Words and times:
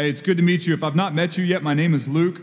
Hey, 0.00 0.08
it's 0.08 0.22
good 0.22 0.38
to 0.38 0.42
meet 0.42 0.66
you. 0.66 0.72
If 0.72 0.82
I've 0.82 0.96
not 0.96 1.14
met 1.14 1.36
you 1.36 1.44
yet, 1.44 1.62
my 1.62 1.74
name 1.74 1.92
is 1.92 2.08
Luke. 2.08 2.40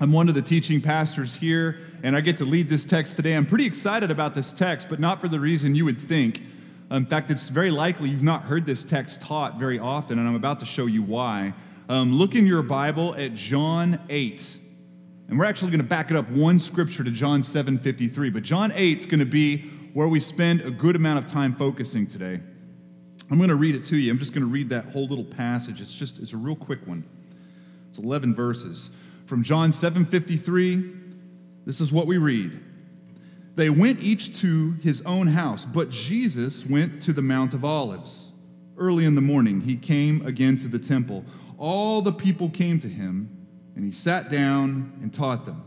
I'm 0.00 0.12
one 0.12 0.28
of 0.28 0.36
the 0.36 0.42
teaching 0.42 0.80
pastors 0.80 1.34
here, 1.34 1.80
and 2.04 2.14
I 2.14 2.20
get 2.20 2.36
to 2.36 2.44
lead 2.44 2.68
this 2.68 2.84
text 2.84 3.16
today. 3.16 3.34
I'm 3.34 3.46
pretty 3.46 3.66
excited 3.66 4.12
about 4.12 4.32
this 4.32 4.52
text, 4.52 4.88
but 4.88 5.00
not 5.00 5.20
for 5.20 5.26
the 5.26 5.40
reason 5.40 5.74
you 5.74 5.84
would 5.86 6.00
think. 6.00 6.40
In 6.92 7.04
fact, 7.04 7.32
it's 7.32 7.48
very 7.48 7.72
likely 7.72 8.10
you've 8.10 8.22
not 8.22 8.44
heard 8.44 8.64
this 8.64 8.84
text 8.84 9.20
taught 9.20 9.58
very 9.58 9.80
often, 9.80 10.20
and 10.20 10.28
I'm 10.28 10.36
about 10.36 10.60
to 10.60 10.66
show 10.66 10.86
you 10.86 11.02
why. 11.02 11.52
Um, 11.88 12.16
look 12.16 12.36
in 12.36 12.46
your 12.46 12.62
Bible 12.62 13.12
at 13.16 13.34
John 13.34 13.98
8. 14.08 14.58
And 15.30 15.36
we're 15.36 15.46
actually 15.46 15.72
going 15.72 15.82
to 15.82 15.84
back 15.84 16.12
it 16.12 16.16
up 16.16 16.30
one 16.30 16.60
scripture 16.60 17.02
to 17.02 17.10
John 17.10 17.42
7:53, 17.42 18.32
but 18.32 18.44
John 18.44 18.70
8 18.72 18.98
is 18.98 19.06
going 19.06 19.18
to 19.18 19.26
be 19.26 19.68
where 19.94 20.06
we 20.06 20.20
spend 20.20 20.60
a 20.60 20.70
good 20.70 20.94
amount 20.94 21.18
of 21.18 21.26
time 21.26 21.56
focusing 21.56 22.06
today. 22.06 22.38
I'm 23.30 23.36
going 23.36 23.50
to 23.50 23.56
read 23.56 23.74
it 23.74 23.84
to 23.84 23.96
you. 23.96 24.10
I'm 24.10 24.18
just 24.18 24.32
going 24.32 24.42
to 24.42 24.50
read 24.50 24.70
that 24.70 24.86
whole 24.86 25.06
little 25.06 25.24
passage. 25.24 25.80
It's 25.80 25.94
just 25.94 26.18
it's 26.18 26.32
a 26.32 26.36
real 26.36 26.56
quick 26.56 26.86
one. 26.86 27.04
It's 27.88 27.98
11 27.98 28.34
verses. 28.34 28.90
From 29.26 29.42
John 29.42 29.70
7:53, 29.70 30.98
this 31.66 31.80
is 31.80 31.92
what 31.92 32.06
we 32.06 32.16
read. 32.16 32.58
They 33.56 33.70
went 33.70 34.00
each 34.00 34.38
to 34.40 34.72
his 34.82 35.02
own 35.02 35.26
house, 35.26 35.64
but 35.64 35.90
Jesus 35.90 36.64
went 36.64 37.02
to 37.02 37.12
the 37.12 37.22
Mount 37.22 37.54
of 37.54 37.64
Olives. 37.64 38.32
Early 38.78 39.04
in 39.04 39.16
the 39.16 39.20
morning, 39.20 39.62
he 39.62 39.76
came 39.76 40.24
again 40.24 40.56
to 40.58 40.68
the 40.68 40.78
temple. 40.78 41.24
All 41.58 42.00
the 42.00 42.12
people 42.12 42.48
came 42.48 42.78
to 42.80 42.88
him, 42.88 43.28
and 43.74 43.84
he 43.84 43.90
sat 43.90 44.30
down 44.30 44.92
and 45.02 45.12
taught 45.12 45.44
them. 45.44 45.62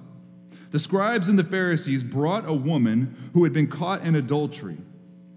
The 0.72 0.80
scribes 0.80 1.28
and 1.28 1.38
the 1.38 1.44
Pharisees 1.44 2.02
brought 2.02 2.48
a 2.48 2.54
woman 2.54 3.16
who 3.34 3.44
had 3.44 3.52
been 3.52 3.68
caught 3.68 4.04
in 4.04 4.16
adultery. 4.16 4.78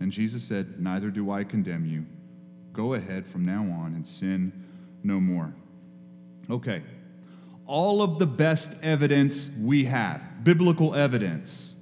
And 0.00 0.12
Jesus 0.12 0.42
said, 0.42 0.80
Neither 0.80 1.10
do 1.10 1.30
I 1.30 1.44
condemn 1.44 1.86
you. 1.86 2.06
Go 2.72 2.94
ahead 2.94 3.26
from 3.26 3.44
now 3.44 3.62
on 3.62 3.94
and 3.94 4.06
sin 4.06 4.52
no 5.02 5.20
more. 5.20 5.54
Okay. 6.50 6.82
All 7.66 8.02
of 8.02 8.18
the 8.18 8.26
best 8.26 8.74
evidence 8.82 9.48
we 9.58 9.84
have, 9.86 10.44
biblical 10.44 10.94
evidence, 10.94 11.74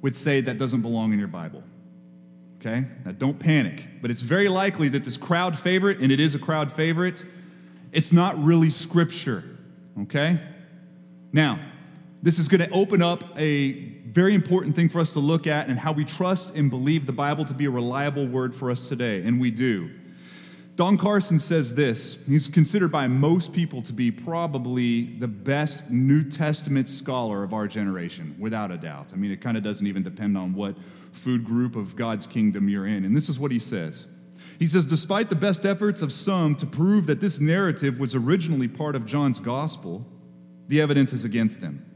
would 0.00 0.16
say 0.16 0.40
that 0.40 0.58
doesn't 0.58 0.82
belong 0.82 1.12
in 1.12 1.18
your 1.18 1.28
Bible. 1.28 1.62
Okay? 2.60 2.86
Now 3.04 3.12
don't 3.12 3.38
panic, 3.38 3.88
but 4.00 4.10
it's 4.10 4.22
very 4.22 4.48
likely 4.48 4.88
that 4.90 5.04
this 5.04 5.16
crowd 5.16 5.58
favorite, 5.58 5.98
and 5.98 6.10
it 6.10 6.20
is 6.20 6.34
a 6.34 6.38
crowd 6.38 6.72
favorite, 6.72 7.24
it's 7.92 8.12
not 8.12 8.42
really 8.42 8.70
scripture. 8.70 9.44
Okay? 10.02 10.40
Now, 11.32 11.60
this 12.22 12.38
is 12.38 12.48
going 12.48 12.60
to 12.60 12.70
open 12.70 13.02
up 13.02 13.24
a 13.36 13.72
very 14.08 14.34
important 14.34 14.74
thing 14.74 14.88
for 14.88 15.00
us 15.00 15.12
to 15.12 15.20
look 15.20 15.46
at 15.46 15.68
and 15.68 15.78
how 15.78 15.92
we 15.92 16.04
trust 16.04 16.54
and 16.54 16.70
believe 16.70 17.06
the 17.06 17.12
Bible 17.12 17.44
to 17.44 17.54
be 17.54 17.66
a 17.66 17.70
reliable 17.70 18.26
word 18.26 18.54
for 18.54 18.70
us 18.70 18.88
today, 18.88 19.22
and 19.22 19.40
we 19.40 19.50
do. 19.50 19.90
Don 20.76 20.96
Carson 20.96 21.40
says 21.40 21.74
this. 21.74 22.18
He's 22.28 22.46
considered 22.46 22.92
by 22.92 23.08
most 23.08 23.52
people 23.52 23.82
to 23.82 23.92
be 23.92 24.12
probably 24.12 25.16
the 25.18 25.26
best 25.26 25.90
New 25.90 26.22
Testament 26.22 26.88
scholar 26.88 27.42
of 27.42 27.52
our 27.52 27.66
generation, 27.66 28.36
without 28.38 28.70
a 28.70 28.76
doubt. 28.76 29.12
I 29.12 29.16
mean, 29.16 29.32
it 29.32 29.40
kind 29.40 29.56
of 29.56 29.64
doesn't 29.64 29.86
even 29.86 30.04
depend 30.04 30.38
on 30.38 30.54
what 30.54 30.76
food 31.10 31.44
group 31.44 31.74
of 31.74 31.96
God's 31.96 32.28
kingdom 32.28 32.68
you're 32.68 32.86
in. 32.86 33.04
And 33.04 33.16
this 33.16 33.28
is 33.28 33.40
what 33.40 33.50
he 33.50 33.58
says. 33.58 34.06
He 34.60 34.68
says, 34.68 34.84
despite 34.84 35.30
the 35.30 35.36
best 35.36 35.66
efforts 35.66 36.00
of 36.00 36.12
some 36.12 36.54
to 36.56 36.66
prove 36.66 37.06
that 37.06 37.18
this 37.20 37.40
narrative 37.40 37.98
was 37.98 38.14
originally 38.14 38.68
part 38.68 38.94
of 38.94 39.04
John's 39.04 39.40
gospel, 39.40 40.06
the 40.68 40.80
evidence 40.80 41.12
is 41.12 41.24
against 41.24 41.60
them. 41.60 41.87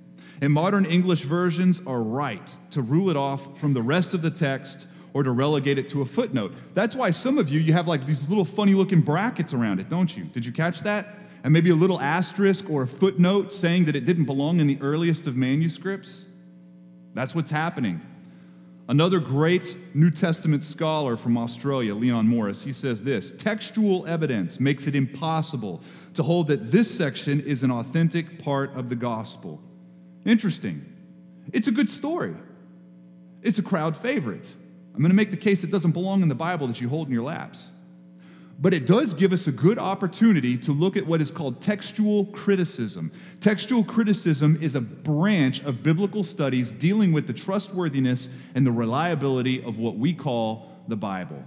And 0.42 0.53
modern 0.53 0.84
English 0.84 1.22
versions 1.22 1.80
are 1.86 2.03
right 2.03 2.56
to 2.72 2.82
rule 2.82 3.10
it 3.10 3.16
off 3.16 3.58
from 3.60 3.75
the 3.75 3.80
rest 3.80 4.12
of 4.12 4.22
the 4.22 4.30
text 4.30 4.88
or 5.14 5.22
to 5.22 5.30
relegate 5.30 5.78
it 5.78 5.86
to 5.91 6.03
a 6.03 6.04
footnote. 6.04 6.53
That's 6.75 6.97
why 6.97 7.12
some 7.12 7.38
of 7.38 7.48
you, 7.48 7.60
you 7.60 7.72
have 7.75 7.86
like 7.86 8.06
these 8.06 8.28
little 8.28 8.44
funny 8.44 8.75
looking 8.75 9.02
brackets 9.02 9.54
around 9.54 9.78
it, 9.78 9.88
don't 9.88 10.14
you? 10.16 10.25
Did 10.25 10.44
you 10.44 10.50
catch 10.50 10.81
that? 10.81 11.14
And 11.44 11.52
maybe 11.52 11.70
a 11.70 11.76
little 11.76 12.00
asterisk 12.00 12.69
or 12.69 12.82
a 12.82 12.88
footnote 12.88 13.54
saying 13.54 13.84
that 13.84 13.94
it 13.94 14.04
didn't 14.04 14.25
belong 14.25 14.58
in 14.58 14.66
the 14.66 14.78
earliest 14.81 15.28
of 15.28 15.36
manuscripts. 15.36 16.26
That's 17.14 17.36
what's 17.36 17.52
happening. 17.52 18.00
Another 18.88 19.20
great 19.20 19.76
New 19.94 20.10
Testament 20.10 20.64
scholar 20.64 21.16
from 21.16 21.38
Australia, 21.38 21.94
Leon 21.94 22.26
Morris, 22.26 22.62
he 22.62 22.72
says 22.72 23.00
this 23.04 23.31
textual 23.31 24.08
evidence 24.08 24.58
makes 24.58 24.88
it 24.88 24.97
impossible 24.97 25.82
to 26.14 26.25
hold 26.25 26.48
that 26.48 26.72
this 26.72 26.92
section 26.92 27.41
is 27.41 27.62
an 27.62 27.70
authentic 27.70 28.42
part 28.42 28.75
of 28.76 28.88
the 28.88 28.97
gospel. 28.97 29.62
Interesting. 30.24 30.86
It's 31.52 31.68
a 31.68 31.72
good 31.72 31.90
story, 31.90 32.34
it's 33.42 33.58
a 33.58 33.62
crowd 33.62 33.96
favorite. 33.96 34.52
I'm 34.94 35.00
going 35.00 35.10
to 35.10 35.16
make 35.16 35.30
the 35.30 35.38
case 35.38 35.64
it 35.64 35.70
doesn't 35.70 35.92
belong 35.92 36.22
in 36.22 36.28
the 36.28 36.34
Bible 36.34 36.66
that 36.66 36.78
you 36.78 36.88
hold 36.88 37.06
in 37.06 37.14
your 37.14 37.22
laps. 37.22 37.70
But 38.60 38.74
it 38.74 38.86
does 38.86 39.14
give 39.14 39.32
us 39.32 39.46
a 39.46 39.52
good 39.52 39.78
opportunity 39.78 40.56
to 40.58 40.72
look 40.72 40.96
at 40.96 41.06
what 41.06 41.22
is 41.22 41.30
called 41.30 41.60
textual 41.60 42.26
criticism. 42.26 43.10
Textual 43.40 43.82
criticism 43.82 44.58
is 44.60 44.74
a 44.74 44.80
branch 44.80 45.62
of 45.64 45.82
biblical 45.82 46.22
studies 46.22 46.72
dealing 46.72 47.12
with 47.12 47.26
the 47.26 47.32
trustworthiness 47.32 48.28
and 48.54 48.66
the 48.66 48.70
reliability 48.70 49.64
of 49.64 49.78
what 49.78 49.96
we 49.96 50.12
call 50.12 50.70
the 50.88 50.96
Bible. 50.96 51.42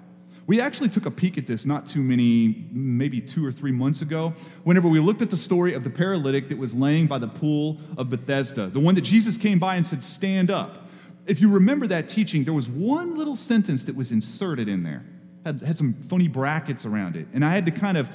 We 0.48 0.62
actually 0.62 0.90
took 0.90 1.06
a 1.06 1.12
peek 1.12 1.38
at 1.38 1.48
this 1.48 1.66
not 1.66 1.88
too 1.88 2.02
many, 2.02 2.68
maybe 2.72 3.20
two 3.20 3.46
or 3.46 3.52
three 3.52 3.72
months 3.72 4.02
ago, 4.02 4.34
whenever 4.64 4.88
we 4.88 5.00
looked 5.00 5.22
at 5.24 5.32
the 5.32 5.38
story 5.38 5.74
of 5.74 5.84
the 5.84 5.90
paralytic 5.90 6.50
that 6.50 6.58
was 6.58 6.76
laying 6.76 7.08
by 7.08 7.18
the 7.18 7.28
pool 7.28 7.80
of 7.98 8.10
Bethesda, 8.10 8.68
the 8.68 8.80
one 8.80 8.94
that 8.96 9.02
Jesus 9.02 9.38
came 9.38 9.58
by 9.58 9.76
and 9.76 9.86
said, 9.86 10.04
Stand 10.04 10.52
up 10.52 10.86
if 11.26 11.42
you 11.42 11.50
remember 11.50 11.88
that 11.88 12.08
teaching, 12.08 12.44
there 12.44 12.54
was 12.54 12.70
one 12.70 13.18
little 13.18 13.36
sentence 13.36 13.84
that 13.86 13.96
was 13.96 14.12
inserted 14.12 14.68
in 14.68 14.84
there, 14.84 15.04
had, 15.44 15.62
had 15.62 15.78
some 15.78 15.94
funny 16.04 16.28
brackets 16.28 16.86
around 16.86 17.16
it. 17.16 17.28
And 17.34 17.44
I 17.44 17.54
had 17.54 17.66
to 17.66 17.72
kind 17.72 17.98
of 17.98 18.10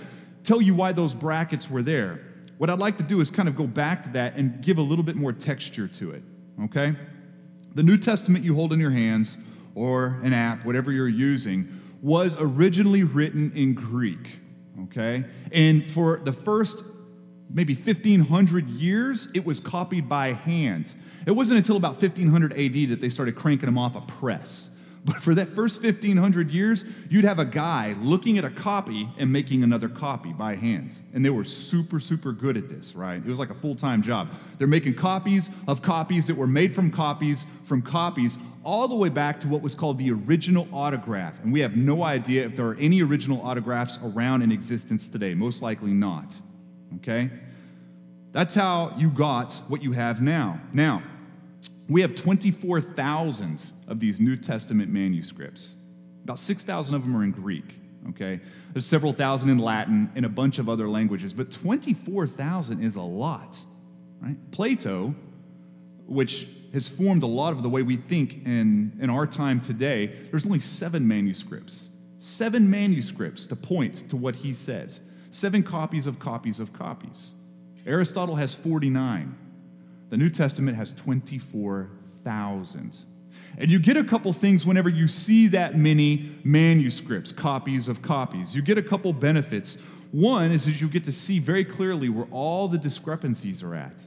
tell 0.44 0.62
you 0.62 0.74
why 0.74 0.92
those 0.92 1.14
brackets 1.14 1.68
were 1.68 1.82
there. 1.82 2.20
What 2.58 2.70
I'd 2.70 2.78
like 2.78 2.98
to 2.98 3.04
do 3.04 3.20
is 3.20 3.30
kind 3.30 3.48
of 3.48 3.56
go 3.56 3.66
back 3.66 4.04
to 4.04 4.10
that 4.10 4.36
and 4.36 4.62
give 4.62 4.78
a 4.78 4.82
little 4.82 5.04
bit 5.04 5.16
more 5.16 5.32
texture 5.32 5.88
to 5.88 6.12
it, 6.12 6.22
okay? 6.64 6.94
The 7.74 7.82
New 7.82 7.96
Testament 7.96 8.44
you 8.44 8.54
hold 8.54 8.72
in 8.72 8.80
your 8.80 8.90
hands, 8.90 9.36
or 9.74 10.20
an 10.22 10.32
app, 10.32 10.64
whatever 10.64 10.92
you're 10.92 11.08
using, 11.08 11.79
was 12.02 12.36
originally 12.38 13.04
written 13.04 13.52
in 13.54 13.74
Greek, 13.74 14.40
okay? 14.84 15.24
And 15.52 15.90
for 15.90 16.20
the 16.24 16.32
first 16.32 16.84
maybe 17.52 17.74
1500 17.74 18.68
years, 18.68 19.28
it 19.34 19.44
was 19.44 19.60
copied 19.60 20.08
by 20.08 20.32
hand. 20.32 20.94
It 21.26 21.32
wasn't 21.32 21.58
until 21.58 21.76
about 21.76 22.00
1500 22.00 22.52
AD 22.52 22.88
that 22.90 23.00
they 23.00 23.08
started 23.08 23.36
cranking 23.36 23.66
them 23.66 23.78
off 23.78 23.96
a 23.96 24.00
press. 24.02 24.69
But 25.02 25.16
for 25.22 25.34
that 25.34 25.48
first 25.48 25.82
1500 25.82 26.50
years, 26.50 26.84
you'd 27.08 27.24
have 27.24 27.38
a 27.38 27.44
guy 27.44 27.96
looking 28.00 28.36
at 28.36 28.44
a 28.44 28.50
copy 28.50 29.08
and 29.18 29.32
making 29.32 29.64
another 29.64 29.88
copy 29.88 30.32
by 30.32 30.56
hand. 30.56 30.98
And 31.14 31.24
they 31.24 31.30
were 31.30 31.44
super, 31.44 31.98
super 31.98 32.32
good 32.32 32.56
at 32.58 32.68
this, 32.68 32.94
right? 32.94 33.16
It 33.16 33.26
was 33.26 33.38
like 33.38 33.50
a 33.50 33.54
full 33.54 33.74
time 33.74 34.02
job. 34.02 34.34
They're 34.58 34.66
making 34.66 34.96
copies 34.96 35.48
of 35.66 35.80
copies 35.80 36.26
that 36.26 36.36
were 36.36 36.46
made 36.46 36.74
from 36.74 36.90
copies 36.90 37.46
from 37.64 37.80
copies, 37.80 38.36
all 38.62 38.88
the 38.88 38.94
way 38.94 39.08
back 39.08 39.40
to 39.40 39.48
what 39.48 39.62
was 39.62 39.74
called 39.74 39.96
the 39.96 40.10
original 40.10 40.68
autograph. 40.72 41.42
And 41.42 41.50
we 41.50 41.60
have 41.60 41.76
no 41.76 42.02
idea 42.02 42.44
if 42.44 42.56
there 42.56 42.66
are 42.66 42.76
any 42.76 43.02
original 43.02 43.40
autographs 43.40 43.98
around 44.04 44.42
in 44.42 44.52
existence 44.52 45.08
today. 45.08 45.32
Most 45.32 45.62
likely 45.62 45.92
not 45.92 46.38
okay? 46.96 47.30
That's 48.32 48.54
how 48.54 48.94
you 48.96 49.10
got 49.10 49.52
what 49.68 49.82
you 49.82 49.92
have 49.92 50.20
now. 50.20 50.60
Now, 50.72 51.02
we 51.90 52.00
have 52.02 52.14
24,000 52.14 53.60
of 53.88 53.98
these 53.98 54.20
New 54.20 54.36
Testament 54.36 54.90
manuscripts. 54.90 55.74
About 56.22 56.38
6,000 56.38 56.94
of 56.94 57.02
them 57.02 57.16
are 57.16 57.24
in 57.24 57.32
Greek, 57.32 57.64
okay? 58.10 58.40
There's 58.72 58.86
several 58.86 59.12
thousand 59.12 59.50
in 59.50 59.58
Latin 59.58 60.08
and 60.14 60.24
a 60.24 60.28
bunch 60.28 60.60
of 60.60 60.68
other 60.68 60.88
languages, 60.88 61.32
but 61.32 61.50
24,000 61.50 62.82
is 62.82 62.94
a 62.94 63.02
lot, 63.02 63.58
right? 64.20 64.36
Plato, 64.52 65.16
which 66.06 66.46
has 66.72 66.86
formed 66.86 67.24
a 67.24 67.26
lot 67.26 67.52
of 67.52 67.64
the 67.64 67.68
way 67.68 67.82
we 67.82 67.96
think 67.96 68.46
in, 68.46 68.96
in 69.00 69.10
our 69.10 69.26
time 69.26 69.60
today, 69.60 70.14
there's 70.30 70.46
only 70.46 70.60
seven 70.60 71.08
manuscripts. 71.08 71.88
Seven 72.18 72.70
manuscripts 72.70 73.46
to 73.46 73.56
point 73.56 74.08
to 74.10 74.16
what 74.16 74.36
he 74.36 74.54
says. 74.54 75.00
Seven 75.32 75.64
copies 75.64 76.06
of 76.06 76.20
copies 76.20 76.60
of 76.60 76.72
copies. 76.72 77.32
Aristotle 77.84 78.36
has 78.36 78.54
49. 78.54 79.34
The 80.10 80.16
New 80.16 80.28
Testament 80.28 80.76
has 80.76 80.92
24,000. 80.92 82.96
And 83.58 83.70
you 83.70 83.78
get 83.78 83.96
a 83.96 84.04
couple 84.04 84.32
things 84.32 84.66
whenever 84.66 84.88
you 84.88 85.08
see 85.08 85.46
that 85.48 85.76
many 85.76 86.30
manuscripts, 86.44 87.32
copies 87.32 87.88
of 87.88 88.02
copies. 88.02 88.54
You 88.54 88.62
get 88.62 88.78
a 88.78 88.82
couple 88.82 89.12
benefits. 89.12 89.76
One 90.12 90.50
is 90.50 90.64
that 90.66 90.80
you 90.80 90.88
get 90.88 91.04
to 91.04 91.12
see 91.12 91.38
very 91.38 91.64
clearly 91.64 92.08
where 92.08 92.26
all 92.30 92.68
the 92.68 92.78
discrepancies 92.78 93.62
are 93.62 93.74
at, 93.74 94.04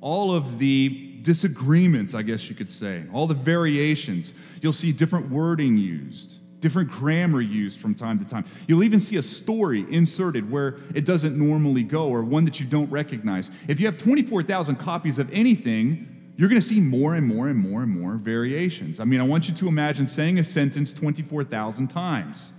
all 0.00 0.34
of 0.34 0.58
the 0.58 1.18
disagreements, 1.22 2.14
I 2.14 2.22
guess 2.22 2.48
you 2.48 2.54
could 2.54 2.70
say, 2.70 3.04
all 3.12 3.26
the 3.26 3.34
variations. 3.34 4.34
You'll 4.62 4.72
see 4.72 4.92
different 4.92 5.30
wording 5.30 5.76
used, 5.76 6.38
different 6.66 6.90
grammar 6.90 7.40
used 7.40 7.78
from 7.78 7.94
time 7.94 8.18
to 8.18 8.24
time. 8.24 8.44
You'll 8.66 8.82
even 8.82 8.98
see 8.98 9.18
a 9.18 9.22
story 9.22 9.86
inserted 9.88 10.50
where 10.50 10.78
it 10.96 11.04
doesn't 11.04 11.38
normally 11.38 11.84
go 11.84 12.08
or 12.08 12.24
one 12.24 12.44
that 12.44 12.58
you 12.58 12.66
don't 12.66 12.90
recognize. 12.90 13.52
If 13.68 13.78
you 13.78 13.86
have 13.86 13.96
24,000 13.96 14.74
copies 14.74 15.20
of 15.20 15.32
anything, 15.32 16.32
you're 16.36 16.48
going 16.48 16.60
to 16.60 16.66
see 16.66 16.80
more 16.80 17.14
and 17.14 17.24
more 17.24 17.46
and 17.46 17.56
more 17.56 17.84
and 17.84 17.92
more 17.92 18.16
variations. 18.16 18.98
I 18.98 19.04
mean, 19.04 19.20
I 19.20 19.22
want 19.22 19.48
you 19.48 19.54
to 19.54 19.68
imagine 19.68 20.08
saying 20.08 20.40
a 20.40 20.44
sentence 20.44 20.92
24,000 20.92 21.86
times, 21.86 22.52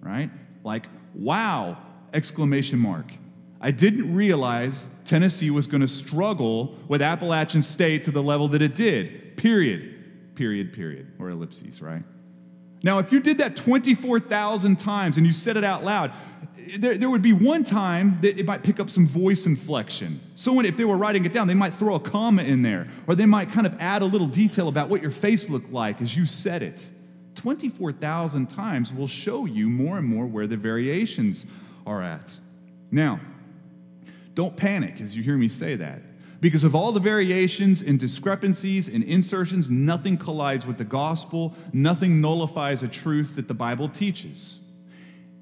right? 0.00 0.30
Like, 0.64 0.86
wow, 1.14 1.76
exclamation 2.14 2.78
mark. 2.78 3.12
I 3.60 3.72
didn't 3.72 4.14
realize 4.14 4.88
Tennessee 5.04 5.50
was 5.50 5.66
going 5.66 5.82
to 5.82 5.88
struggle 5.88 6.78
with 6.88 7.02
Appalachian 7.02 7.60
State 7.60 8.04
to 8.04 8.10
the 8.10 8.22
level 8.22 8.48
that 8.48 8.62
it 8.62 8.74
did. 8.74 9.36
Period. 9.36 10.34
Period, 10.34 10.72
period. 10.72 11.12
Or 11.18 11.28
ellipses, 11.28 11.82
right? 11.82 12.02
Now, 12.82 12.98
if 12.98 13.12
you 13.12 13.20
did 13.20 13.38
that 13.38 13.56
24,000 13.56 14.76
times 14.76 15.16
and 15.16 15.26
you 15.26 15.32
said 15.32 15.56
it 15.56 15.64
out 15.64 15.84
loud, 15.84 16.12
there, 16.78 16.96
there 16.96 17.10
would 17.10 17.22
be 17.22 17.32
one 17.32 17.64
time 17.64 18.18
that 18.22 18.38
it 18.38 18.46
might 18.46 18.62
pick 18.62 18.80
up 18.80 18.90
some 18.90 19.06
voice 19.06 19.46
inflection. 19.46 20.20
Someone, 20.34 20.64
if 20.64 20.76
they 20.76 20.84
were 20.84 20.96
writing 20.96 21.24
it 21.24 21.32
down, 21.32 21.46
they 21.46 21.54
might 21.54 21.74
throw 21.74 21.94
a 21.94 22.00
comma 22.00 22.42
in 22.42 22.62
there, 22.62 22.88
or 23.06 23.14
they 23.14 23.26
might 23.26 23.50
kind 23.50 23.66
of 23.66 23.76
add 23.80 24.02
a 24.02 24.04
little 24.04 24.26
detail 24.26 24.68
about 24.68 24.88
what 24.88 25.02
your 25.02 25.10
face 25.10 25.48
looked 25.48 25.72
like 25.72 26.00
as 26.00 26.16
you 26.16 26.26
said 26.26 26.62
it. 26.62 26.90
24,000 27.34 28.46
times 28.48 28.92
will 28.92 29.06
show 29.06 29.46
you 29.46 29.68
more 29.68 29.98
and 29.98 30.06
more 30.06 30.26
where 30.26 30.46
the 30.46 30.56
variations 30.56 31.46
are 31.86 32.02
at. 32.02 32.32
Now, 32.90 33.20
don't 34.34 34.56
panic 34.56 35.00
as 35.00 35.16
you 35.16 35.22
hear 35.22 35.36
me 35.36 35.48
say 35.48 35.76
that. 35.76 36.02
Because 36.40 36.64
of 36.64 36.74
all 36.74 36.90
the 36.92 37.00
variations 37.00 37.82
and 37.82 37.98
discrepancies 37.98 38.88
and 38.88 39.04
insertions, 39.04 39.68
nothing 39.68 40.16
collides 40.16 40.64
with 40.64 40.78
the 40.78 40.84
gospel, 40.84 41.54
nothing 41.72 42.20
nullifies 42.20 42.82
a 42.82 42.88
truth 42.88 43.36
that 43.36 43.46
the 43.46 43.54
Bible 43.54 43.90
teaches. 43.90 44.60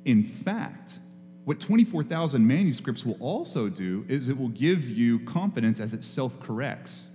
In 0.05 0.25
fact, 0.25 0.99
what 1.45 1.61
24,000 1.61 2.45
manuscripts 2.47 3.05
will 3.05 3.17
also 3.21 3.69
do 3.69 4.05
is 4.09 4.29
it 4.29 4.37
will 4.37 4.49
give 4.49 4.89
you 4.89 5.21
confidence 5.21 5.81
as 5.81 5.95
it 5.95 6.03
self 6.03 6.41
corrects. 6.41 7.07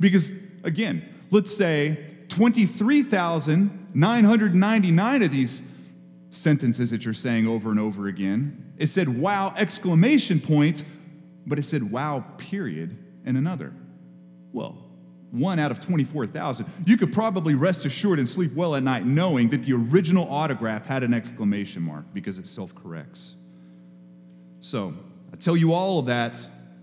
Because, 0.00 0.32
again, 0.64 1.08
let's 1.30 1.56
say 1.56 2.04
23,999 2.28 5.22
of 5.22 5.30
these 5.30 5.62
sentences 6.30 6.90
that 6.90 7.04
you're 7.04 7.14
saying 7.14 7.46
over 7.46 7.70
and 7.70 7.78
over 7.78 8.08
again, 8.08 8.72
it 8.76 8.88
said 8.88 9.08
wow, 9.08 9.54
exclamation 9.56 10.40
point, 10.40 10.82
but 11.46 11.58
it 11.58 11.64
said 11.64 11.90
wow, 11.92 12.24
period, 12.38 13.03
and 13.24 13.36
another. 13.36 13.72
Well, 14.52 14.84
one 15.30 15.58
out 15.58 15.70
of 15.70 15.80
24,000, 15.80 16.66
you 16.86 16.96
could 16.96 17.12
probably 17.12 17.54
rest 17.54 17.84
assured 17.84 18.18
and 18.18 18.28
sleep 18.28 18.52
well 18.54 18.76
at 18.76 18.82
night 18.82 19.04
knowing 19.04 19.50
that 19.50 19.64
the 19.64 19.72
original 19.72 20.32
autograph 20.32 20.86
had 20.86 21.02
an 21.02 21.12
exclamation 21.12 21.82
mark 21.82 22.04
because 22.14 22.38
it 22.38 22.46
self 22.46 22.74
corrects. 22.74 23.34
So, 24.60 24.94
I 25.32 25.36
tell 25.36 25.56
you 25.56 25.74
all 25.74 25.98
of 25.98 26.06
that 26.06 26.36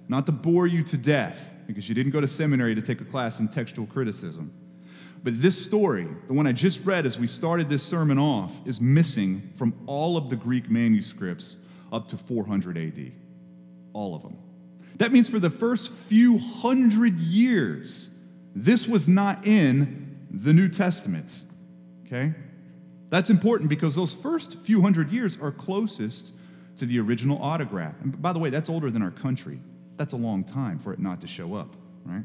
not 0.10 0.26
to 0.26 0.34
bore 0.34 0.68
you 0.68 0.84
to 0.84 0.98
death 0.98 1.50
because 1.66 1.88
you 1.88 1.96
didn't 1.96 2.12
go 2.12 2.20
to 2.20 2.28
seminary 2.28 2.76
to 2.76 2.82
take 2.82 3.00
a 3.00 3.06
class 3.06 3.40
in 3.40 3.48
textual 3.48 3.88
criticism. 3.88 4.52
But 5.24 5.42
this 5.42 5.64
story, 5.64 6.08
the 6.28 6.34
one 6.34 6.48
I 6.48 6.52
just 6.52 6.84
read 6.84 7.06
as 7.06 7.18
we 7.18 7.28
started 7.28 7.70
this 7.70 7.84
sermon 7.84 8.18
off, 8.18 8.52
is 8.66 8.82
missing 8.82 9.54
from 9.56 9.74
all 9.86 10.18
of 10.18 10.30
the 10.30 10.36
Greek 10.36 10.70
manuscripts 10.70 11.56
up 11.94 12.08
to 12.10 12.18
400 12.18 12.78
AD. 12.78 13.12
All 13.94 14.16
of 14.16 14.24
them. 14.24 14.38
That 15.02 15.12
means 15.12 15.28
for 15.28 15.40
the 15.40 15.50
first 15.50 15.92
few 15.92 16.38
hundred 16.38 17.18
years, 17.18 18.12
this 18.54 18.88
was 18.88 19.08
not 19.08 19.48
in 19.48 20.28
the 20.30 20.54
New 20.54 20.70
Testament. 20.70 21.42
Okay? 22.06 22.36
That's 23.10 23.32
important 23.32 23.68
because 23.68 23.96
those 23.96 24.14
first 24.14 24.60
few 24.60 24.80
hundred 24.80 25.10
years 25.10 25.40
are 25.42 25.52
closest 25.52 26.34
to 26.78 26.86
the 26.86 27.00
original 27.00 27.42
autograph. 27.42 27.96
And 28.04 28.22
by 28.22 28.32
the 28.32 28.38
way, 28.38 28.52
that's 28.52 28.70
older 28.70 28.92
than 28.92 29.02
our 29.02 29.10
country. 29.10 29.60
That's 29.98 30.14
a 30.14 30.18
long 30.18 30.44
time 30.44 30.78
for 30.78 30.94
it 30.94 31.00
not 31.00 31.20
to 31.22 31.28
show 31.28 31.56
up, 31.56 31.76
right? 32.06 32.24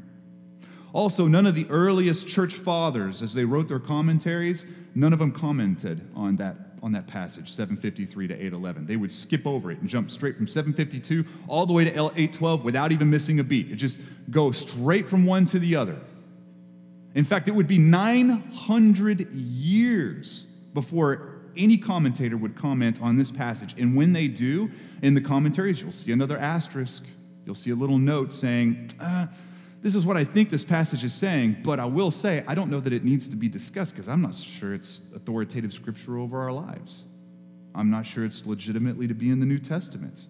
Also, 0.93 1.25
none 1.25 1.47
of 1.47 1.55
the 1.55 1.65
earliest 1.71 2.27
church 2.27 2.53
fathers, 2.53 3.23
as 3.23 3.33
they 3.33 3.43
wrote 3.43 3.67
their 3.67 3.79
commentaries, 3.79 4.67
none 4.93 5.13
of 5.13 5.17
them 5.17 5.31
commented 5.31 6.07
on 6.15 6.35
that, 6.35 6.66
on 6.83 6.91
that 6.93 7.07
passage, 7.07 7.51
753 7.51 8.27
to 8.27 8.33
811. 8.33 8.85
They 8.85 8.95
would 8.95 9.11
skip 9.11 9.45
over 9.45 9.71
it 9.71 9.79
and 9.79 9.89
jump 9.89 10.11
straight 10.11 10.37
from 10.37 10.47
752 10.47 11.25
all 11.47 11.65
the 11.65 11.73
way 11.73 11.83
to 11.85 11.91
812 11.91 12.63
without 12.63 12.91
even 12.91 13.09
missing 13.09 13.39
a 13.39 13.43
beat. 13.43 13.71
It 13.71 13.75
just 13.75 13.99
go 14.29 14.51
straight 14.51 15.07
from 15.07 15.25
one 15.25 15.45
to 15.47 15.59
the 15.59 15.75
other. 15.75 15.97
In 17.15 17.25
fact, 17.25 17.47
it 17.47 17.51
would 17.51 17.67
be 17.67 17.79
900 17.79 19.31
years 19.33 20.45
before 20.73 21.41
any 21.57 21.77
commentator 21.77 22.37
would 22.37 22.55
comment 22.55 23.01
on 23.01 23.17
this 23.17 23.31
passage. 23.31 23.73
And 23.77 23.95
when 23.95 24.13
they 24.13 24.27
do, 24.27 24.69
in 25.01 25.15
the 25.15 25.21
commentaries, 25.21 25.81
you'll 25.81 25.91
see 25.91 26.11
another 26.11 26.37
asterisk. 26.37 27.03
You'll 27.45 27.55
see 27.55 27.71
a 27.71 27.75
little 27.75 27.97
note 27.97 28.33
saying, 28.33 28.91
uh, 28.99 29.27
this 29.81 29.95
is 29.95 30.05
what 30.05 30.17
I 30.17 30.23
think 30.23 30.49
this 30.49 30.63
passage 30.63 31.03
is 31.03 31.13
saying, 31.13 31.57
but 31.63 31.79
I 31.79 31.85
will 31.85 32.11
say, 32.11 32.43
I 32.47 32.55
don't 32.55 32.69
know 32.69 32.79
that 32.79 32.93
it 32.93 33.03
needs 33.03 33.27
to 33.29 33.35
be 33.35 33.47
discussed 33.47 33.93
because 33.93 34.07
I'm 34.07 34.21
not 34.21 34.35
sure 34.35 34.73
it's 34.73 35.01
authoritative 35.15 35.71
scripture 35.71 36.17
over 36.17 36.41
our 36.41 36.51
lives. 36.51 37.03
I'm 37.75 37.91
not 37.91 38.05
sure 38.05 38.25
it's 38.25 38.45
legitimately 38.45 39.07
to 39.07 39.13
be 39.13 39.29
in 39.29 39.39
the 39.39 39.45
New 39.45 39.59
Testament. 39.59 40.25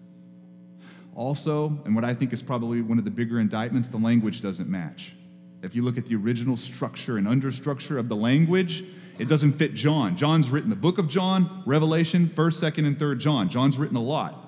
Also, 1.14 1.78
and 1.84 1.94
what 1.94 2.04
I 2.04 2.14
think 2.14 2.32
is 2.32 2.42
probably 2.42 2.82
one 2.82 2.98
of 2.98 3.04
the 3.04 3.10
bigger 3.10 3.40
indictments, 3.40 3.88
the 3.88 3.96
language 3.96 4.42
doesn't 4.42 4.68
match. 4.68 5.14
If 5.62 5.74
you 5.74 5.82
look 5.82 5.98
at 5.98 6.06
the 6.06 6.14
original 6.14 6.56
structure 6.56 7.16
and 7.16 7.26
understructure 7.26 7.98
of 7.98 8.08
the 8.08 8.14
language, 8.14 8.84
it 9.18 9.26
doesn't 9.26 9.54
fit 9.54 9.74
John. 9.74 10.16
John's 10.16 10.50
written 10.50 10.70
the 10.70 10.76
book 10.76 10.98
of 10.98 11.08
John, 11.08 11.64
Revelation, 11.66 12.28
1st, 12.28 12.72
2nd, 12.72 12.86
and 12.86 12.98
3rd 12.98 13.18
John. 13.18 13.48
John's 13.48 13.76
written 13.76 13.96
a 13.96 14.02
lot. 14.02 14.47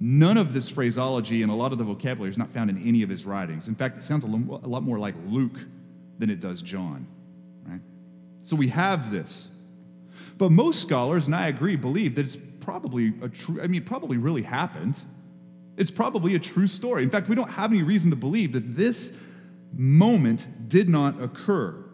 None 0.00 0.36
of 0.36 0.52
this 0.52 0.68
phraseology 0.68 1.42
and 1.42 1.50
a 1.50 1.54
lot 1.54 1.72
of 1.72 1.78
the 1.78 1.84
vocabulary 1.84 2.30
is 2.30 2.38
not 2.38 2.50
found 2.50 2.68
in 2.68 2.86
any 2.86 3.02
of 3.02 3.08
his 3.08 3.24
writings. 3.24 3.68
In 3.68 3.74
fact, 3.74 3.96
it 3.96 4.02
sounds 4.02 4.24
a 4.24 4.26
lot 4.26 4.82
more 4.82 4.98
like 4.98 5.14
Luke 5.26 5.58
than 6.18 6.30
it 6.30 6.40
does 6.40 6.62
John, 6.62 7.06
right? 7.64 7.80
So 8.42 8.56
we 8.56 8.68
have 8.68 9.10
this. 9.10 9.48
But 10.36 10.50
most 10.50 10.82
scholars, 10.82 11.26
and 11.26 11.34
I 11.34 11.48
agree, 11.48 11.76
believe 11.76 12.16
that 12.16 12.24
it's 12.24 12.36
probably 12.60 13.14
a 13.22 13.28
true, 13.28 13.62
I 13.62 13.66
mean, 13.66 13.82
it 13.82 13.86
probably 13.86 14.16
really 14.16 14.42
happened. 14.42 15.00
It's 15.76 15.90
probably 15.90 16.34
a 16.34 16.38
true 16.38 16.66
story. 16.66 17.02
In 17.02 17.10
fact, 17.10 17.28
we 17.28 17.34
don't 17.34 17.50
have 17.50 17.72
any 17.72 17.82
reason 17.82 18.10
to 18.10 18.16
believe 18.16 18.52
that 18.52 18.76
this 18.76 19.12
moment 19.72 20.68
did 20.68 20.88
not 20.88 21.22
occur. 21.22 21.84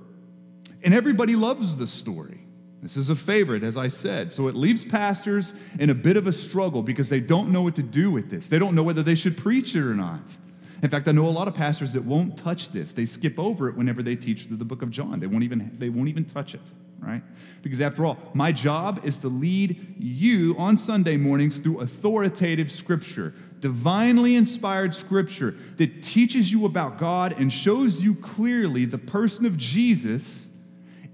And 0.82 0.94
everybody 0.94 1.36
loves 1.36 1.76
the 1.76 1.86
story. 1.86 2.39
This 2.82 2.96
is 2.96 3.10
a 3.10 3.16
favorite, 3.16 3.62
as 3.62 3.76
I 3.76 3.88
said. 3.88 4.32
So 4.32 4.48
it 4.48 4.54
leaves 4.54 4.84
pastors 4.84 5.52
in 5.78 5.90
a 5.90 5.94
bit 5.94 6.16
of 6.16 6.26
a 6.26 6.32
struggle 6.32 6.82
because 6.82 7.10
they 7.10 7.20
don't 7.20 7.50
know 7.50 7.62
what 7.62 7.76
to 7.76 7.82
do 7.82 8.10
with 8.10 8.30
this. 8.30 8.48
They 8.48 8.58
don't 8.58 8.74
know 8.74 8.82
whether 8.82 9.02
they 9.02 9.14
should 9.14 9.36
preach 9.36 9.74
it 9.74 9.82
or 9.82 9.94
not. 9.94 10.36
In 10.82 10.88
fact, 10.88 11.06
I 11.08 11.12
know 11.12 11.26
a 11.26 11.28
lot 11.28 11.46
of 11.46 11.54
pastors 11.54 11.92
that 11.92 12.02
won't 12.02 12.38
touch 12.38 12.70
this. 12.70 12.94
They 12.94 13.04
skip 13.04 13.38
over 13.38 13.68
it 13.68 13.76
whenever 13.76 14.02
they 14.02 14.16
teach 14.16 14.46
through 14.46 14.56
the 14.56 14.64
book 14.64 14.80
of 14.80 14.90
John. 14.90 15.20
They 15.20 15.26
won't 15.26 15.44
even, 15.44 15.76
they 15.78 15.90
won't 15.90 16.08
even 16.08 16.24
touch 16.24 16.54
it, 16.54 16.62
right? 17.00 17.22
Because 17.60 17.82
after 17.82 18.06
all, 18.06 18.16
my 18.32 18.50
job 18.50 19.02
is 19.04 19.18
to 19.18 19.28
lead 19.28 19.96
you 19.98 20.56
on 20.56 20.78
Sunday 20.78 21.18
mornings 21.18 21.58
through 21.58 21.80
authoritative 21.80 22.72
scripture, 22.72 23.34
divinely 23.58 24.36
inspired 24.36 24.94
scripture 24.94 25.54
that 25.76 26.02
teaches 26.02 26.50
you 26.50 26.64
about 26.64 26.98
God 26.98 27.34
and 27.38 27.52
shows 27.52 28.02
you 28.02 28.14
clearly 28.14 28.86
the 28.86 28.96
person 28.96 29.44
of 29.44 29.58
Jesus 29.58 30.48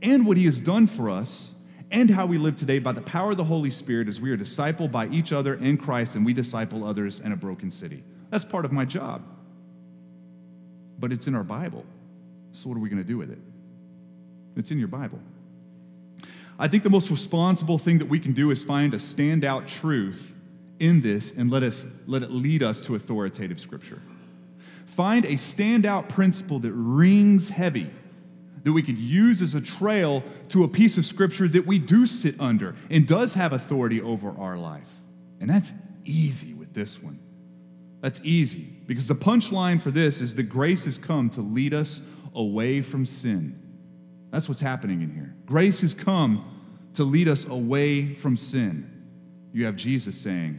and 0.01 0.25
what 0.25 0.37
he 0.37 0.45
has 0.45 0.61
done 0.61 0.87
for 0.87 1.11
us 1.11 1.56
and 1.91 2.11
how 2.11 2.27
we 2.27 2.39
live 2.39 2.57
today 2.57 2.79
by 2.79 2.93
the 2.93 3.01
power 3.01 3.31
of 3.31 3.37
the 3.37 3.45
Holy 3.45 3.71
Spirit 3.71 4.09
as 4.09 4.21
we 4.21 4.31
are 4.31 4.37
discipled 4.37 4.91
by 4.91 5.07
each 5.09 5.33
other 5.33 5.55
in 5.55 5.77
Christ 5.77 6.15
and 6.15 6.27
we 6.27 6.33
disciple 6.33 6.85
others 6.85 7.21
in 7.21 7.33
a 7.33 7.37
broken 7.37 7.71
city. 7.71 8.03
That's 8.31 8.45
part 8.45 8.65
of 8.65 8.73
my 8.73 8.85
job. 8.85 9.23
But 10.99 11.13
it's 11.13 11.27
in 11.27 11.35
our 11.35 11.45
Bible. 11.45 11.85
So, 12.53 12.69
what 12.69 12.77
are 12.77 12.81
we 12.81 12.89
going 12.89 13.03
to 13.03 13.09
do 13.09 13.19
with 13.19 13.31
it? 13.31 13.39
It's 14.57 14.71
in 14.71 14.79
your 14.79 14.89
Bible. 14.89 15.21
I 16.59 16.69
think 16.69 16.83
the 16.83 16.91
most 16.91 17.11
responsible 17.11 17.79
thing 17.79 17.99
that 17.99 18.07
we 18.07 18.19
can 18.19 18.33
do 18.33 18.51
is 18.51 18.65
find 18.65 18.95
a 18.95 18.97
standout 18.97 19.67
truth 19.67 20.33
in 20.81 21.03
this 21.03 21.33
and 21.37 21.51
let, 21.51 21.63
us, 21.63 21.87
let 22.07 22.23
it 22.23 22.31
lead 22.31 22.63
us 22.63 22.81
to 22.83 22.95
authoritative 22.95 23.61
scripture. 23.61 24.01
Find 24.87 25.25
a 25.27 25.33
standout 25.33 26.09
principle 26.09 26.59
that 26.61 26.73
rings 26.73 27.51
heavy, 27.51 27.91
that 28.67 28.73
we 28.73 28.83
could 28.83 28.99
use 28.99 29.43
as 29.43 29.55
a 29.55 29.61
trail 29.61 30.25
to 30.49 30.65
a 30.65 30.69
piece 30.69 30.99
of 30.99 31.07
scripture 31.07 31.47
that 31.47 31.65
we 31.65 31.79
do 31.79 32.05
sit 32.05 32.35
under 32.41 32.75
and 32.91 33.07
does 33.07 33.33
have 33.33 33.53
authority 33.53 34.03
over 34.03 34.35
our 34.41 34.57
life. 34.57 34.91
And 35.41 35.49
that's 35.49 35.73
easy 36.05 36.53
with 36.53 36.75
this 36.75 37.01
one. 37.01 37.21
That's 38.01 38.21
easy 38.25 38.67
because 38.89 39.07
the 39.07 39.15
punchline 39.15 39.81
for 39.81 39.93
this 39.93 40.21
is 40.21 40.35
that 40.35 40.45
grace 40.49 40.85
has 40.85 40.99
come 40.99 41.31
to 41.31 41.43
lead 41.43 41.75
us 41.75 42.03
away 42.35 42.83
from 42.83 43.07
sin. 43.07 43.57
That's 44.33 44.49
what's 44.49 44.61
happening 44.61 45.01
in 45.01 45.15
here. 45.15 45.33
Grace 45.47 45.81
has 45.83 45.95
come 45.95 46.91
to 46.95 47.05
lead 47.05 47.29
us 47.29 47.45
away 47.45 48.15
from 48.15 48.37
sin. 48.37 48.91
You 49.53 49.65
have 49.67 49.77
Jesus 49.77 50.21
saying, 50.21 50.59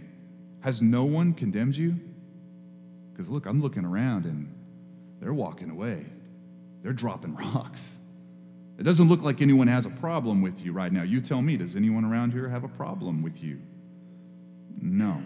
Has 0.62 0.82
no 0.82 1.04
one 1.04 1.34
condemned 1.34 1.76
you? 1.76 2.00
Because 3.12 3.28
look, 3.28 3.46
I'm 3.46 3.62
looking 3.62 3.84
around 3.84 4.24
and 4.24 4.50
they're 5.20 5.34
walking 5.34 5.70
away, 5.70 6.06
they're 6.84 6.94
dropping 6.94 7.36
rocks. 7.36 7.98
It 8.78 8.84
doesn't 8.84 9.10
look 9.10 9.24
like 9.24 9.42
anyone 9.42 9.68
has 9.68 9.86
a 9.86 9.90
problem 9.90 10.42
with 10.42 10.64
you 10.64 10.72
right 10.72 10.92
now. 10.92 11.02
You 11.02 11.20
tell 11.20 11.42
me, 11.42 11.58
does 11.58 11.76
anyone 11.76 12.06
around 12.06 12.32
here 12.32 12.48
have 12.48 12.64
a 12.64 12.68
problem 12.68 13.24
with 13.24 13.44
you? 13.44 13.60
No, 14.80 15.22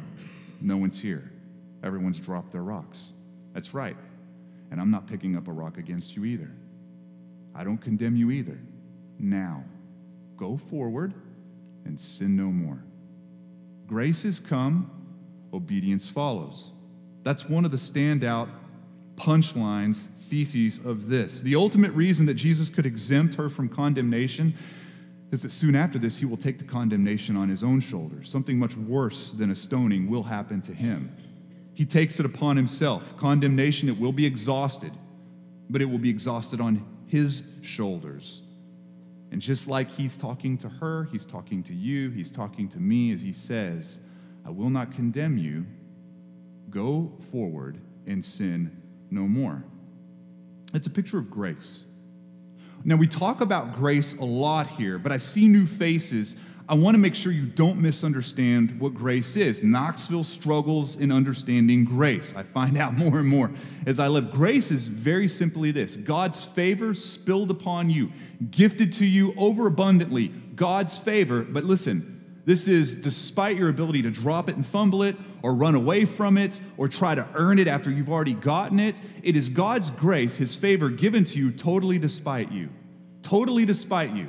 no 0.62 0.78
one's 0.78 1.00
here. 1.00 1.32
Everyone's 1.84 2.20
dropped 2.20 2.52
their 2.52 2.64
rocks. 2.64 3.12
That's 3.54 3.74
right. 3.74 3.98
And 4.72 4.80
I'm 4.80 4.90
not 4.90 5.08
picking 5.08 5.36
up 5.36 5.50
a 5.50 5.52
rock 5.52 5.78
against 5.78 6.16
you 6.16 6.24
either. 6.24 6.50
I 7.54 7.66
don't 7.66 7.80
condemn 7.80 8.16
you 8.16 8.32
either. 8.32 8.58
Now, 9.20 9.66
go 10.38 10.56
forward 10.56 11.14
and 11.84 12.00
sin 12.00 12.38
no 12.38 12.46
more. 12.46 12.82
Grace 13.86 14.24
has 14.24 14.40
come, 14.40 14.90
obedience 15.54 16.10
follows. 16.10 16.72
That's 17.24 17.50
one 17.50 17.66
of 17.66 17.72
the 17.72 17.78
standout 17.78 18.48
punchlines, 19.22 20.08
theses 20.30 20.80
of 20.84 21.08
this. 21.08 21.42
The 21.42 21.56
ultimate 21.56 21.92
reason 21.92 22.26
that 22.26 22.34
Jesus 22.34 22.70
could 22.70 22.88
exempt 22.88 23.36
her 23.36 23.50
from 23.50 23.70
condemnation 23.70 24.56
is 25.32 25.44
that 25.44 25.52
soon 25.52 25.76
after 25.76 26.00
this, 26.00 26.18
he 26.18 26.26
will 26.26 26.38
take 26.38 26.58
the 26.58 26.66
condemnation 26.66 27.38
on 27.38 27.48
his 27.48 27.64
own 27.64 27.80
shoulders. 27.80 28.30
Something 28.30 28.58
much 28.58 28.76
worse 28.76 29.30
than 29.30 29.52
a 29.52 29.56
stoning 29.56 30.10
will 30.10 30.24
happen 30.24 30.62
to 30.64 30.74
him. 30.74 31.16
He 31.74 31.86
takes 31.86 32.20
it 32.20 32.26
upon 32.26 32.58
himself. 32.58 33.16
Condemnation, 33.18 33.88
it 33.88 33.98
will 33.98 34.12
be 34.12 34.26
exhausted, 34.26 34.92
but 35.70 35.82
it 35.82 35.86
will 35.86 36.00
be 36.00 36.10
exhausted 36.10 36.60
on 36.60 36.84
his 37.06 37.44
shoulders. 37.62 38.42
And 39.32 39.40
just 39.40 39.68
like 39.68 39.90
he's 39.90 40.18
talking 40.18 40.58
to 40.58 40.68
her, 40.68 41.08
he's 41.12 41.26
talking 41.26 41.64
to 41.64 41.74
you, 41.74 42.10
he's 42.10 42.32
talking 42.32 42.68
to 42.70 42.80
me 42.80 43.14
as 43.14 43.22
he 43.22 43.32
says, 43.32 44.00
I 44.46 44.50
will 44.50 44.70
not 44.70 44.92
condemn 44.92 45.38
you. 45.38 45.66
Go 46.70 47.14
forward 47.32 47.80
and 48.08 48.26
sin 48.26 48.81
no 49.12 49.28
more. 49.28 49.64
It's 50.74 50.88
a 50.88 50.90
picture 50.90 51.18
of 51.18 51.30
grace. 51.30 51.84
Now, 52.84 52.96
we 52.96 53.08
talk 53.08 53.42
about 53.42 53.76
grace 53.76 54.16
a 54.16 54.24
lot 54.24 54.68
here, 54.68 54.98
but 54.98 55.12
I 55.12 55.18
see 55.18 55.48
new 55.48 55.68
faces. 55.68 56.36
I 56.68 56.74
want 56.74 56.96
to 56.96 57.00
make 57.00 57.14
sure 57.14 57.32
you 57.32 57.46
don't 57.46 57.80
misunderstand 57.80 58.80
what 58.80 58.96
grace 58.96 59.36
is. 59.36 59.62
Knoxville 59.62 60.24
struggles 60.24 60.96
in 60.96 61.12
understanding 61.12 61.86
grace. 61.86 62.34
I 62.36 62.44
find 62.44 62.78
out 62.78 62.94
more 62.98 63.20
and 63.20 63.28
more 63.28 63.52
as 63.86 64.00
I 64.00 64.08
live. 64.08 64.32
Grace 64.32 64.72
is 64.72 64.88
very 64.88 65.28
simply 65.28 65.72
this 65.72 65.96
God's 65.96 66.44
favor 66.44 66.94
spilled 66.94 67.52
upon 67.52 67.90
you, 67.90 68.12
gifted 68.50 68.94
to 68.94 69.06
you 69.06 69.34
overabundantly. 69.38 70.30
God's 70.56 70.98
favor, 70.98 71.42
but 71.42 71.66
listen, 71.66 72.11
this 72.46 72.68
is 72.68 72.96
despite 72.96 73.58
your 73.58 73.70
ability 73.70 74.02
to 74.04 74.12
drop 74.12 74.50
it 74.50 74.56
and 74.56 74.66
fumble 74.66 75.04
it, 75.04 75.16
or 75.44 75.54
run 75.54 75.76
away 75.76 76.06
from 76.06 76.38
it, 76.38 76.60
or 76.78 76.88
try 76.88 77.14
to 77.14 77.28
earn 77.36 77.60
it 77.60 77.68
after 77.68 77.92
you've 77.92 78.10
already 78.10 78.34
gotten 78.34 78.80
it. 78.80 78.96
It 79.22 79.36
is 79.36 79.50
God's 79.50 79.90
grace, 79.92 80.36
His 80.36 80.56
favor 80.56 80.90
given 80.90 81.24
to 81.26 81.38
you 81.38 81.52
totally 81.52 82.00
despite 82.00 82.52
you. 82.52 82.70
Totally 83.22 83.66
despite 83.66 84.12
you. 84.12 84.28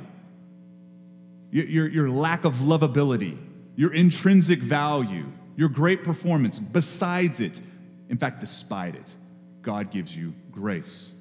Your, 1.51 1.65
your, 1.65 1.87
your 1.87 2.09
lack 2.09 2.45
of 2.45 2.55
lovability, 2.55 3.37
your 3.75 3.93
intrinsic 3.93 4.59
value, 4.59 5.25
your 5.55 5.69
great 5.69 6.03
performance, 6.03 6.59
besides 6.59 7.39
it, 7.39 7.61
in 8.09 8.17
fact, 8.17 8.41
despite 8.41 8.95
it, 8.95 9.15
God 9.61 9.91
gives 9.91 10.15
you 10.15 10.33
grace. 10.51 11.11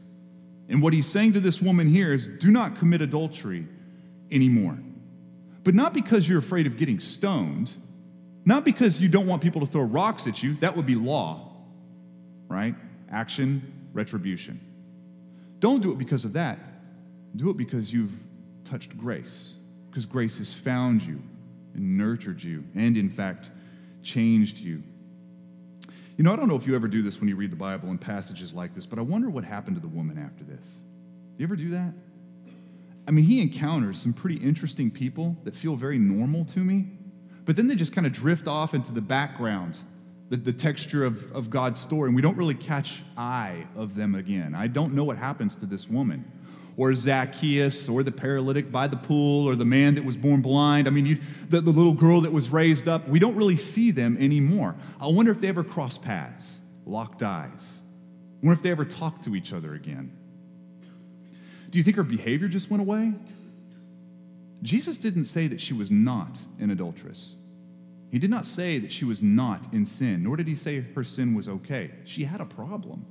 And 0.69 0.83
what 0.83 0.93
He's 0.93 1.07
saying 1.07 1.35
to 1.35 1.41
this 1.41 1.61
woman 1.61 1.87
here 1.89 2.13
is 2.13 2.27
do 2.27 2.51
not 2.51 2.79
commit 2.79 3.01
adultery 3.01 3.67
anymore 4.31 4.79
but 5.65 5.75
not 5.75 5.95
because 5.95 6.29
you're 6.29 6.39
afraid 6.39 6.67
of 6.67 6.77
getting 6.77 7.01
stoned, 7.01 7.73
not 8.45 8.65
because 8.65 9.01
you 9.01 9.09
don't 9.09 9.27
want 9.27 9.43
people 9.43 9.61
to 9.61 9.67
throw 9.67 9.83
rocks 9.83 10.27
at 10.27 10.43
you, 10.43 10.55
that 10.57 10.77
would 10.77 10.87
be 10.87 10.95
law, 10.95 11.53
right? 12.49 12.75
Action, 13.11 13.89
retribution. 13.93 14.61
Don't 15.61 15.81
do 15.81 15.93
it 15.93 15.99
because 15.99 16.25
of 16.25 16.33
that. 16.33 16.59
Do 17.37 17.51
it 17.51 17.57
because 17.57 17.93
you've 17.93 18.13
touched 18.65 18.97
grace, 18.99 19.55
because 19.91 20.07
grace 20.07 20.39
has 20.39 20.53
found 20.53 21.03
you 21.03 21.23
and 21.75 21.97
nurtured 21.97 22.43
you, 22.43 22.65
and 22.75 22.97
in 22.97 23.09
fact, 23.09 23.51
changed 24.03 24.59
you. 24.59 24.83
You 26.17 26.25
know, 26.25 26.33
I 26.33 26.37
don't 26.37 26.49
know 26.49 26.57
if 26.57 26.67
you 26.67 26.75
ever 26.75 26.89
do 26.89 27.03
this 27.03 27.21
when 27.21 27.29
you 27.29 27.37
read 27.37 27.51
the 27.51 27.57
Bible 27.57 27.91
in 27.91 27.99
passages 27.99 28.53
like 28.53 28.75
this, 28.75 28.85
but 28.85 28.99
I 28.99 29.03
wonder 29.03 29.31
what 29.31 29.45
happened 29.45 29.77
to 29.77 29.81
the 29.81 29.89
woman 29.89 30.19
after 30.19 30.45
this. 30.45 30.83
You 31.39 31.45
ever 31.45 31.57
do 31.57 31.71
that? 31.71 31.93
I 33.07 33.11
mean, 33.11 33.25
he 33.25 33.43
encounters 33.43 34.01
some 34.01 34.13
pretty 34.13 34.37
interesting 34.37 34.91
people 34.91 35.37
that 35.45 35.57
feel 35.57 35.75
very 35.75 35.99
normal 35.99 36.45
to 36.47 36.61
me, 36.61 36.87
but 37.45 37.57
then 37.57 37.67
they 37.67 37.75
just 37.75 37.93
kind 37.93 38.07
of 38.07 38.13
drift 38.13 38.47
off 38.47 38.75
into 38.75 38.93
the 38.93 39.01
background, 39.01 39.79
the, 40.29 40.37
the 40.37 40.53
texture 40.53 41.05
of, 41.05 41.31
of 41.33 41.51
God's 41.51 41.81
story, 41.81 42.09
and 42.09 42.17
we 42.17 42.23
don't 42.23 42.37
really 42.37 42.55
catch 42.55 43.03
eye 43.17 43.67
of 43.75 43.97
them 43.97 44.15
again. 44.15 44.55
I 44.55 44.69
don't 44.69 44.95
know 44.95 45.03
what 45.03 45.19
happens 45.19 45.57
to 45.57 45.67
this 45.67 45.89
woman, 45.89 46.25
or 46.77 46.95
Zacchaeus, 46.95 47.89
or 47.89 48.05
the 48.05 48.13
paralytic 48.13 48.71
by 48.71 48.87
the 48.87 48.97
pool, 48.97 49.49
or 49.49 49.57
the 49.57 49.65
man 49.65 49.97
that 49.97 50.05
was 50.05 50.17
born 50.17 50.41
blind. 50.41 50.87
I 50.87 50.91
mean, 50.91 51.05
you, 51.05 51.19
the, 51.49 51.61
the 51.61 51.73
little 51.73 51.93
girl 51.93 52.21
that 52.21 52.33
was 52.33 52.51
raised 52.51 52.87
up. 52.87 53.09
We 53.09 53.19
don't 53.19 53.35
really 53.35 53.57
see 53.57 53.91
them 53.91 54.17
anymore. 54.19 54.77
I 55.01 55.09
wonder 55.09 55.33
if 55.33 55.41
they 55.41 55.49
ever 55.49 55.65
cross 55.65 55.99
paths, 55.99 56.61
locked 56.87 57.25
eyes. 57.25 57.81
I 58.43 58.47
wonder 58.47 58.59
if 58.59 58.63
they 58.63 58.71
ever 58.71 58.85
talk 58.85 59.23
to 59.23 59.35
each 59.35 59.53
other 59.53 59.75
again. 59.75 60.17
Do 61.73 61.79
you 61.79 61.83
think 61.83 61.97
her 61.97 62.03
behavior 62.03 62.49
just 62.49 62.71
went 62.71 62.83
away? 62.83 63.15
Jesus 64.63 64.99
didn't 64.99 65.25
say 65.25 65.49
that 65.49 65.61
she 65.61 65.73
was 65.73 65.91
not 65.91 66.41
an 66.61 66.71
adulteress. 66.71 67.35
He 68.11 68.19
did 68.19 68.29
not 68.29 68.45
say 68.45 68.79
that 68.79 68.93
she 68.93 69.07
was 69.07 69.23
not 69.23 69.73
in 69.73 69.87
sin, 69.87 70.23
nor 70.23 70.37
did 70.37 70.47
he 70.47 70.55
say 70.55 70.83
her 70.95 71.03
sin 71.03 71.35
was 71.35 71.49
okay. 71.49 71.91
She 72.05 72.25
had 72.25 72.43
a 72.43 72.45
problem. 72.45 73.07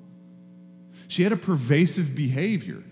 She 1.08 1.24
had 1.24 1.32
a 1.32 1.38
pervasive 1.38 2.15
behavior. 2.15 2.84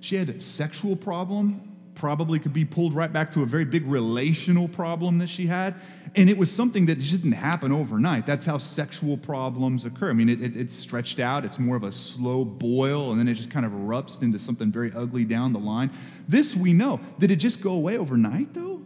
She 0.00 0.16
had 0.16 0.28
a 0.28 0.40
sexual 0.40 0.96
problem, 0.96 1.71
probably 1.94 2.38
could 2.38 2.52
be 2.52 2.64
pulled 2.64 2.94
right 2.94 3.12
back 3.12 3.30
to 3.32 3.42
a 3.42 3.46
very 3.46 3.64
big 3.64 3.86
relational 3.86 4.66
problem 4.68 5.18
that 5.18 5.28
she 5.28 5.46
had. 5.46 5.74
And 6.14 6.28
it 6.28 6.36
was 6.36 6.50
something 6.50 6.86
that 6.86 6.98
just 6.98 7.12
didn't 7.12 7.32
happen 7.32 7.72
overnight. 7.72 8.26
That's 8.26 8.44
how 8.44 8.58
sexual 8.58 9.16
problems 9.16 9.84
occur. 9.84 10.10
I 10.10 10.12
mean, 10.12 10.28
it, 10.28 10.42
it, 10.42 10.56
it's 10.56 10.74
stretched 10.74 11.20
out, 11.20 11.44
it's 11.44 11.58
more 11.58 11.76
of 11.76 11.84
a 11.84 11.92
slow 11.92 12.44
boil, 12.44 13.10
and 13.10 13.20
then 13.20 13.28
it 13.28 13.34
just 13.34 13.50
kind 13.50 13.64
of 13.64 13.72
erupts 13.72 14.22
into 14.22 14.38
something 14.38 14.70
very 14.70 14.92
ugly 14.94 15.24
down 15.24 15.52
the 15.52 15.58
line. 15.58 15.90
This 16.28 16.54
we 16.54 16.72
know. 16.72 17.00
Did 17.18 17.30
it 17.30 17.36
just 17.36 17.60
go 17.60 17.72
away 17.72 17.96
overnight, 17.96 18.52
though? 18.52 18.82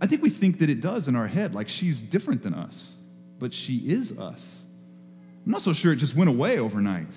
I 0.00 0.06
think 0.06 0.22
we 0.22 0.30
think 0.30 0.60
that 0.60 0.70
it 0.70 0.80
does 0.80 1.08
in 1.08 1.16
our 1.16 1.26
head, 1.26 1.54
like 1.54 1.68
she's 1.68 2.00
different 2.00 2.42
than 2.42 2.54
us, 2.54 2.96
but 3.38 3.52
she 3.52 3.78
is 3.78 4.12
us. 4.12 4.62
I'm 5.44 5.52
not 5.52 5.62
so 5.62 5.72
sure 5.72 5.92
it 5.92 5.96
just 5.96 6.14
went 6.14 6.30
away 6.30 6.58
overnight. 6.58 7.14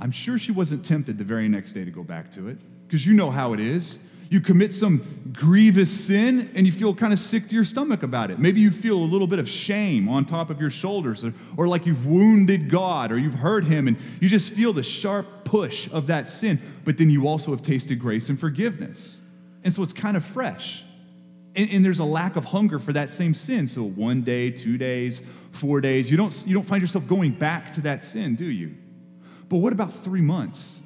I'm 0.00 0.10
sure 0.10 0.38
she 0.38 0.52
wasn't 0.52 0.84
tempted 0.84 1.18
the 1.18 1.24
very 1.24 1.48
next 1.48 1.72
day 1.72 1.84
to 1.84 1.90
go 1.90 2.02
back 2.02 2.30
to 2.32 2.48
it, 2.48 2.58
because 2.86 3.06
you 3.06 3.14
know 3.14 3.30
how 3.30 3.52
it 3.52 3.60
is. 3.60 3.98
You 4.30 4.40
commit 4.40 4.74
some 4.74 5.32
grievous 5.32 5.90
sin 5.90 6.50
and 6.54 6.66
you 6.66 6.72
feel 6.72 6.94
kind 6.94 7.14
of 7.14 7.18
sick 7.18 7.48
to 7.48 7.54
your 7.54 7.64
stomach 7.64 8.02
about 8.02 8.30
it. 8.30 8.38
Maybe 8.38 8.60
you 8.60 8.70
feel 8.70 8.98
a 8.98 9.00
little 9.00 9.26
bit 9.26 9.38
of 9.38 9.48
shame 9.48 10.06
on 10.06 10.26
top 10.26 10.50
of 10.50 10.60
your 10.60 10.70
shoulders, 10.70 11.24
or, 11.24 11.32
or 11.56 11.66
like 11.66 11.86
you've 11.86 12.04
wounded 12.04 12.68
God, 12.68 13.10
or 13.10 13.18
you've 13.18 13.34
hurt 13.34 13.64
Him, 13.64 13.88
and 13.88 13.96
you 14.20 14.28
just 14.28 14.52
feel 14.52 14.72
the 14.72 14.82
sharp 14.82 15.44
push 15.44 15.88
of 15.92 16.08
that 16.08 16.28
sin. 16.28 16.60
But 16.84 16.98
then 16.98 17.10
you 17.10 17.26
also 17.26 17.52
have 17.52 17.62
tasted 17.62 17.98
grace 17.98 18.28
and 18.28 18.38
forgiveness. 18.38 19.18
And 19.64 19.74
so 19.74 19.82
it's 19.82 19.94
kind 19.94 20.16
of 20.16 20.24
fresh. 20.24 20.84
And, 21.56 21.70
and, 21.70 21.84
there's 21.84 21.98
a 21.98 22.04
lack 22.04 22.36
of 22.36 22.44
hunger 22.44 22.78
for 22.78 22.92
that 22.92 23.10
same 23.10 23.34
sin. 23.34 23.66
So 23.66 23.82
one 23.82 24.22
day, 24.22 24.50
two 24.50 24.78
days, 24.78 25.22
four 25.50 25.80
days, 25.80 26.10
you 26.10 26.16
don't, 26.16 26.46
you 26.46 26.54
don't 26.54 26.62
find 26.62 26.80
yourself 26.80 27.06
going 27.08 27.32
back 27.32 27.72
to 27.72 27.80
that 27.80 28.04
sin, 28.04 28.36
do 28.36 28.44
you? 28.44 28.76
But 29.48 29.58
what 29.58 29.72
about 29.72 29.92
three 29.92 30.20
months 30.20 30.80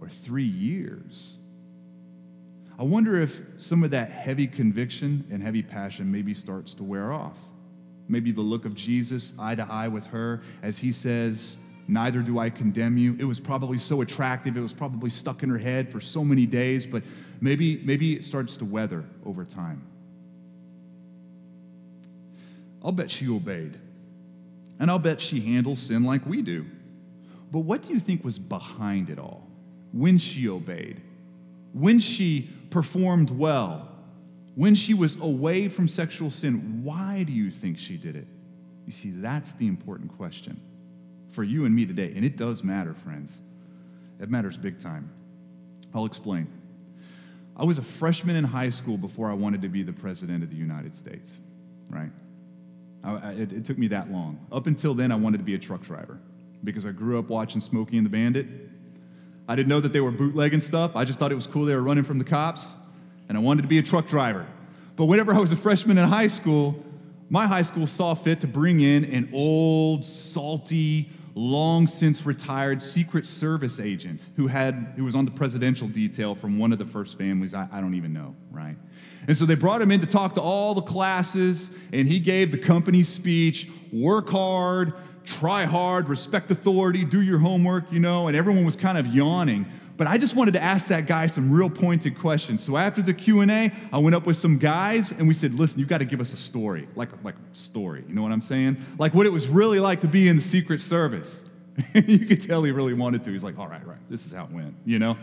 or 0.00 0.08
three 0.08 0.44
years? 0.44 1.36
I 2.78 2.84
wonder 2.84 3.20
if 3.20 3.40
some 3.58 3.82
of 3.82 3.90
that 3.90 4.10
heavy 4.10 4.46
conviction 4.46 5.26
and 5.30 5.42
heavy 5.42 5.62
passion 5.62 6.10
maybe 6.10 6.34
starts 6.34 6.74
to 6.74 6.84
wear 6.84 7.12
off. 7.12 7.38
Maybe 8.08 8.32
the 8.32 8.40
look 8.40 8.64
of 8.64 8.74
Jesus 8.74 9.32
eye 9.38 9.54
to 9.54 9.66
eye 9.68 9.88
with 9.88 10.04
her 10.06 10.42
as 10.62 10.78
he 10.78 10.92
says, 10.92 11.56
Neither 11.90 12.20
do 12.20 12.38
I 12.38 12.50
condemn 12.50 12.98
you. 12.98 13.16
It 13.18 13.24
was 13.24 13.40
probably 13.40 13.78
so 13.78 14.02
attractive, 14.02 14.56
it 14.56 14.60
was 14.60 14.74
probably 14.74 15.08
stuck 15.08 15.42
in 15.42 15.48
her 15.48 15.58
head 15.58 15.90
for 15.90 16.00
so 16.02 16.22
many 16.22 16.44
days, 16.44 16.84
but 16.84 17.02
maybe, 17.40 17.80
maybe 17.82 18.14
it 18.14 18.24
starts 18.24 18.58
to 18.58 18.66
weather 18.66 19.04
over 19.24 19.44
time. 19.44 19.82
I'll 22.84 22.92
bet 22.92 23.10
she 23.10 23.26
obeyed. 23.28 23.78
And 24.78 24.90
I'll 24.90 24.98
bet 24.98 25.20
she 25.20 25.40
handles 25.40 25.80
sin 25.80 26.04
like 26.04 26.24
we 26.26 26.42
do. 26.42 26.66
But 27.50 27.60
what 27.60 27.82
do 27.82 27.92
you 27.92 28.00
think 28.00 28.24
was 28.24 28.38
behind 28.38 29.10
it 29.10 29.18
all? 29.18 29.46
When 29.92 30.18
she 30.18 30.48
obeyed, 30.48 31.00
when 31.72 31.98
she 31.98 32.50
performed 32.70 33.30
well, 33.30 33.88
when 34.54 34.74
she 34.74 34.92
was 34.92 35.16
away 35.16 35.68
from 35.68 35.88
sexual 35.88 36.30
sin, 36.30 36.82
why 36.82 37.22
do 37.22 37.32
you 37.32 37.50
think 37.50 37.78
she 37.78 37.96
did 37.96 38.16
it? 38.16 38.26
You 38.86 38.92
see, 38.92 39.10
that's 39.10 39.52
the 39.54 39.66
important 39.66 40.16
question 40.16 40.60
for 41.30 41.44
you 41.44 41.64
and 41.64 41.74
me 41.74 41.86
today. 41.86 42.12
And 42.14 42.24
it 42.24 42.36
does 42.36 42.64
matter, 42.64 42.94
friends. 42.94 43.40
It 44.20 44.30
matters 44.30 44.56
big 44.56 44.80
time. 44.80 45.10
I'll 45.94 46.06
explain. 46.06 46.48
I 47.56 47.64
was 47.64 47.78
a 47.78 47.82
freshman 47.82 48.36
in 48.36 48.44
high 48.44 48.70
school 48.70 48.98
before 48.98 49.30
I 49.30 49.34
wanted 49.34 49.62
to 49.62 49.68
be 49.68 49.82
the 49.82 49.92
president 49.92 50.42
of 50.42 50.50
the 50.50 50.56
United 50.56 50.94
States, 50.94 51.38
right? 51.90 52.10
I, 53.04 53.30
it, 53.32 53.52
it 53.52 53.64
took 53.64 53.78
me 53.78 53.88
that 53.88 54.10
long. 54.10 54.44
Up 54.52 54.66
until 54.66 54.94
then, 54.94 55.12
I 55.12 55.16
wanted 55.16 55.38
to 55.38 55.44
be 55.44 55.54
a 55.54 55.58
truck 55.58 55.82
driver 55.82 56.18
because 56.64 56.86
I 56.86 56.90
grew 56.90 57.18
up 57.18 57.28
watching 57.28 57.60
Smokey 57.60 57.96
and 57.96 58.06
the 58.06 58.10
Bandit. 58.10 58.46
I 59.48 59.56
didn't 59.56 59.68
know 59.68 59.80
that 59.80 59.92
they 59.92 60.00
were 60.00 60.10
bootlegging 60.10 60.60
stuff. 60.60 60.94
I 60.94 61.04
just 61.04 61.18
thought 61.18 61.32
it 61.32 61.36
was 61.36 61.46
cool 61.46 61.64
they 61.64 61.74
were 61.74 61.82
running 61.82 62.04
from 62.04 62.18
the 62.18 62.24
cops, 62.24 62.74
and 63.28 63.38
I 63.38 63.40
wanted 63.40 63.62
to 63.62 63.68
be 63.68 63.78
a 63.78 63.82
truck 63.82 64.08
driver. 64.08 64.46
But 64.96 65.06
whenever 65.06 65.32
I 65.32 65.38
was 65.38 65.52
a 65.52 65.56
freshman 65.56 65.96
in 65.96 66.08
high 66.08 66.26
school, 66.26 66.84
my 67.30 67.46
high 67.46 67.62
school 67.62 67.86
saw 67.86 68.14
fit 68.14 68.40
to 68.40 68.46
bring 68.46 68.80
in 68.80 69.04
an 69.06 69.30
old, 69.32 70.04
salty, 70.04 71.10
long 71.34 71.86
since 71.86 72.26
retired 72.26 72.82
Secret 72.82 73.24
Service 73.24 73.78
agent 73.78 74.28
who 74.36 74.48
had 74.48 74.94
who 74.96 75.04
was 75.04 75.14
on 75.14 75.24
the 75.24 75.30
presidential 75.30 75.86
detail 75.86 76.34
from 76.34 76.58
one 76.58 76.72
of 76.72 76.78
the 76.78 76.84
first 76.84 77.16
families. 77.16 77.54
I, 77.54 77.68
I 77.70 77.80
don't 77.80 77.94
even 77.94 78.12
know, 78.12 78.34
right? 78.50 78.76
And 79.28 79.36
so 79.36 79.44
they 79.44 79.54
brought 79.54 79.80
him 79.80 79.92
in 79.92 80.00
to 80.00 80.06
talk 80.06 80.34
to 80.34 80.40
all 80.40 80.74
the 80.74 80.82
classes, 80.82 81.70
and 81.92 82.08
he 82.08 82.18
gave 82.18 82.50
the 82.50 82.58
company 82.58 83.04
speech 83.04 83.68
work 83.92 84.28
hard, 84.28 84.94
try 85.28 85.64
hard, 85.64 86.08
respect 86.08 86.50
authority, 86.50 87.04
do 87.04 87.20
your 87.20 87.38
homework, 87.38 87.92
you 87.92 88.00
know, 88.00 88.28
and 88.28 88.36
everyone 88.36 88.64
was 88.64 88.76
kind 88.76 88.96
of 88.96 89.06
yawning. 89.06 89.66
But 89.98 90.06
I 90.06 90.16
just 90.16 90.34
wanted 90.36 90.54
to 90.54 90.62
ask 90.62 90.88
that 90.88 91.06
guy 91.06 91.26
some 91.26 91.50
real 91.50 91.68
pointed 91.68 92.18
questions. 92.18 92.62
So 92.62 92.76
after 92.76 93.02
the 93.02 93.12
Q&A, 93.12 93.72
I 93.92 93.98
went 93.98 94.14
up 94.14 94.26
with 94.26 94.36
some 94.36 94.56
guys 94.56 95.10
and 95.10 95.26
we 95.26 95.34
said, 95.34 95.54
"Listen, 95.54 95.80
you 95.80 95.86
got 95.86 95.98
to 95.98 96.04
give 96.04 96.20
us 96.20 96.32
a 96.32 96.36
story, 96.36 96.88
like 96.94 97.10
like 97.24 97.34
a 97.34 97.54
story. 97.54 98.04
You 98.08 98.14
know 98.14 98.22
what 98.22 98.32
I'm 98.32 98.42
saying? 98.42 98.76
Like 98.98 99.12
what 99.12 99.26
it 99.26 99.32
was 99.32 99.48
really 99.48 99.80
like 99.80 100.00
to 100.02 100.08
be 100.08 100.28
in 100.28 100.36
the 100.36 100.42
Secret 100.42 100.80
Service." 100.80 101.44
you 101.94 102.26
could 102.26 102.40
tell 102.40 102.62
he 102.62 102.72
really 102.72 102.94
wanted 102.94 103.24
to. 103.24 103.32
He's 103.32 103.42
like, 103.42 103.58
"All 103.58 103.68
right, 103.68 103.84
right. 103.86 103.98
This 104.08 104.24
is 104.24 104.32
how 104.32 104.44
it 104.44 104.50
went," 104.50 104.74
you 104.84 104.98
know? 104.98 105.16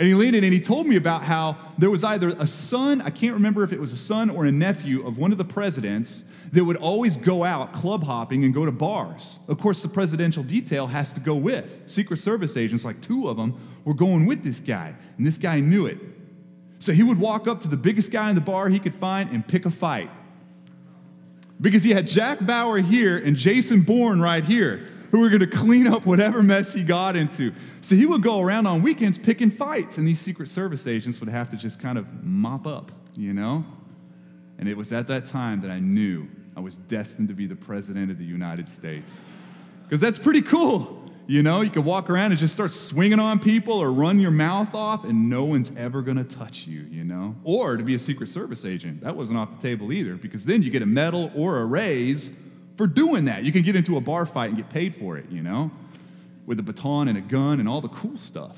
And 0.00 0.08
he 0.08 0.14
leaned 0.14 0.34
in 0.34 0.44
and 0.44 0.52
he 0.54 0.60
told 0.60 0.86
me 0.86 0.96
about 0.96 1.24
how 1.24 1.58
there 1.76 1.90
was 1.90 2.04
either 2.04 2.30
a 2.38 2.46
son, 2.46 3.02
I 3.02 3.10
can't 3.10 3.34
remember 3.34 3.62
if 3.64 3.70
it 3.70 3.78
was 3.78 3.92
a 3.92 3.96
son 3.96 4.30
or 4.30 4.46
a 4.46 4.50
nephew 4.50 5.06
of 5.06 5.18
one 5.18 5.30
of 5.30 5.36
the 5.36 5.44
presidents 5.44 6.24
that 6.52 6.64
would 6.64 6.78
always 6.78 7.18
go 7.18 7.44
out 7.44 7.74
club 7.74 8.02
hopping 8.02 8.42
and 8.46 8.54
go 8.54 8.64
to 8.64 8.72
bars. 8.72 9.38
Of 9.46 9.58
course, 9.58 9.82
the 9.82 9.90
presidential 9.90 10.42
detail 10.42 10.86
has 10.86 11.12
to 11.12 11.20
go 11.20 11.34
with. 11.34 11.82
Secret 11.84 12.16
Service 12.16 12.56
agents, 12.56 12.82
like 12.82 13.02
two 13.02 13.28
of 13.28 13.36
them, 13.36 13.60
were 13.84 13.92
going 13.92 14.24
with 14.24 14.42
this 14.42 14.58
guy, 14.58 14.94
and 15.18 15.26
this 15.26 15.36
guy 15.36 15.60
knew 15.60 15.84
it. 15.84 15.98
So 16.78 16.94
he 16.94 17.02
would 17.02 17.18
walk 17.20 17.46
up 17.46 17.60
to 17.60 17.68
the 17.68 17.76
biggest 17.76 18.10
guy 18.10 18.30
in 18.30 18.34
the 18.34 18.40
bar 18.40 18.70
he 18.70 18.78
could 18.78 18.94
find 18.94 19.28
and 19.28 19.46
pick 19.46 19.66
a 19.66 19.70
fight. 19.70 20.10
Because 21.60 21.84
he 21.84 21.90
had 21.90 22.06
Jack 22.06 22.46
Bauer 22.46 22.78
here 22.78 23.18
and 23.18 23.36
Jason 23.36 23.82
Bourne 23.82 24.18
right 24.18 24.44
here 24.44 24.88
who 25.10 25.20
were 25.20 25.28
going 25.28 25.40
to 25.40 25.46
clean 25.46 25.86
up 25.86 26.06
whatever 26.06 26.42
mess 26.42 26.72
he 26.72 26.82
got 26.82 27.16
into. 27.16 27.52
So 27.80 27.94
he 27.94 28.06
would 28.06 28.22
go 28.22 28.40
around 28.40 28.66
on 28.66 28.82
weekends 28.82 29.18
picking 29.18 29.50
fights, 29.50 29.98
and 29.98 30.06
these 30.06 30.20
Secret 30.20 30.48
Service 30.48 30.86
agents 30.86 31.20
would 31.20 31.28
have 31.28 31.50
to 31.50 31.56
just 31.56 31.80
kind 31.80 31.98
of 31.98 32.24
mop 32.24 32.66
up, 32.66 32.92
you 33.16 33.32
know? 33.32 33.64
And 34.58 34.68
it 34.68 34.76
was 34.76 34.92
at 34.92 35.08
that 35.08 35.26
time 35.26 35.60
that 35.62 35.70
I 35.70 35.80
knew 35.80 36.28
I 36.56 36.60
was 36.60 36.78
destined 36.78 37.28
to 37.28 37.34
be 37.34 37.46
the 37.46 37.56
President 37.56 38.10
of 38.10 38.18
the 38.18 38.24
United 38.24 38.68
States. 38.68 39.20
Because 39.82 40.00
that's 40.00 40.18
pretty 40.18 40.42
cool. 40.42 40.98
You 41.26 41.42
know, 41.42 41.60
you 41.60 41.70
could 41.70 41.84
walk 41.84 42.10
around 42.10 42.32
and 42.32 42.40
just 42.40 42.52
start 42.52 42.72
swinging 42.72 43.20
on 43.20 43.38
people 43.38 43.74
or 43.74 43.92
run 43.92 44.18
your 44.18 44.32
mouth 44.32 44.74
off, 44.74 45.04
and 45.04 45.30
no 45.30 45.44
one's 45.44 45.72
ever 45.76 46.02
gonna 46.02 46.24
touch 46.24 46.66
you, 46.66 46.86
you 46.90 47.04
know? 47.04 47.36
Or 47.44 47.76
to 47.76 47.82
be 47.82 47.94
a 47.94 47.98
Secret 47.98 48.28
Service 48.28 48.64
agent. 48.64 49.00
That 49.00 49.16
wasn't 49.16 49.38
off 49.38 49.50
the 49.50 49.62
table 49.62 49.92
either, 49.92 50.16
because 50.16 50.44
then 50.44 50.62
you 50.62 50.70
get 50.70 50.82
a 50.82 50.86
medal 50.86 51.30
or 51.34 51.58
a 51.58 51.64
raise 51.64 52.32
for 52.80 52.86
doing 52.86 53.26
that. 53.26 53.44
You 53.44 53.52
can 53.52 53.60
get 53.60 53.76
into 53.76 53.98
a 53.98 54.00
bar 54.00 54.24
fight 54.24 54.46
and 54.46 54.56
get 54.56 54.70
paid 54.70 54.94
for 54.94 55.18
it, 55.18 55.26
you 55.30 55.42
know, 55.42 55.70
with 56.46 56.58
a 56.60 56.62
baton 56.62 57.08
and 57.08 57.18
a 57.18 57.20
gun 57.20 57.60
and 57.60 57.68
all 57.68 57.82
the 57.82 57.90
cool 57.90 58.16
stuff. 58.16 58.56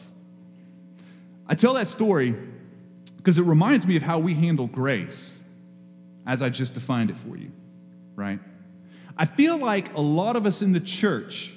I 1.49 1.57
tell 1.57 1.75
that 1.75 1.89
story 1.89 2.33
because 3.17 3.37
it 3.37 3.43
reminds 3.43 3.85
me 3.85 3.97
of 3.97 4.05
how 4.05 4.21
we 4.21 4.35
handle 4.35 4.69
grace 4.69 5.41
as 6.25 6.41
I 6.41 6.51
just 6.51 6.73
defined 6.73 7.11
it 7.11 7.17
for 7.17 7.37
you, 7.37 7.51
right? 8.15 8.39
I 9.17 9.25
feel 9.25 9.57
like 9.57 9.93
a 9.95 10.01
lot 10.01 10.37
of 10.37 10.47
us 10.47 10.63
in 10.63 10.71
the 10.71 10.79
church, 10.79 11.51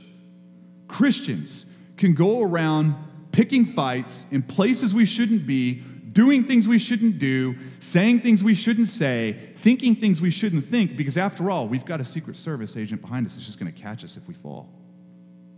Christians, 0.88 1.68
can 1.98 2.16
go 2.16 2.42
around 2.42 2.96
picking 3.32 3.68
fights 3.68 4.26
in 4.32 4.42
places 4.42 4.92
we 4.92 5.06
shouldn't 5.06 5.46
be, 5.46 5.84
doing 6.14 6.46
things 6.46 6.68
we 6.68 6.80
shouldn't 6.80 7.20
do, 7.20 7.56
saying 7.80 8.22
things 8.22 8.44
we 8.44 8.56
shouldn't 8.56 8.88
say, 8.88 9.38
thinking 9.66 9.96
things 9.96 10.22
we 10.22 10.30
shouldn't 10.30 10.70
think, 10.70 10.96
because 10.96 11.18
after 11.18 11.50
all, 11.50 11.68
we've 11.68 11.86
got 11.86 12.00
a 12.00 12.06
Secret 12.06 12.38
Service 12.38 12.78
agent 12.78 13.02
behind 13.02 13.26
us 13.26 13.34
that's 13.34 13.48
just 13.48 13.60
going 13.60 13.74
to 13.74 13.82
catch 13.82 14.04
us 14.04 14.16
if 14.16 14.28
we 14.28 14.36
fall. 14.36 14.70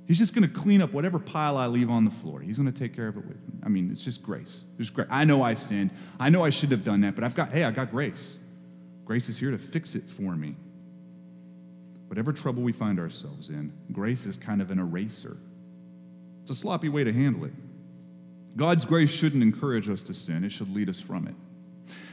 He's 0.07 0.17
just 0.17 0.33
going 0.33 0.47
to 0.47 0.55
clean 0.55 0.81
up 0.81 0.93
whatever 0.93 1.19
pile 1.19 1.57
I 1.57 1.67
leave 1.67 1.89
on 1.89 2.05
the 2.05 2.11
floor. 2.11 2.39
He's 2.39 2.57
going 2.57 2.71
to 2.71 2.79
take 2.79 2.95
care 2.95 3.09
of 3.09 3.17
it 3.17 3.25
with 3.25 3.35
me. 3.35 3.59
I 3.63 3.67
mean, 3.67 3.91
it's 3.91 4.05
just 4.05 4.23
grace. 4.23 4.63
There's 4.77 4.89
grace. 4.89 5.09
I 5.11 5.25
know 5.25 5.43
I 5.43 5.55
sinned. 5.55 5.91
I 6.21 6.29
know 6.29 6.45
I 6.45 6.51
should 6.51 6.71
have 6.71 6.85
done 6.85 7.01
that, 7.01 7.15
but 7.15 7.25
I've 7.25 7.35
got, 7.35 7.51
hey, 7.51 7.65
I 7.65 7.71
got 7.71 7.91
grace. 7.91 8.37
Grace 9.03 9.27
is 9.27 9.37
here 9.37 9.51
to 9.51 9.57
fix 9.57 9.93
it 9.93 10.09
for 10.09 10.37
me. 10.37 10.55
Whatever 12.07 12.31
trouble 12.31 12.63
we 12.63 12.71
find 12.71 13.01
ourselves 13.01 13.49
in, 13.49 13.73
grace 13.91 14.25
is 14.25 14.37
kind 14.37 14.61
of 14.61 14.71
an 14.71 14.79
eraser. 14.79 15.35
It's 16.43 16.51
a 16.51 16.55
sloppy 16.55 16.87
way 16.87 17.03
to 17.03 17.11
handle 17.11 17.43
it. 17.43 17.53
God's 18.55 18.85
grace 18.85 19.09
shouldn't 19.11 19.43
encourage 19.43 19.89
us 19.89 20.01
to 20.03 20.13
sin, 20.13 20.45
it 20.45 20.53
should 20.53 20.73
lead 20.73 20.87
us 20.87 21.01
from 21.01 21.27
it. 21.27 21.35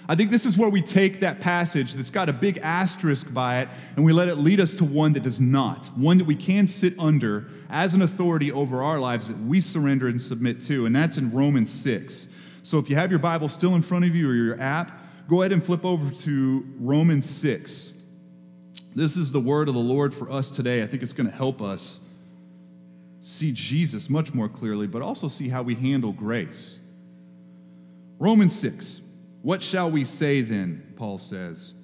I 0.06 0.14
think 0.14 0.30
this 0.30 0.44
is 0.44 0.58
where 0.58 0.68
we 0.68 0.82
take 0.82 1.20
that 1.20 1.40
passage 1.40 1.94
that's 1.94 2.10
got 2.10 2.28
a 2.28 2.32
big 2.32 2.58
asterisk 2.58 3.32
by 3.32 3.62
it 3.62 3.68
and 3.96 4.04
we 4.04 4.12
let 4.12 4.28
it 4.28 4.36
lead 4.36 4.60
us 4.60 4.74
to 4.74 4.84
one 4.84 5.14
that 5.14 5.22
does 5.22 5.40
not, 5.40 5.86
one 5.96 6.18
that 6.18 6.24
we 6.24 6.36
can 6.36 6.66
sit 6.66 6.94
under 6.98 7.48
as 7.70 7.94
an 7.94 8.02
authority 8.02 8.52
over 8.52 8.82
our 8.82 8.98
lives 8.98 9.28
that 9.28 9.38
we 9.40 9.62
surrender 9.62 10.08
and 10.08 10.20
submit 10.20 10.60
to, 10.62 10.84
and 10.84 10.94
that's 10.94 11.16
in 11.16 11.32
Romans 11.32 11.72
6. 11.72 12.28
So 12.62 12.78
if 12.78 12.90
you 12.90 12.96
have 12.96 13.10
your 13.10 13.18
Bible 13.18 13.48
still 13.48 13.74
in 13.76 13.82
front 13.82 14.04
of 14.04 14.14
you 14.14 14.28
or 14.28 14.34
your 14.34 14.60
app, 14.60 15.00
go 15.28 15.40
ahead 15.40 15.52
and 15.52 15.64
flip 15.64 15.86
over 15.86 16.10
to 16.22 16.66
Romans 16.78 17.28
6. 17.28 17.92
This 18.94 19.16
is 19.16 19.32
the 19.32 19.40
word 19.40 19.68
of 19.68 19.74
the 19.74 19.80
Lord 19.80 20.12
for 20.12 20.30
us 20.30 20.50
today. 20.50 20.82
I 20.82 20.86
think 20.86 21.02
it's 21.02 21.12
going 21.14 21.28
to 21.28 21.34
help 21.34 21.62
us 21.62 21.98
see 23.20 23.52
Jesus 23.52 24.10
much 24.10 24.34
more 24.34 24.50
clearly, 24.50 24.86
but 24.86 25.00
also 25.00 25.28
see 25.28 25.48
how 25.48 25.62
we 25.62 25.74
handle 25.74 26.12
grace. 26.12 26.78
Romans 28.18 28.56
6. 28.58 29.00
What 29.44 29.62
shall 29.62 29.90
we 29.90 30.06
say 30.06 30.40
then? 30.40 30.94
Paul 30.96 31.18
says. 31.18 31.74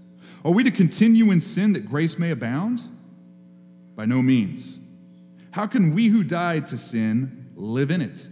Are 0.46 0.50
we 0.50 0.64
to 0.64 0.70
continue 0.70 1.30
in 1.30 1.42
sin 1.42 1.74
that 1.74 1.90
grace 1.90 2.18
may 2.18 2.30
abound? 2.30 2.80
By 3.94 4.06
no 4.06 4.22
means. 4.22 4.78
How 5.50 5.66
can 5.66 5.94
we 5.94 6.08
who 6.08 6.24
died 6.24 6.66
to 6.68 6.78
sin 6.78 7.50
live 7.54 7.90
in 7.90 8.00
it? 8.00 8.26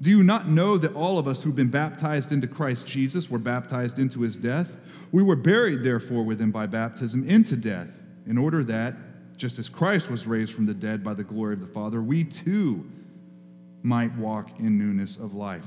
Do 0.00 0.10
you 0.10 0.22
not 0.22 0.48
know 0.48 0.78
that 0.78 0.94
all 0.94 1.18
of 1.18 1.26
us 1.26 1.42
who've 1.42 1.56
been 1.56 1.72
baptized 1.72 2.30
into 2.30 2.46
Christ 2.46 2.86
Jesus 2.86 3.28
were 3.28 3.40
baptized 3.40 3.98
into 3.98 4.20
his 4.20 4.36
death? 4.36 4.76
We 5.10 5.24
were 5.24 5.34
buried, 5.34 5.82
therefore, 5.82 6.22
with 6.22 6.40
him 6.40 6.52
by 6.52 6.66
baptism 6.66 7.28
into 7.28 7.56
death, 7.56 7.90
in 8.28 8.38
order 8.38 8.62
that 8.62 8.94
just 9.36 9.58
as 9.58 9.68
Christ 9.68 10.08
was 10.08 10.24
raised 10.24 10.52
from 10.52 10.66
the 10.66 10.74
dead 10.74 11.02
by 11.02 11.14
the 11.14 11.24
glory 11.24 11.54
of 11.54 11.60
the 11.60 11.66
Father, 11.66 12.00
we 12.00 12.22
too 12.22 12.88
might 13.82 14.16
walk 14.16 14.60
in 14.60 14.78
newness 14.78 15.16
of 15.16 15.34
life. 15.34 15.66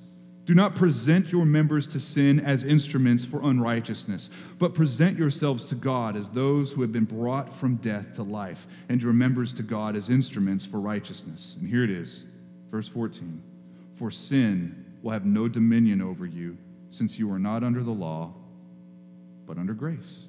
Do 0.51 0.55
not 0.55 0.75
present 0.75 1.31
your 1.31 1.45
members 1.45 1.87
to 1.87 1.99
sin 2.01 2.41
as 2.41 2.65
instruments 2.65 3.23
for 3.23 3.41
unrighteousness, 3.41 4.29
but 4.59 4.73
present 4.73 5.17
yourselves 5.17 5.63
to 5.63 5.75
God 5.75 6.17
as 6.17 6.27
those 6.27 6.73
who 6.73 6.81
have 6.81 6.91
been 6.91 7.05
brought 7.05 7.53
from 7.53 7.77
death 7.77 8.15
to 8.15 8.23
life, 8.23 8.67
and 8.89 9.01
your 9.01 9.13
members 9.13 9.53
to 9.53 9.63
God 9.63 9.95
as 9.95 10.09
instruments 10.09 10.65
for 10.65 10.81
righteousness. 10.81 11.55
And 11.57 11.69
here 11.69 11.85
it 11.85 11.89
is, 11.89 12.25
verse 12.69 12.89
14 12.89 13.41
For 13.93 14.11
sin 14.11 14.83
will 15.01 15.11
have 15.11 15.25
no 15.25 15.47
dominion 15.47 16.01
over 16.01 16.25
you, 16.25 16.57
since 16.89 17.17
you 17.17 17.31
are 17.31 17.39
not 17.39 17.63
under 17.63 17.81
the 17.81 17.91
law, 17.91 18.33
but 19.47 19.57
under 19.57 19.73
grace. 19.73 20.25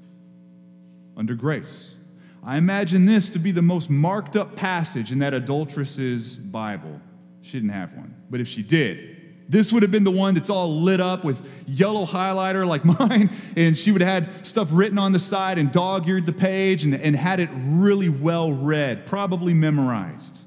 Under 1.17 1.35
grace. 1.35 1.97
I 2.45 2.59
imagine 2.59 3.07
this 3.07 3.29
to 3.31 3.41
be 3.41 3.51
the 3.51 3.61
most 3.61 3.91
marked 3.91 4.37
up 4.37 4.55
passage 4.55 5.11
in 5.11 5.19
that 5.19 5.35
adulteress's 5.35 6.37
Bible. 6.37 7.01
She 7.41 7.55
didn't 7.55 7.71
have 7.71 7.93
one, 7.95 8.15
but 8.31 8.41
if 8.41 8.47
she 8.47 8.63
did, 8.63 9.12
this 9.49 9.73
would 9.73 9.83
have 9.83 9.91
been 9.91 10.05
the 10.05 10.11
one 10.11 10.35
that's 10.35 10.51
all 10.51 10.81
lit 10.81 11.01
up 11.01 11.25
with 11.25 11.43
yellow 11.67 12.07
highlighter 12.07 12.67
like 12.67 12.85
mine, 13.01 13.31
and 13.57 13.77
she 13.77 13.93
would 13.93 14.01
have 14.01 14.25
had 14.25 14.47
stuff 14.47 14.69
written 14.71 14.99
on 14.99 15.13
the 15.13 15.19
side 15.19 15.59
and 15.59 15.73
dog 15.73 16.09
eared 16.09 16.27
the 16.27 16.33
page 16.33 16.85
and, 16.85 16.95
and 16.95 17.17
had 17.17 17.41
it 17.41 17.51
really 17.55 18.09
well 18.09 18.53
read, 18.53 19.07
probably 19.07 19.53
memorized. 19.53 20.45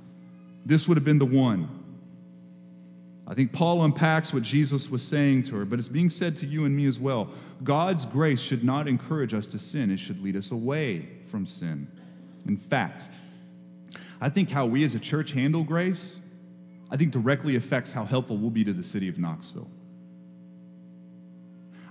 This 0.66 0.88
would 0.88 0.98
have 0.98 1.06
been 1.06 1.20
the 1.20 1.26
one. 1.26 1.70
I 3.28 3.34
think 3.34 3.52
Paul 3.52 3.84
unpacks 3.84 4.32
what 4.32 4.44
Jesus 4.44 4.90
was 4.90 5.02
saying 5.02 5.44
to 5.44 5.56
her, 5.58 5.66
but 5.66 5.80
it's 5.80 5.88
being 5.88 6.10
said 6.10 6.36
to 6.38 6.46
you 6.46 6.66
and 6.66 6.76
me 6.76 6.86
as 6.86 7.00
well. 7.00 7.30
God's 7.64 8.06
grace 8.06 8.40
should 8.40 8.64
not 8.64 8.88
encourage 8.88 9.34
us 9.34 9.48
to 9.48 9.60
sin, 9.60 9.92
it 9.92 9.98
should 9.98 10.22
lead 10.22 10.36
us 10.36 10.52
away 10.52 11.10
from 11.28 11.46
sin. 11.46 11.88
In 12.48 12.58
fact, 12.58 13.10
I 14.22 14.30
think 14.30 14.50
how 14.52 14.66
we 14.66 14.84
as 14.84 14.94
a 14.94 15.00
church 15.00 15.32
handle 15.32 15.64
grace 15.64 16.20
I 16.92 16.98
think 16.98 17.12
directly 17.12 17.56
affects 17.56 17.92
how 17.92 18.06
helpful 18.06 18.38
we'll 18.38 18.52
be 18.52 18.64
to 18.64 18.74
the 18.74 18.84
city 18.84 19.08
of 19.08 19.18
Knoxville. 19.18 19.70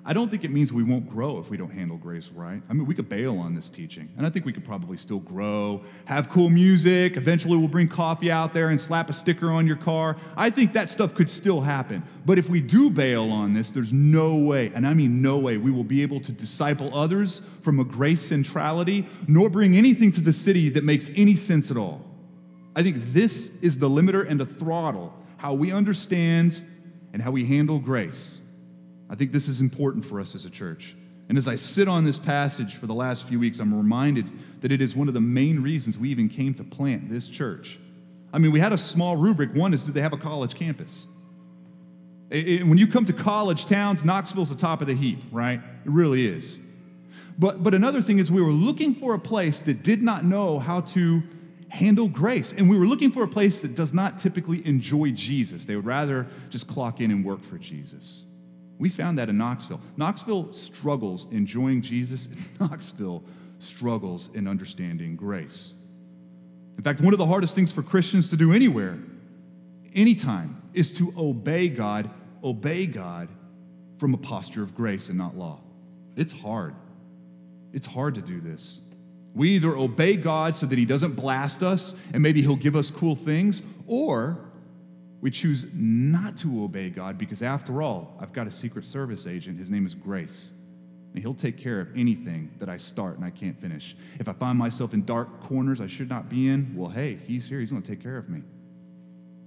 I 0.06 0.12
don't 0.12 0.30
think 0.30 0.44
it 0.44 0.50
means 0.50 0.70
we 0.70 0.82
won't 0.82 1.08
grow 1.08 1.38
if 1.38 1.48
we 1.48 1.56
don't 1.56 1.70
handle 1.70 1.96
grace 1.96 2.28
right. 2.34 2.60
I 2.68 2.72
mean, 2.74 2.84
we 2.84 2.94
could 2.94 3.08
bail 3.08 3.38
on 3.38 3.54
this 3.54 3.70
teaching, 3.70 4.10
and 4.18 4.26
I 4.26 4.30
think 4.30 4.44
we 4.44 4.52
could 4.52 4.64
probably 4.64 4.98
still 4.98 5.18
grow, 5.18 5.82
have 6.04 6.28
cool 6.28 6.50
music. 6.50 7.16
Eventually, 7.16 7.56
we'll 7.56 7.68
bring 7.68 7.88
coffee 7.88 8.30
out 8.30 8.52
there 8.52 8.68
and 8.68 8.78
slap 8.78 9.08
a 9.08 9.14
sticker 9.14 9.50
on 9.50 9.66
your 9.66 9.76
car. 9.76 10.18
I 10.36 10.50
think 10.50 10.74
that 10.74 10.90
stuff 10.90 11.14
could 11.14 11.30
still 11.30 11.62
happen. 11.62 12.02
But 12.26 12.38
if 12.38 12.50
we 12.50 12.60
do 12.60 12.90
bail 12.90 13.30
on 13.30 13.54
this, 13.54 13.70
there's 13.70 13.94
no 13.94 14.36
way, 14.36 14.70
and 14.74 14.86
I 14.86 14.92
mean 14.92 15.22
no 15.22 15.38
way, 15.38 15.56
we 15.56 15.70
will 15.70 15.84
be 15.84 16.02
able 16.02 16.20
to 16.20 16.32
disciple 16.32 16.94
others 16.94 17.40
from 17.62 17.80
a 17.80 17.84
grace 17.84 18.20
centrality, 18.20 19.08
nor 19.26 19.48
bring 19.48 19.74
anything 19.74 20.12
to 20.12 20.20
the 20.20 20.34
city 20.34 20.68
that 20.68 20.84
makes 20.84 21.10
any 21.16 21.34
sense 21.34 21.70
at 21.70 21.78
all. 21.78 22.02
I 22.76 22.82
think 22.82 23.12
this 23.12 23.52
is 23.62 23.78
the 23.78 23.88
limiter 23.88 24.28
and 24.28 24.38
the 24.38 24.46
throttle, 24.46 25.12
how 25.36 25.54
we 25.54 25.72
understand 25.72 26.60
and 27.12 27.22
how 27.22 27.30
we 27.30 27.44
handle 27.44 27.78
grace. 27.78 28.38
I 29.08 29.14
think 29.14 29.32
this 29.32 29.48
is 29.48 29.60
important 29.60 30.04
for 30.04 30.20
us 30.20 30.34
as 30.34 30.44
a 30.44 30.50
church. 30.50 30.96
And 31.28 31.38
as 31.38 31.48
I 31.48 31.56
sit 31.56 31.88
on 31.88 32.04
this 32.04 32.18
passage 32.18 32.74
for 32.74 32.86
the 32.86 32.94
last 32.94 33.24
few 33.24 33.38
weeks, 33.38 33.58
I'm 33.58 33.74
reminded 33.74 34.26
that 34.60 34.72
it 34.72 34.82
is 34.82 34.94
one 34.94 35.08
of 35.08 35.14
the 35.14 35.20
main 35.20 35.62
reasons 35.62 35.98
we 35.98 36.10
even 36.10 36.28
came 36.28 36.52
to 36.54 36.64
plant 36.64 37.08
this 37.08 37.28
church. 37.28 37.78
I 38.32 38.38
mean, 38.38 38.50
we 38.50 38.60
had 38.60 38.72
a 38.72 38.78
small 38.78 39.16
rubric. 39.16 39.54
One 39.54 39.72
is 39.72 39.80
do 39.80 39.92
they 39.92 40.00
have 40.00 40.12
a 40.12 40.18
college 40.18 40.54
campus? 40.54 41.06
when 42.30 42.78
you 42.78 42.88
come 42.88 43.04
to 43.04 43.12
college 43.12 43.66
towns, 43.66 44.02
Knoxville's 44.02 44.48
the 44.48 44.56
top 44.56 44.80
of 44.80 44.88
the 44.88 44.94
heap, 44.94 45.20
right? 45.30 45.60
It 45.60 45.90
really 45.90 46.26
is. 46.26 46.58
But, 47.38 47.62
but 47.62 47.74
another 47.74 48.02
thing 48.02 48.18
is, 48.18 48.30
we 48.30 48.42
were 48.42 48.50
looking 48.50 48.94
for 48.94 49.14
a 49.14 49.18
place 49.20 49.60
that 49.62 49.84
did 49.84 50.02
not 50.02 50.24
know 50.24 50.58
how 50.58 50.80
to 50.80 51.22
handle 51.74 52.08
grace. 52.08 52.52
And 52.52 52.70
we 52.70 52.78
were 52.78 52.86
looking 52.86 53.10
for 53.10 53.24
a 53.24 53.28
place 53.28 53.60
that 53.62 53.74
does 53.74 53.92
not 53.92 54.18
typically 54.18 54.64
enjoy 54.66 55.10
Jesus. 55.10 55.64
They 55.64 55.76
would 55.76 55.84
rather 55.84 56.26
just 56.50 56.68
clock 56.68 57.00
in 57.00 57.10
and 57.10 57.24
work 57.24 57.42
for 57.42 57.58
Jesus. 57.58 58.24
We 58.78 58.88
found 58.88 59.18
that 59.18 59.28
in 59.28 59.36
Knoxville. 59.36 59.80
Knoxville 59.96 60.52
struggles 60.52 61.26
enjoying 61.30 61.82
Jesus, 61.82 62.26
and 62.26 62.38
Knoxville 62.60 63.22
struggles 63.58 64.30
in 64.34 64.46
understanding 64.46 65.16
grace. 65.16 65.74
In 66.76 66.82
fact, 66.82 67.00
one 67.00 67.12
of 67.12 67.18
the 67.18 67.26
hardest 67.26 67.54
things 67.54 67.72
for 67.72 67.82
Christians 67.82 68.28
to 68.30 68.36
do 68.36 68.52
anywhere, 68.52 68.98
anytime, 69.94 70.62
is 70.72 70.92
to 70.92 71.12
obey 71.16 71.68
God, 71.68 72.10
obey 72.42 72.86
God 72.86 73.28
from 73.98 74.14
a 74.14 74.18
posture 74.18 74.62
of 74.62 74.74
grace 74.74 75.08
and 75.08 75.18
not 75.18 75.36
law. 75.36 75.60
It's 76.16 76.32
hard. 76.32 76.74
It's 77.72 77.86
hard 77.86 78.16
to 78.16 78.22
do 78.22 78.40
this. 78.40 78.80
We 79.34 79.50
either 79.56 79.76
obey 79.76 80.16
God 80.16 80.56
so 80.56 80.64
that 80.66 80.78
He 80.78 80.84
doesn't 80.84 81.16
blast 81.16 81.62
us 81.62 81.94
and 82.12 82.22
maybe 82.22 82.40
He'll 82.40 82.56
give 82.56 82.76
us 82.76 82.90
cool 82.90 83.16
things, 83.16 83.62
or 83.86 84.38
we 85.20 85.30
choose 85.30 85.66
not 85.72 86.36
to 86.38 86.64
obey 86.64 86.90
God 86.90 87.18
because, 87.18 87.42
after 87.42 87.82
all, 87.82 88.16
I've 88.20 88.32
got 88.32 88.46
a 88.46 88.50
Secret 88.50 88.84
Service 88.84 89.26
agent. 89.26 89.58
His 89.58 89.70
name 89.70 89.86
is 89.86 89.94
Grace. 89.94 90.50
And 91.12 91.22
He'll 91.22 91.34
take 91.34 91.56
care 91.56 91.80
of 91.80 91.88
anything 91.96 92.50
that 92.58 92.68
I 92.68 92.76
start 92.76 93.16
and 93.16 93.24
I 93.24 93.30
can't 93.30 93.60
finish. 93.60 93.96
If 94.18 94.28
I 94.28 94.32
find 94.32 94.58
myself 94.58 94.94
in 94.94 95.04
dark 95.04 95.40
corners 95.40 95.80
I 95.80 95.86
should 95.86 96.08
not 96.08 96.28
be 96.28 96.48
in, 96.48 96.74
well, 96.76 96.90
hey, 96.90 97.18
He's 97.26 97.48
here. 97.48 97.58
He's 97.60 97.70
going 97.70 97.82
to 97.82 97.88
take 97.88 98.02
care 98.02 98.18
of 98.18 98.28
me. 98.28 98.42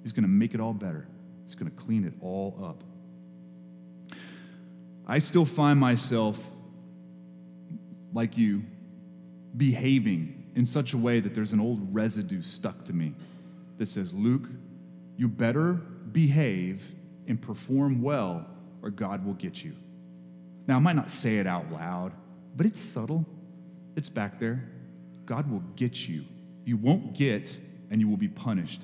He's 0.04 0.12
going 0.12 0.24
to 0.24 0.30
make 0.30 0.54
it 0.54 0.60
all 0.60 0.74
better, 0.74 1.08
He's 1.44 1.56
going 1.56 1.72
to 1.72 1.78
clean 1.78 2.06
it 2.06 2.14
all 2.22 2.60
up. 2.64 2.84
I 5.06 5.20
still 5.20 5.46
find 5.46 5.80
myself, 5.80 6.38
like 8.12 8.38
you, 8.38 8.64
behaving 9.58 10.52
in 10.56 10.66
such 10.66 10.94
a 10.94 10.98
way 10.98 11.20
that 11.20 11.34
there's 11.36 11.54
an 11.54 11.60
old 11.60 11.94
residue 11.94 12.42
stuck 12.42 12.86
to 12.86 12.94
me 12.94 13.14
that 13.78 13.88
says, 13.88 14.14
Luke, 14.14 14.48
you 15.18 15.28
better 15.28 15.74
behave 15.74 16.92
and 17.28 17.42
perform 17.42 18.02
well, 18.02 18.46
or 18.82 18.90
God 18.90 19.26
will 19.26 19.34
get 19.34 19.64
you. 19.64 19.74
Now, 20.68 20.78
I 20.78 20.80
might 20.80 20.96
not 20.96 21.10
say 21.10 21.38
it 21.38 21.48
out 21.48 21.72
loud, 21.72 22.14
but 22.56 22.66
it's 22.66 22.82
subtle. 22.82 23.26
It's 23.96 24.10
back 24.10 24.40
there. 24.40 24.70
God 25.26 25.50
will 25.50 25.64
get 25.76 26.08
you. 26.08 26.24
You 26.66 26.78
won't 26.78 27.14
get, 27.14 27.58
and 27.90 28.02
you 28.02 28.08
will 28.08 28.18
be 28.18 28.28
punished 28.28 28.84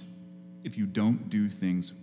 if 0.64 0.78
you 0.78 0.86
don't 0.86 1.30
do 1.30 1.50
things 1.50 1.94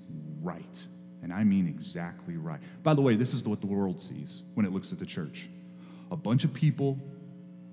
right. 0.43 0.87
And 1.23 1.33
I 1.33 1.45
mean 1.45 1.67
exactly 1.67 2.37
right. 2.37 2.61
By 2.83 2.95
the 2.95 3.03
way, 3.03 3.17
this 3.17 3.35
is 3.35 3.45
what 3.45 3.61
the 3.61 3.67
world 3.67 4.01
sees 4.01 4.43
when 4.55 4.65
it 4.65 4.73
looks 4.73 4.93
at 4.93 4.99
the 4.99 5.07
church 5.07 5.49
a 6.11 6.17
bunch 6.17 6.45
of 6.45 6.53
people 6.53 6.99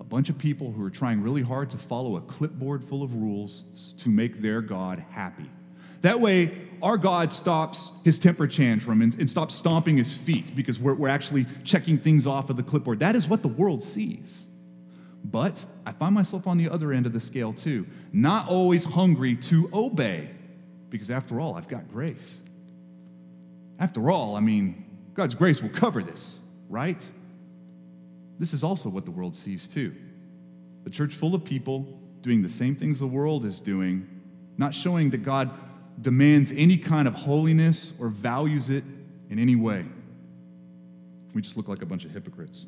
bunch 0.08 0.30
of 0.30 0.38
people 0.38 0.72
who 0.72 0.82
are 0.84 0.90
trying 0.90 1.22
really 1.22 1.42
hard 1.42 1.70
to 1.70 1.78
follow 1.78 2.16
a 2.16 2.20
clipboard 2.22 2.82
full 2.82 3.02
of 3.02 3.14
rules 3.14 3.64
to 3.98 4.08
make 4.08 4.40
their 4.40 4.60
God 4.60 5.04
happy. 5.10 5.48
That 6.02 6.20
way, 6.20 6.68
our 6.80 6.96
God 6.96 7.32
stops 7.32 7.90
his 8.04 8.18
temper 8.18 8.46
tantrum 8.46 9.02
and, 9.02 9.14
and 9.14 9.28
stops 9.28 9.54
stomping 9.54 9.96
his 9.96 10.14
feet 10.14 10.54
because 10.54 10.78
we're, 10.78 10.94
we're 10.94 11.08
actually 11.08 11.46
checking 11.64 11.98
things 11.98 12.26
off 12.26 12.50
of 12.50 12.56
the 12.56 12.62
clipboard. 12.62 13.00
That 13.00 13.16
is 13.16 13.28
what 13.28 13.42
the 13.42 13.48
world 13.48 13.82
sees. 13.82 14.46
But 15.24 15.64
I 15.84 15.92
find 15.92 16.14
myself 16.14 16.46
on 16.46 16.56
the 16.56 16.70
other 16.70 16.92
end 16.92 17.06
of 17.06 17.12
the 17.12 17.20
scale 17.20 17.52
too, 17.52 17.86
not 18.12 18.48
always 18.48 18.84
hungry 18.84 19.34
to 19.36 19.68
obey, 19.74 20.30
because 20.88 21.10
after 21.10 21.40
all, 21.40 21.54
I've 21.54 21.68
got 21.68 21.90
grace. 21.90 22.38
After 23.78 24.10
all, 24.10 24.36
I 24.36 24.40
mean, 24.40 24.84
God's 25.14 25.34
grace 25.34 25.60
will 25.60 25.68
cover 25.68 26.02
this, 26.02 26.38
right? 26.68 27.04
This 28.38 28.52
is 28.52 28.62
also 28.62 28.88
what 28.88 29.04
the 29.04 29.10
world 29.10 29.34
sees 29.34 29.66
too. 29.66 29.94
A 30.86 30.90
church 30.90 31.14
full 31.14 31.34
of 31.34 31.44
people 31.44 31.98
doing 32.22 32.42
the 32.42 32.48
same 32.48 32.76
things 32.76 33.00
the 33.00 33.06
world 33.06 33.44
is 33.44 33.60
doing, 33.60 34.06
not 34.56 34.74
showing 34.74 35.10
that 35.10 35.22
God 35.22 35.50
demands 36.00 36.52
any 36.52 36.76
kind 36.76 37.08
of 37.08 37.14
holiness 37.14 37.92
or 37.98 38.08
values 38.08 38.70
it 38.70 38.84
in 39.30 39.38
any 39.38 39.56
way. 39.56 39.84
We 41.34 41.42
just 41.42 41.56
look 41.56 41.68
like 41.68 41.82
a 41.82 41.86
bunch 41.86 42.04
of 42.04 42.12
hypocrites. 42.12 42.66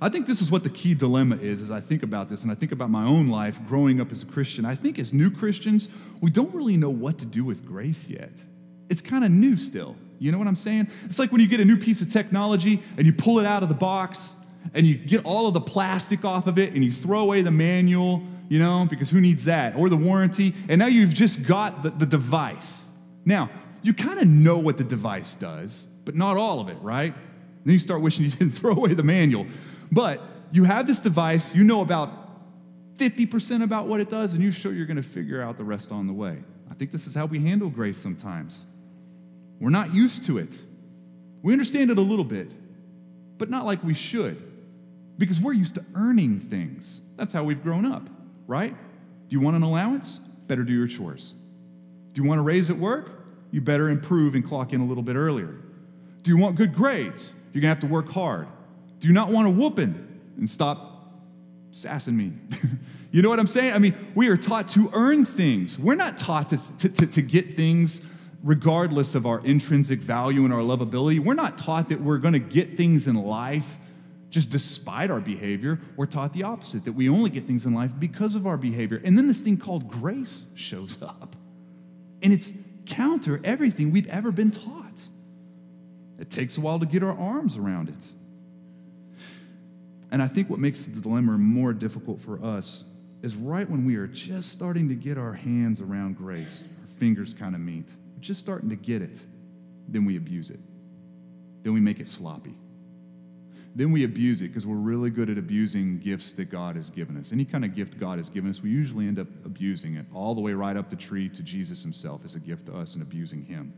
I 0.00 0.08
think 0.08 0.26
this 0.26 0.42
is 0.42 0.50
what 0.50 0.64
the 0.64 0.70
key 0.70 0.94
dilemma 0.94 1.36
is 1.36 1.62
as 1.62 1.70
I 1.70 1.80
think 1.80 2.02
about 2.02 2.28
this 2.28 2.42
and 2.42 2.50
I 2.50 2.56
think 2.56 2.72
about 2.72 2.90
my 2.90 3.04
own 3.04 3.28
life 3.28 3.58
growing 3.68 4.00
up 4.00 4.10
as 4.10 4.22
a 4.22 4.26
Christian. 4.26 4.64
I 4.64 4.74
think 4.74 4.98
as 4.98 5.12
new 5.12 5.30
Christians, 5.30 5.88
we 6.20 6.30
don't 6.30 6.52
really 6.52 6.76
know 6.76 6.90
what 6.90 7.18
to 7.18 7.26
do 7.26 7.44
with 7.44 7.64
grace 7.64 8.08
yet. 8.08 8.42
It's 8.88 9.00
kind 9.00 9.24
of 9.24 9.30
new 9.30 9.56
still. 9.56 9.96
You 10.18 10.32
know 10.32 10.38
what 10.38 10.48
I'm 10.48 10.56
saying? 10.56 10.88
It's 11.04 11.18
like 11.18 11.30
when 11.30 11.40
you 11.40 11.46
get 11.46 11.60
a 11.60 11.64
new 11.64 11.76
piece 11.76 12.00
of 12.02 12.10
technology 12.10 12.82
and 12.96 13.06
you 13.06 13.12
pull 13.12 13.38
it 13.38 13.46
out 13.46 13.62
of 13.62 13.68
the 13.68 13.74
box 13.74 14.36
and 14.74 14.86
you 14.86 14.94
get 14.94 15.24
all 15.24 15.46
of 15.46 15.54
the 15.54 15.60
plastic 15.60 16.24
off 16.24 16.46
of 16.46 16.58
it 16.58 16.72
and 16.72 16.84
you 16.84 16.90
throw 16.90 17.20
away 17.20 17.42
the 17.42 17.50
manual, 17.50 18.22
you 18.48 18.58
know, 18.58 18.86
because 18.88 19.10
who 19.10 19.20
needs 19.20 19.44
that? 19.44 19.76
Or 19.76 19.88
the 19.88 19.96
warranty. 19.96 20.54
And 20.68 20.78
now 20.78 20.86
you've 20.86 21.12
just 21.12 21.42
got 21.42 21.82
the, 21.82 21.90
the 21.90 22.06
device. 22.06 22.84
Now, 23.24 23.50
you 23.82 23.92
kind 23.92 24.18
of 24.18 24.26
know 24.26 24.58
what 24.58 24.78
the 24.78 24.84
device 24.84 25.34
does, 25.34 25.86
but 26.04 26.14
not 26.14 26.36
all 26.36 26.60
of 26.60 26.68
it, 26.68 26.78
right? 26.80 27.14
Then 27.64 27.72
you 27.72 27.78
start 27.78 28.00
wishing 28.00 28.24
you 28.24 28.30
didn't 28.38 28.52
throw 28.52 28.72
away 28.72 28.94
the 28.94 29.02
manual. 29.02 29.46
But 29.90 30.22
you 30.52 30.64
have 30.64 30.86
this 30.86 31.00
device, 31.00 31.54
you 31.54 31.64
know 31.64 31.82
about 31.82 32.18
50% 32.96 33.62
about 33.62 33.88
what 33.88 34.00
it 34.00 34.08
does, 34.08 34.34
and 34.34 34.42
you're 34.42 34.52
sure 34.52 34.72
you're 34.72 34.86
going 34.86 34.96
to 34.96 35.02
figure 35.02 35.42
out 35.42 35.58
the 35.58 35.64
rest 35.64 35.92
on 35.92 36.06
the 36.06 36.12
way. 36.12 36.38
I 36.70 36.74
think 36.74 36.90
this 36.90 37.06
is 37.06 37.14
how 37.14 37.26
we 37.26 37.40
handle 37.40 37.68
grace 37.68 37.98
sometimes. 37.98 38.64
We're 39.60 39.70
not 39.70 39.94
used 39.94 40.24
to 40.24 40.38
it. 40.38 40.64
We 41.42 41.52
understand 41.52 41.90
it 41.90 41.98
a 41.98 42.02
little 42.02 42.24
bit, 42.24 42.52
but 43.38 43.50
not 43.50 43.64
like 43.64 43.82
we 43.82 43.94
should 43.94 44.51
because 45.18 45.40
we're 45.40 45.52
used 45.52 45.74
to 45.76 45.84
earning 45.94 46.40
things. 46.40 47.00
That's 47.16 47.32
how 47.32 47.44
we've 47.44 47.62
grown 47.62 47.86
up, 47.86 48.08
right? 48.46 48.74
Do 49.28 49.36
you 49.36 49.40
want 49.40 49.56
an 49.56 49.62
allowance? 49.62 50.18
Better 50.46 50.64
do 50.64 50.72
your 50.72 50.86
chores. 50.86 51.34
Do 52.12 52.22
you 52.22 52.28
want 52.28 52.40
a 52.40 52.42
raise 52.42 52.70
at 52.70 52.76
work? 52.76 53.10
You 53.50 53.60
better 53.60 53.90
improve 53.90 54.34
and 54.34 54.44
clock 54.44 54.72
in 54.72 54.80
a 54.80 54.84
little 54.84 55.02
bit 55.02 55.16
earlier. 55.16 55.56
Do 56.22 56.30
you 56.30 56.36
want 56.36 56.56
good 56.56 56.74
grades? 56.74 57.34
You're 57.52 57.62
to 57.62 57.68
have 57.68 57.80
to 57.80 57.86
work 57.86 58.08
hard. 58.08 58.48
Do 59.00 59.08
you 59.08 59.14
not 59.14 59.30
want 59.30 59.46
a 59.46 59.50
whooping? 59.50 60.08
And 60.38 60.48
stop 60.48 61.12
sassing 61.70 62.16
me. 62.16 62.32
you 63.10 63.22
know 63.22 63.28
what 63.28 63.38
I'm 63.38 63.46
saying? 63.46 63.72
I 63.72 63.78
mean, 63.78 63.94
we 64.14 64.28
are 64.28 64.36
taught 64.36 64.68
to 64.68 64.90
earn 64.94 65.24
things. 65.24 65.78
We're 65.78 65.94
not 65.94 66.16
taught 66.16 66.50
to, 66.50 66.60
to, 66.78 66.88
to, 66.88 67.06
to 67.06 67.22
get 67.22 67.56
things 67.56 68.00
regardless 68.42 69.14
of 69.14 69.26
our 69.26 69.44
intrinsic 69.44 70.00
value 70.00 70.44
and 70.44 70.52
our 70.52 70.60
lovability. 70.60 71.20
We're 71.20 71.34
not 71.34 71.58
taught 71.58 71.88
that 71.90 72.00
we're 72.00 72.18
to 72.34 72.38
get 72.38 72.76
things 72.76 73.06
in 73.06 73.14
life 73.14 73.76
just 74.32 74.48
despite 74.48 75.10
our 75.10 75.20
behavior. 75.20 75.78
We're 75.94 76.06
taught 76.06 76.32
the 76.32 76.42
opposite, 76.42 76.86
that 76.86 76.92
we 76.92 77.08
only 77.08 77.30
get 77.30 77.46
things 77.46 77.66
in 77.66 77.74
life 77.74 77.92
because 77.98 78.34
of 78.34 78.46
our 78.46 78.56
behavior. 78.56 79.00
And 79.04 79.16
then 79.16 79.28
this 79.28 79.40
thing 79.40 79.58
called 79.58 79.88
grace 79.88 80.46
shows 80.54 81.00
up. 81.02 81.36
And 82.22 82.32
it's 82.32 82.52
counter 82.86 83.40
everything 83.44 83.92
we've 83.92 84.08
ever 84.08 84.32
been 84.32 84.50
taught. 84.50 85.02
It 86.18 86.30
takes 86.30 86.56
a 86.56 86.62
while 86.62 86.80
to 86.80 86.86
get 86.86 87.02
our 87.02 87.16
arms 87.16 87.56
around 87.56 87.90
it. 87.90 88.12
And 90.10 90.22
I 90.22 90.28
think 90.28 90.48
what 90.48 90.58
makes 90.58 90.84
the 90.86 91.00
dilemma 91.00 91.36
more 91.36 91.74
difficult 91.74 92.20
for 92.20 92.42
us 92.42 92.84
is 93.22 93.36
right 93.36 93.68
when 93.68 93.84
we 93.84 93.96
are 93.96 94.06
just 94.06 94.50
starting 94.50 94.88
to 94.88 94.94
get 94.94 95.18
our 95.18 95.32
hands 95.34 95.80
around 95.80 96.16
grace, 96.16 96.64
our 96.80 96.88
fingers 96.98 97.34
kind 97.34 97.54
of 97.54 97.60
meet, 97.60 97.92
we're 98.14 98.20
just 98.20 98.40
starting 98.40 98.70
to 98.70 98.76
get 98.76 99.02
it, 99.02 99.24
then 99.88 100.04
we 100.04 100.16
abuse 100.16 100.50
it. 100.50 100.60
Then 101.62 101.74
we 101.74 101.80
make 101.80 102.00
it 102.00 102.08
sloppy. 102.08 102.54
Then 103.74 103.90
we 103.90 104.04
abuse 104.04 104.42
it 104.42 104.48
because 104.48 104.66
we're 104.66 104.76
really 104.76 105.08
good 105.08 105.30
at 105.30 105.38
abusing 105.38 105.98
gifts 105.98 106.34
that 106.34 106.50
God 106.50 106.76
has 106.76 106.90
given 106.90 107.16
us. 107.16 107.32
Any 107.32 107.46
kind 107.46 107.64
of 107.64 107.74
gift 107.74 107.98
God 107.98 108.18
has 108.18 108.28
given 108.28 108.50
us, 108.50 108.60
we 108.60 108.70
usually 108.70 109.08
end 109.08 109.18
up 109.18 109.28
abusing 109.46 109.94
it, 109.94 110.04
all 110.12 110.34
the 110.34 110.42
way 110.42 110.52
right 110.52 110.76
up 110.76 110.90
the 110.90 110.96
tree 110.96 111.28
to 111.30 111.42
Jesus 111.42 111.82
himself 111.82 112.20
as 112.24 112.34
a 112.34 112.40
gift 112.40 112.66
to 112.66 112.76
us 112.76 112.94
and 112.94 113.02
abusing 113.02 113.44
him. 113.44 113.72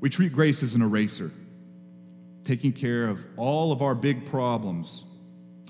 We 0.00 0.10
treat 0.10 0.32
grace 0.32 0.62
as 0.64 0.74
an 0.74 0.82
eraser, 0.82 1.30
taking 2.42 2.72
care 2.72 3.06
of 3.06 3.24
all 3.36 3.70
of 3.70 3.80
our 3.80 3.94
big 3.94 4.26
problems. 4.26 5.04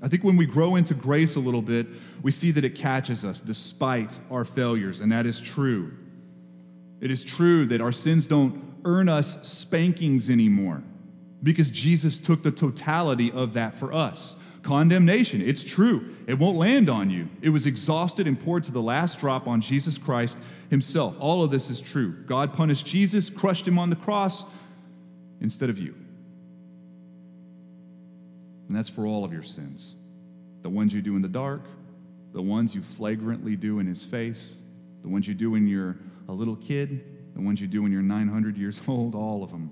I 0.03 0.09
think 0.09 0.25
when 0.25 0.37
we 0.37 0.47
grow 0.47 0.77
into 0.77 0.95
grace 0.95 1.37
a 1.37 1.41
little 1.41 1.63
bit, 1.63 1.87
we 2.23 2.31
see 2.31 2.53
that 2.53 2.65
it 2.65 2.75
catches 2.75 3.23
us 3.23 3.39
despite 3.39 4.19
our 4.31 4.47
failures, 4.47 5.01
and 5.01 5.13
that 5.13 5.27
is 5.27 5.41
true. 5.41 5.93
It 7.03 7.11
is 7.11 7.23
true 7.23 7.67
that 7.67 7.83
our 7.83 7.93
sins 7.93 8.27
don't 8.27 8.63
earn 8.87 9.11
us 9.11 9.47
spankings 9.47 10.31
anymore 10.31 10.83
because 11.43 11.71
Jesus 11.71 12.19
took 12.19 12.43
the 12.43 12.51
totality 12.51 13.31
of 13.31 13.55
that 13.55 13.79
for 13.79 13.93
us. 13.93 14.37
Condemnation, 14.63 15.41
it's 15.41 15.63
true. 15.63 16.17
It 16.27 16.39
won't 16.39 16.59
land 16.59 16.91
on 16.91 17.09
you. 17.09 17.29
It 17.41 17.51
was 17.51 17.67
exhausted 17.67 18.27
and 18.27 18.39
poured 18.39 18.65
to 18.65 18.73
the 18.73 18.83
last 18.83 19.19
drop 19.19 19.47
on 19.47 19.61
Jesus 19.61 19.97
Christ 19.97 20.39
himself. 20.71 21.15
All 21.21 21.45
of 21.45 21.53
this 21.53 21.71
is 21.71 21.81
true. 21.81 22.25
God 22.27 22.53
punished 22.53 22.85
Jesus, 22.85 23.31
crushed 23.31 23.69
him 23.69 23.79
on 23.79 23.91
the 23.91 23.97
cross 23.97 24.45
instead 25.41 25.71
of 25.71 25.79
you. 25.79 25.95
And 28.67 28.77
that's 28.77 28.89
for 28.89 29.07
all 29.07 29.25
of 29.25 29.33
your 29.33 29.45
sins 29.45 29.95
the 30.63 30.71
ones 30.71 30.93
you 30.93 31.01
do 31.01 31.15
in 31.15 31.23
the 31.23 31.29
dark, 31.29 31.63
the 32.33 32.43
ones 32.43 32.75
you 32.75 32.83
flagrantly 32.83 33.55
do 33.55 33.79
in 33.79 33.87
his 33.87 34.03
face, 34.03 34.57
the 35.03 35.09
ones 35.09 35.29
you 35.29 35.35
do 35.35 35.53
when 35.53 35.69
you're 35.69 35.97
a 36.29 36.33
little 36.33 36.57
kid, 36.57 37.05
the 37.37 37.41
ones 37.41 37.61
you 37.61 37.69
do 37.69 37.83
when 37.83 37.93
you're 37.93 38.03
900 38.03 38.57
years 38.57 38.81
old, 38.89 39.15
all 39.15 39.45
of 39.45 39.53
them. 39.53 39.71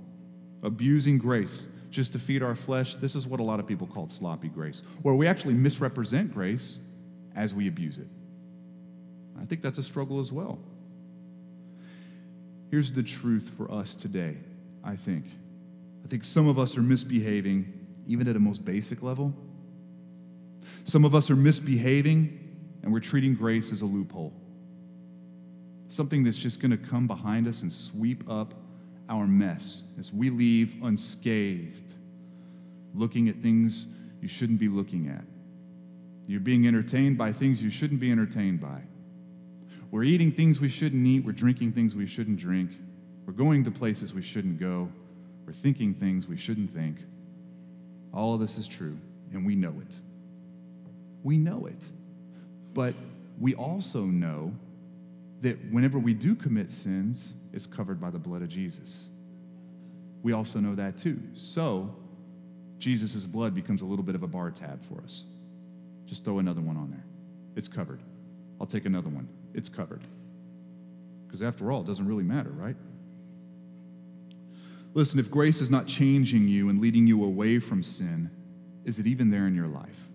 Abusing 0.65 1.19
grace 1.19 1.67
just 1.91 2.13
to 2.13 2.19
feed 2.19 2.43
our 2.43 2.55
flesh, 2.55 2.97
this 2.97 3.15
is 3.15 3.27
what 3.27 3.39
a 3.39 3.43
lot 3.43 3.61
of 3.61 3.67
people 3.67 3.87
call 3.87 4.09
sloppy 4.09 4.49
grace, 4.49 4.83
where 5.03 5.15
we 5.15 5.29
actually 5.29 5.55
misrepresent 5.55 6.33
grace 6.33 6.81
as 7.37 7.55
we 7.55 7.69
abuse 7.69 7.99
it. 7.99 8.09
I 9.41 9.45
think 9.45 9.61
that's 9.61 9.79
a 9.79 9.83
struggle 9.83 10.19
as 10.21 10.33
well. 10.33 10.59
Here's 12.71 12.91
the 12.91 13.03
truth 13.03 13.53
for 13.57 13.71
us 13.71 13.95
today, 13.95 14.37
I 14.83 14.97
think. 14.97 15.27
I 16.05 16.09
think 16.09 16.25
some 16.25 16.49
of 16.49 16.59
us 16.59 16.77
are 16.77 16.83
misbehaving, 16.83 17.73
even 18.07 18.27
at 18.27 18.35
a 18.35 18.41
most 18.41 18.65
basic 18.65 19.03
level. 19.03 19.33
Some 20.85 21.05
of 21.05 21.15
us 21.15 21.31
are 21.31 21.37
misbehaving, 21.37 22.39
and 22.83 22.93
we're 22.93 23.01
treating 23.01 23.35
grace 23.35 23.71
as 23.71 23.83
a 23.83 23.87
loophole. 23.87 24.33
Something 25.89 26.25
that's 26.25 26.39
just 26.39 26.61
going 26.61 26.71
to 26.71 26.79
come 26.79 27.07
behind 27.07 27.47
us 27.47 27.63
and 27.63 27.73
sweep 27.73 28.29
up 28.29 28.55
our 29.09 29.27
mess 29.27 29.83
as 29.99 30.13
we 30.13 30.31
leave 30.31 30.77
unscathed, 30.83 31.95
looking 32.95 33.29
at 33.29 33.37
things 33.43 33.87
you 34.21 34.29
shouldn't 34.29 34.59
be 34.59 34.69
looking 34.69 35.09
at. 35.09 35.25
You're 36.27 36.41
being 36.41 36.67
entertained 36.67 37.19
by 37.19 37.33
things 37.33 37.63
you 37.63 37.71
shouldn't 37.71 38.01
be 38.01 38.11
entertained 38.11 38.61
by. 38.61 38.81
We're 39.91 40.05
eating 40.05 40.33
things 40.33 40.61
we 40.61 40.69
shouldn't 40.69 41.07
eat. 41.07 41.25
We're 41.25 41.33
drinking 41.33 41.73
things 41.73 41.95
we 41.95 42.07
shouldn't 42.07 42.39
drink. 42.39 42.71
We're 43.27 43.33
going 43.35 43.65
to 43.65 43.71
places 43.71 44.15
we 44.15 44.23
shouldn't 44.23 44.59
go. 44.59 44.89
We're 45.47 45.53
thinking 45.53 45.95
things 45.95 46.27
we 46.27 46.37
shouldn't 46.37 46.75
think. 46.75 46.97
All 48.13 48.35
of 48.35 48.41
this 48.41 48.59
is 48.59 48.67
true, 48.67 48.99
and 49.33 49.45
we 49.45 49.55
know 49.55 49.75
it. 49.87 49.97
We 51.23 51.37
know 51.37 51.67
it. 51.67 51.83
But 52.73 52.95
we 53.39 53.55
also 53.55 54.05
know 54.05 54.53
that 55.45 55.59
whenever 55.71 55.99
we 55.99 56.15
do 56.15 56.35
commit 56.35 56.73
sins, 56.73 57.35
it's 57.53 57.67
covered 57.67 58.01
by 58.01 58.11
the 58.11 58.19
blood 58.19 58.43
of 58.43 58.49
Jesus. 58.49 59.05
We 60.23 60.33
also 60.33 60.59
know 60.59 60.75
that 60.75 60.97
too. 60.99 61.21
So, 61.35 61.95
Jesus' 62.79 63.27
blood 63.27 63.55
becomes 63.55 63.83
a 63.83 63.85
little 63.85 64.03
bit 64.03 64.15
of 64.15 64.23
a 64.23 64.27
bar 64.27 64.51
tab 64.51 64.83
for 64.83 65.03
us. 65.03 65.25
Just 66.07 66.25
throw 66.25 66.39
another 66.39 66.63
one 66.63 66.77
on 66.77 66.91
there. 66.91 67.05
It's 67.57 67.69
covered. 67.69 68.01
I'll 68.61 68.67
take 68.67 68.87
another 68.87 69.11
one. 69.11 69.29
It's 69.53 69.69
covered. 69.69 70.03
Because 71.27 71.43
after 71.43 71.71
all, 71.71 71.83
it 71.83 71.87
doesn't 71.87 72.07
really 72.07 72.25
matter, 72.25 72.51
right? 72.51 72.77
Listen, 74.95 75.19
if 75.19 75.31
grace 75.31 75.61
is 75.61 75.71
not 75.71 75.87
changing 75.87 76.49
you 76.49 76.71
and 76.71 76.81
leading 76.81 77.07
you 77.07 77.23
away 77.25 77.59
from 77.59 77.83
sin, 77.83 78.31
is 78.85 78.99
it 78.99 79.07
even 79.07 79.31
there 79.31 79.47
in 79.47 79.55
your 79.55 79.67
life? 79.67 80.09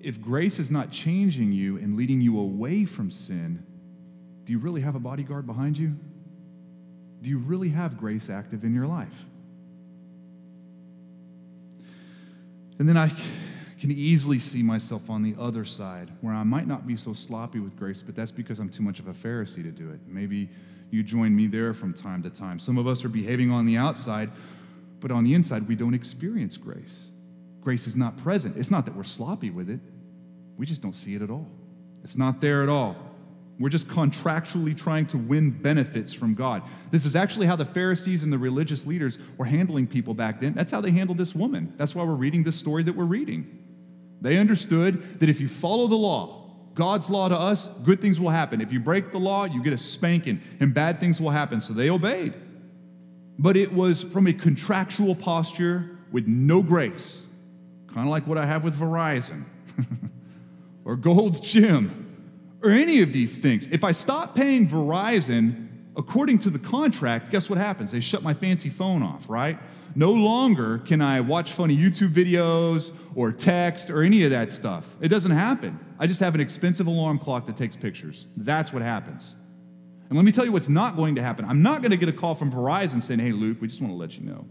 If 0.00 0.20
grace 0.20 0.58
is 0.58 0.70
not 0.70 0.90
changing 0.90 1.52
you 1.52 1.76
and 1.76 1.96
leading 1.96 2.20
you 2.20 2.38
away 2.38 2.84
from 2.84 3.10
sin, 3.10 3.64
do 4.44 4.52
you 4.52 4.58
really 4.58 4.80
have 4.80 4.94
a 4.94 5.00
bodyguard 5.00 5.46
behind 5.46 5.76
you? 5.76 5.94
Do 7.22 7.28
you 7.28 7.38
really 7.38 7.68
have 7.68 7.98
grace 7.98 8.30
active 8.30 8.64
in 8.64 8.74
your 8.74 8.86
life? 8.86 9.24
And 12.78 12.88
then 12.88 12.96
I 12.96 13.12
can 13.78 13.90
easily 13.90 14.38
see 14.38 14.62
myself 14.62 15.10
on 15.10 15.22
the 15.22 15.34
other 15.38 15.64
side 15.66 16.10
where 16.22 16.34
I 16.34 16.42
might 16.44 16.66
not 16.66 16.86
be 16.86 16.96
so 16.96 17.12
sloppy 17.12 17.60
with 17.60 17.76
grace, 17.76 18.00
but 18.00 18.16
that's 18.16 18.30
because 18.30 18.58
I'm 18.58 18.70
too 18.70 18.82
much 18.82 19.00
of 19.00 19.08
a 19.08 19.12
Pharisee 19.12 19.62
to 19.62 19.70
do 19.70 19.90
it. 19.90 20.00
Maybe 20.06 20.48
you 20.90 21.02
join 21.02 21.36
me 21.36 21.46
there 21.46 21.74
from 21.74 21.92
time 21.92 22.22
to 22.22 22.30
time. 22.30 22.58
Some 22.58 22.78
of 22.78 22.86
us 22.86 23.04
are 23.04 23.10
behaving 23.10 23.50
on 23.50 23.66
the 23.66 23.76
outside, 23.76 24.30
but 25.00 25.10
on 25.10 25.24
the 25.24 25.34
inside, 25.34 25.68
we 25.68 25.74
don't 25.74 25.94
experience 25.94 26.56
grace. 26.56 27.10
Grace 27.60 27.86
is 27.86 27.96
not 27.96 28.16
present. 28.16 28.56
It's 28.56 28.70
not 28.70 28.84
that 28.86 28.96
we're 28.96 29.04
sloppy 29.04 29.50
with 29.50 29.68
it, 29.70 29.80
we 30.56 30.66
just 30.66 30.82
don't 30.82 30.94
see 30.94 31.14
it 31.14 31.22
at 31.22 31.30
all. 31.30 31.48
It's 32.02 32.16
not 32.16 32.40
there 32.40 32.62
at 32.62 32.68
all. 32.68 32.96
We're 33.58 33.68
just 33.68 33.88
contractually 33.88 34.74
trying 34.74 35.04
to 35.08 35.18
win 35.18 35.50
benefits 35.50 36.14
from 36.14 36.34
God. 36.34 36.62
This 36.90 37.04
is 37.04 37.14
actually 37.14 37.46
how 37.46 37.56
the 37.56 37.66
Pharisees 37.66 38.22
and 38.22 38.32
the 38.32 38.38
religious 38.38 38.86
leaders 38.86 39.18
were 39.36 39.44
handling 39.44 39.86
people 39.86 40.14
back 40.14 40.40
then. 40.40 40.54
That's 40.54 40.72
how 40.72 40.80
they 40.80 40.90
handled 40.90 41.18
this 41.18 41.34
woman. 41.34 41.74
That's 41.76 41.94
why 41.94 42.04
we're 42.04 42.14
reading 42.14 42.42
this 42.42 42.56
story 42.56 42.82
that 42.84 42.96
we're 42.96 43.04
reading. 43.04 43.58
They 44.22 44.38
understood 44.38 45.20
that 45.20 45.28
if 45.28 45.40
you 45.40 45.48
follow 45.48 45.88
the 45.88 45.96
law, 45.96 46.40
God's 46.74 47.10
law 47.10 47.28
to 47.28 47.36
us, 47.36 47.68
good 47.84 48.00
things 48.00 48.18
will 48.18 48.30
happen. 48.30 48.62
If 48.62 48.72
you 48.72 48.80
break 48.80 49.12
the 49.12 49.18
law, 49.18 49.44
you 49.44 49.62
get 49.62 49.74
a 49.74 49.78
spanking, 49.78 50.40
and 50.60 50.72
bad 50.72 50.98
things 50.98 51.20
will 51.20 51.30
happen. 51.30 51.60
So 51.60 51.74
they 51.74 51.90
obeyed. 51.90 52.34
But 53.38 53.56
it 53.56 53.72
was 53.72 54.02
from 54.04 54.26
a 54.26 54.32
contractual 54.32 55.14
posture 55.14 55.98
with 56.12 56.26
no 56.26 56.62
grace, 56.62 57.26
kind 57.94 58.06
of 58.06 58.10
like 58.10 58.26
what 58.26 58.38
I 58.38 58.46
have 58.46 58.64
with 58.64 58.78
Verizon 58.78 59.44
or 60.84 60.96
Gold's 60.96 61.40
Gym 61.40 62.06
or 62.62 62.70
any 62.70 63.02
of 63.02 63.12
these 63.12 63.38
things. 63.38 63.66
If 63.70 63.84
I 63.84 63.92
stop 63.92 64.34
paying 64.34 64.68
Verizon 64.68 65.68
according 65.96 66.38
to 66.40 66.50
the 66.50 66.58
contract, 66.58 67.30
guess 67.30 67.48
what 67.48 67.58
happens? 67.58 67.92
They 67.92 68.00
shut 68.00 68.22
my 68.22 68.34
fancy 68.34 68.70
phone 68.70 69.02
off, 69.02 69.28
right? 69.28 69.58
No 69.94 70.12
longer 70.12 70.78
can 70.78 71.00
I 71.02 71.20
watch 71.20 71.52
funny 71.52 71.76
YouTube 71.76 72.12
videos 72.12 72.92
or 73.14 73.32
text 73.32 73.90
or 73.90 74.02
any 74.02 74.24
of 74.24 74.30
that 74.30 74.52
stuff. 74.52 74.86
It 75.00 75.08
doesn't 75.08 75.32
happen. 75.32 75.78
I 75.98 76.06
just 76.06 76.20
have 76.20 76.34
an 76.34 76.40
expensive 76.40 76.86
alarm 76.86 77.18
clock 77.18 77.46
that 77.46 77.56
takes 77.56 77.76
pictures. 77.76 78.26
That's 78.36 78.72
what 78.72 78.82
happens. 78.82 79.34
And 80.08 80.16
let 80.16 80.24
me 80.24 80.32
tell 80.32 80.44
you 80.44 80.52
what's 80.52 80.68
not 80.68 80.96
going 80.96 81.14
to 81.16 81.22
happen. 81.22 81.44
I'm 81.44 81.62
not 81.62 81.82
going 81.82 81.90
to 81.90 81.96
get 81.96 82.08
a 82.08 82.12
call 82.12 82.34
from 82.34 82.52
Verizon 82.52 83.02
saying, 83.02 83.20
hey, 83.20 83.32
Luke, 83.32 83.58
we 83.60 83.68
just 83.68 83.80
want 83.80 83.92
to 83.92 83.96
let 83.96 84.16
you 84.16 84.24
know. 84.24 84.46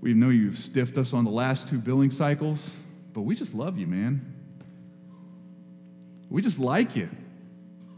We 0.00 0.14
know 0.14 0.28
you've 0.28 0.58
stiffed 0.58 0.96
us 0.96 1.12
on 1.12 1.24
the 1.24 1.30
last 1.30 1.66
two 1.66 1.78
billing 1.78 2.10
cycles, 2.10 2.70
but 3.12 3.22
we 3.22 3.34
just 3.34 3.54
love 3.54 3.78
you, 3.78 3.86
man. 3.86 4.34
We 6.30 6.42
just 6.42 6.58
like 6.58 6.94
you. 6.94 7.08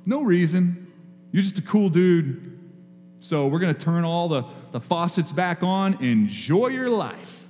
No 0.07 0.23
reason. 0.23 0.91
You're 1.33 1.43
just 1.43 1.59
a 1.59 1.63
cool 1.63 1.91
dude. 1.91 2.59
So 3.21 3.47
we're 3.49 3.59
going 3.59 3.75
to 3.75 3.81
turn 3.81 4.05
all 4.05 4.29
the, 4.29 4.45
the 4.73 4.81
faucets 4.81 5.31
back 5.31 5.63
on. 5.63 6.03
Enjoy 6.03 6.69
your 6.69 6.89
life. 6.89 7.47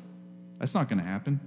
That's 0.58 0.74
not 0.74 0.88
going 0.88 0.98
to 0.98 1.04
happen. 1.04 1.40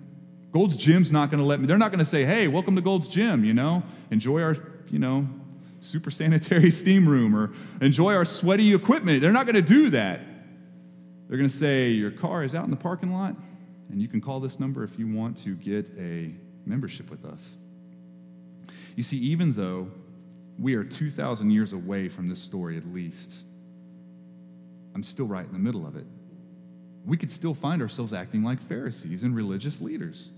Gold's 0.52 0.78
Gym's 0.78 1.12
not 1.12 1.30
going 1.30 1.40
to 1.40 1.46
let 1.46 1.60
me. 1.60 1.68
They're 1.68 1.78
not 1.78 1.92
going 1.92 2.00
to 2.00 2.06
say, 2.06 2.26
hey, 2.26 2.48
welcome 2.48 2.76
to 2.76 2.82
Gold's 2.82 3.08
Gym, 3.08 3.44
you 3.44 3.54
know, 3.54 3.84
enjoy 4.12 4.42
our, 4.42 4.56
you 4.90 5.00
know, 5.00 5.28
super 5.82 6.12
sanitary 6.12 6.72
steam 6.72 7.10
room 7.10 7.36
or 7.36 7.52
enjoy 7.82 8.14
our 8.14 8.24
sweaty 8.24 8.74
equipment. 8.74 9.22
They're 9.22 9.32
not 9.32 9.46
going 9.46 9.56
to 9.56 9.62
do 9.62 9.90
that. 9.90 10.22
They're 11.34 11.40
going 11.40 11.50
to 11.50 11.58
say, 11.58 11.90
Your 11.90 12.12
car 12.12 12.44
is 12.44 12.54
out 12.54 12.66
in 12.66 12.70
the 12.70 12.76
parking 12.76 13.12
lot, 13.12 13.36
and 13.90 14.00
you 14.00 14.08
can 14.08 14.22
call 14.22 14.40
this 14.40 14.60
number 14.60 14.84
if 14.84 15.00
you 15.00 15.12
want 15.12 15.36
to 15.38 15.56
get 15.56 15.90
a 15.98 16.32
membership 16.64 17.10
with 17.10 17.26
us. 17.26 17.56
You 18.96 19.02
see, 19.02 19.18
even 19.18 19.52
though 19.54 19.88
we 20.60 20.76
are 20.76 20.84
2,000 20.84 21.50
years 21.50 21.74
away 21.74 22.08
from 22.08 22.30
this 22.30 22.40
story 22.40 22.78
at 22.78 22.86
least, 22.86 23.46
I'm 24.94 25.02
still 25.02 25.26
right 25.26 25.44
in 25.44 25.54
the 25.54 25.58
middle 25.58 25.88
of 25.88 25.96
it. 25.96 26.06
We 27.04 27.18
could 27.18 27.32
still 27.32 27.56
find 27.56 27.82
ourselves 27.82 28.14
acting 28.14 28.44
like 28.44 28.62
Pharisees 28.62 29.24
and 29.24 29.36
religious 29.36 29.82
leaders. 29.82 30.34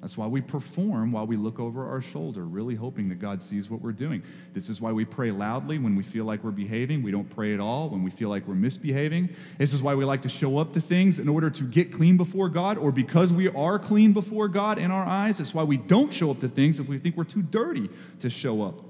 That's 0.00 0.16
why 0.16 0.26
we 0.26 0.40
perform 0.40 1.12
while 1.12 1.26
we 1.26 1.36
look 1.36 1.60
over 1.60 1.86
our 1.86 2.00
shoulder, 2.00 2.44
really 2.44 2.74
hoping 2.74 3.10
that 3.10 3.18
God 3.18 3.42
sees 3.42 3.68
what 3.68 3.82
we're 3.82 3.92
doing. 3.92 4.22
This 4.54 4.70
is 4.70 4.80
why 4.80 4.92
we 4.92 5.04
pray 5.04 5.30
loudly 5.30 5.78
when 5.78 5.94
we 5.94 6.02
feel 6.02 6.24
like 6.24 6.42
we're 6.42 6.52
behaving. 6.52 7.02
We 7.02 7.10
don't 7.10 7.28
pray 7.28 7.52
at 7.52 7.60
all 7.60 7.90
when 7.90 8.02
we 8.02 8.10
feel 8.10 8.30
like 8.30 8.48
we're 8.48 8.54
misbehaving. 8.54 9.28
This 9.58 9.74
is 9.74 9.82
why 9.82 9.94
we 9.94 10.06
like 10.06 10.22
to 10.22 10.30
show 10.30 10.56
up 10.56 10.72
to 10.72 10.80
things 10.80 11.18
in 11.18 11.28
order 11.28 11.50
to 11.50 11.64
get 11.64 11.92
clean 11.92 12.16
before 12.16 12.48
God 12.48 12.78
or 12.78 12.92
because 12.92 13.30
we 13.30 13.48
are 13.48 13.78
clean 13.78 14.14
before 14.14 14.48
God 14.48 14.78
in 14.78 14.90
our 14.90 15.04
eyes. 15.04 15.38
It's 15.38 15.52
why 15.52 15.64
we 15.64 15.76
don't 15.76 16.12
show 16.12 16.30
up 16.30 16.40
to 16.40 16.48
things 16.48 16.80
if 16.80 16.88
we 16.88 16.96
think 16.96 17.18
we're 17.18 17.24
too 17.24 17.42
dirty 17.42 17.90
to 18.20 18.30
show 18.30 18.62
up 18.62 18.80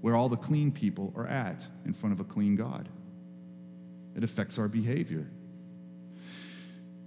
where 0.00 0.16
all 0.16 0.28
the 0.28 0.36
clean 0.36 0.72
people 0.72 1.12
are 1.16 1.28
at 1.28 1.64
in 1.84 1.92
front 1.92 2.12
of 2.12 2.18
a 2.18 2.24
clean 2.24 2.56
God. 2.56 2.88
It 4.16 4.24
affects 4.24 4.58
our 4.58 4.66
behavior. 4.66 5.28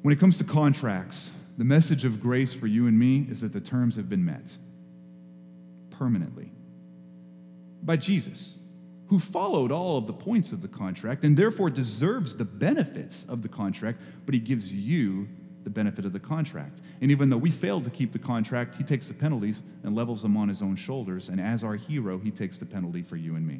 When 0.01 0.13
it 0.13 0.19
comes 0.19 0.37
to 0.37 0.45
contracts, 0.45 1.31
the 1.59 1.65
message 1.65 2.05
of 2.05 2.21
grace 2.21 2.53
for 2.53 2.67
you 2.67 2.87
and 2.87 2.97
me 2.97 3.27
is 3.29 3.41
that 3.41 3.51
the 3.51 3.59
terms 3.59 3.97
have 3.97 4.07
been 4.07 4.23
met 4.23 4.55
permanently 5.89 6.49
by 7.83 7.97
Jesus, 7.97 8.53
who 9.07 9.19
followed 9.19 9.69
all 9.69 9.97
of 9.97 10.07
the 10.07 10.13
points 10.13 10.53
of 10.53 10.61
the 10.61 10.69
contract 10.69 11.25
and 11.25 11.35
therefore 11.35 11.69
deserves 11.69 12.33
the 12.33 12.45
benefits 12.45 13.25
of 13.25 13.41
the 13.41 13.49
contract, 13.49 14.01
but 14.25 14.33
he 14.33 14.39
gives 14.39 14.71
you 14.71 15.27
the 15.65 15.69
benefit 15.69 16.05
of 16.05 16.13
the 16.13 16.19
contract. 16.19 16.79
And 17.01 17.11
even 17.11 17.29
though 17.29 17.35
we 17.35 17.51
failed 17.51 17.83
to 17.83 17.89
keep 17.89 18.13
the 18.13 18.19
contract, 18.19 18.75
he 18.75 18.85
takes 18.85 19.09
the 19.09 19.13
penalties 19.13 19.61
and 19.83 19.93
levels 19.93 20.21
them 20.21 20.37
on 20.37 20.47
his 20.47 20.61
own 20.61 20.77
shoulders. 20.77 21.27
And 21.27 21.41
as 21.41 21.65
our 21.65 21.75
hero, 21.75 22.19
he 22.19 22.31
takes 22.31 22.57
the 22.57 22.65
penalty 22.65 23.01
for 23.01 23.17
you 23.17 23.35
and 23.35 23.45
me. 23.45 23.59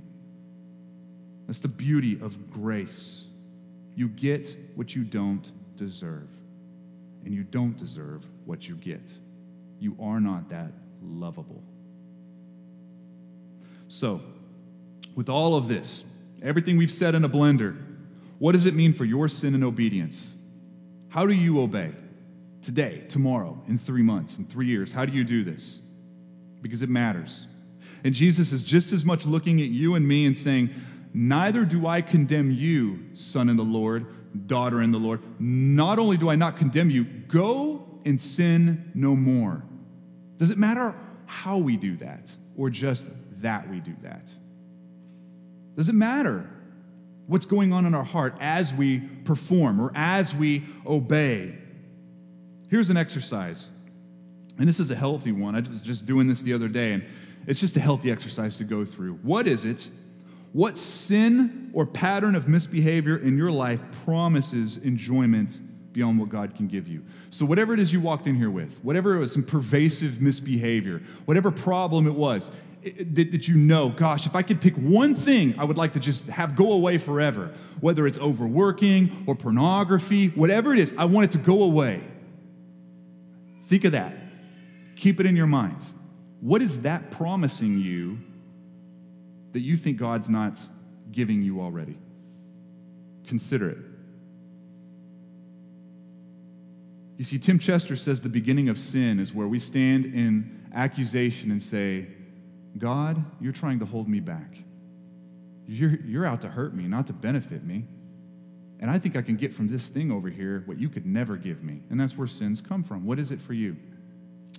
That's 1.47 1.59
the 1.59 1.67
beauty 1.67 2.17
of 2.21 2.49
grace. 2.49 3.25
You 3.95 4.07
get 4.07 4.55
what 4.75 4.95
you 4.95 5.03
don't 5.03 5.51
deserve 5.75 6.29
and 7.25 7.33
you 7.33 7.43
don't 7.43 7.77
deserve 7.77 8.25
what 8.45 8.67
you 8.67 8.75
get. 8.75 9.17
You 9.79 9.95
are 10.01 10.19
not 10.19 10.49
that 10.49 10.71
lovable. 11.01 11.63
So, 13.87 14.21
with 15.15 15.29
all 15.29 15.55
of 15.55 15.67
this, 15.67 16.03
everything 16.41 16.77
we've 16.77 16.91
said 16.91 17.15
in 17.15 17.23
a 17.23 17.29
blender, 17.29 17.77
what 18.37 18.53
does 18.53 18.65
it 18.65 18.73
mean 18.73 18.93
for 18.93 19.05
your 19.05 19.27
sin 19.27 19.55
and 19.55 19.63
obedience? 19.63 20.33
How 21.09 21.25
do 21.25 21.33
you 21.33 21.61
obey? 21.61 21.91
Today, 22.61 23.03
tomorrow, 23.09 23.59
in 23.67 23.77
three 23.77 24.03
months, 24.03 24.37
in 24.37 24.45
three 24.45 24.67
years, 24.67 24.91
how 24.91 25.05
do 25.05 25.11
you 25.11 25.23
do 25.23 25.43
this? 25.43 25.79
Because 26.61 26.81
it 26.81 26.89
matters. 26.89 27.47
And 28.03 28.13
Jesus 28.13 28.51
is 28.51 28.63
just 28.63 28.93
as 28.93 29.03
much 29.03 29.25
looking 29.25 29.61
at 29.61 29.69
you 29.69 29.95
and 29.95 30.07
me 30.07 30.25
and 30.25 30.37
saying, 30.37 30.69
Neither 31.13 31.65
do 31.65 31.87
I 31.87 32.01
condemn 32.01 32.51
you, 32.51 32.99
son 33.13 33.49
in 33.49 33.57
the 33.57 33.63
Lord 33.63 34.05
daughter 34.47 34.81
in 34.81 34.91
the 34.91 34.99
Lord, 34.99 35.21
not 35.39 35.99
only 35.99 36.17
do 36.17 36.29
I 36.29 36.35
not 36.35 36.57
condemn 36.57 36.89
you, 36.89 37.03
go 37.03 37.85
and 38.05 38.19
sin 38.19 38.91
no 38.93 39.15
more. 39.15 39.63
Does 40.37 40.51
it 40.51 40.57
matter 40.57 40.95
how 41.25 41.57
we 41.57 41.77
do 41.77 41.97
that 41.97 42.31
or 42.55 42.69
just 42.69 43.09
that 43.41 43.69
we 43.69 43.79
do 43.79 43.95
that? 44.03 44.31
Does 45.75 45.89
it 45.89 45.95
matter 45.95 46.49
what's 47.27 47.45
going 47.45 47.71
on 47.73 47.85
in 47.85 47.93
our 47.93 48.03
heart 48.03 48.35
as 48.39 48.73
we 48.73 48.99
perform 48.99 49.79
or 49.79 49.91
as 49.95 50.33
we 50.33 50.65
obey? 50.85 51.55
Here's 52.69 52.89
an 52.89 52.97
exercise, 52.97 53.69
and 54.57 54.67
this 54.67 54.79
is 54.79 54.91
a 54.91 54.95
healthy 54.95 55.31
one. 55.31 55.55
I 55.55 55.61
was 55.61 55.81
just 55.81 56.05
doing 56.05 56.27
this 56.27 56.41
the 56.41 56.53
other 56.53 56.67
day, 56.67 56.93
and 56.93 57.05
it's 57.47 57.59
just 57.59 57.75
a 57.77 57.79
healthy 57.79 58.11
exercise 58.11 58.57
to 58.57 58.63
go 58.63 58.85
through. 58.85 59.13
What 59.23 59.47
is 59.47 59.65
it 59.65 59.89
what 60.53 60.77
sin 60.77 61.69
or 61.73 61.85
pattern 61.85 62.35
of 62.35 62.47
misbehavior 62.47 63.17
in 63.17 63.37
your 63.37 63.51
life 63.51 63.81
promises 64.03 64.77
enjoyment 64.77 65.59
beyond 65.93 66.19
what 66.19 66.29
God 66.29 66.55
can 66.55 66.67
give 66.67 66.87
you? 66.87 67.03
So, 67.29 67.45
whatever 67.45 67.73
it 67.73 67.79
is 67.79 67.93
you 67.93 68.01
walked 68.01 68.27
in 68.27 68.35
here 68.35 68.49
with, 68.49 68.79
whatever 68.83 69.15
it 69.15 69.19
was, 69.19 69.31
some 69.31 69.43
pervasive 69.43 70.21
misbehavior, 70.21 71.01
whatever 71.25 71.51
problem 71.51 72.07
it 72.07 72.15
was, 72.15 72.51
that, 72.83 73.47
you 73.47 73.55
know, 73.55 73.89
gosh, 73.89 74.25
if 74.25 74.35
I 74.35 74.41
could 74.41 74.61
pick 74.61 74.73
one 74.75 75.13
thing 75.13 75.55
I 75.59 75.65
would 75.65 75.77
like 75.77 75.93
to 75.93 75.99
just 75.99 76.25
have 76.27 76.55
go 76.55 76.71
away 76.71 76.97
forever, 76.97 77.53
whether 77.81 78.07
it's 78.07 78.17
overworking 78.17 79.25
or 79.27 79.35
pornography, 79.35 80.29
whatever 80.29 80.73
it 80.73 80.79
is, 80.79 80.93
I 80.97 81.05
want 81.05 81.25
it 81.25 81.31
to 81.33 81.37
go 81.39 81.63
away. 81.63 82.01
Think 83.67 83.83
of 83.83 83.91
that. 83.91 84.15
Keep 84.95 85.19
it 85.19 85.25
in 85.25 85.35
your 85.35 85.47
minds. 85.47 85.85
What 86.39 86.61
is 86.61 86.81
that 86.81 87.11
promising 87.11 87.79
you 87.79 88.19
that 89.53 89.61
you 89.61 89.77
think 89.77 89.97
God's 89.97 90.29
not 90.29 90.59
giving 91.11 91.41
you 91.41 91.61
already. 91.61 91.97
Consider 93.27 93.69
it. 93.69 93.77
You 97.17 97.25
see, 97.25 97.37
Tim 97.37 97.59
Chester 97.59 97.95
says 97.95 98.21
the 98.21 98.29
beginning 98.29 98.69
of 98.69 98.79
sin 98.79 99.19
is 99.19 99.33
where 99.33 99.47
we 99.47 99.59
stand 99.59 100.05
in 100.05 100.63
accusation 100.73 101.51
and 101.51 101.61
say, 101.61 102.07
God, 102.77 103.23
you're 103.41 103.51
trying 103.51 103.79
to 103.79 103.85
hold 103.85 104.07
me 104.07 104.19
back. 104.19 104.55
You're, 105.67 105.97
you're 106.05 106.25
out 106.25 106.41
to 106.41 106.47
hurt 106.47 106.73
me, 106.73 106.87
not 106.87 107.07
to 107.07 107.13
benefit 107.13 107.65
me. 107.65 107.85
And 108.79 108.89
I 108.89 108.97
think 108.97 109.17
I 109.17 109.21
can 109.21 109.35
get 109.35 109.53
from 109.53 109.67
this 109.67 109.89
thing 109.89 110.11
over 110.11 110.29
here 110.29 110.63
what 110.65 110.79
you 110.79 110.87
could 110.87 111.05
never 111.05 111.35
give 111.35 111.61
me. 111.61 111.81
And 111.89 111.99
that's 111.99 112.17
where 112.17 112.27
sins 112.27 112.61
come 112.61 112.83
from. 112.83 113.05
What 113.05 113.19
is 113.19 113.31
it 113.31 113.41
for 113.41 113.53
you? 113.53 113.75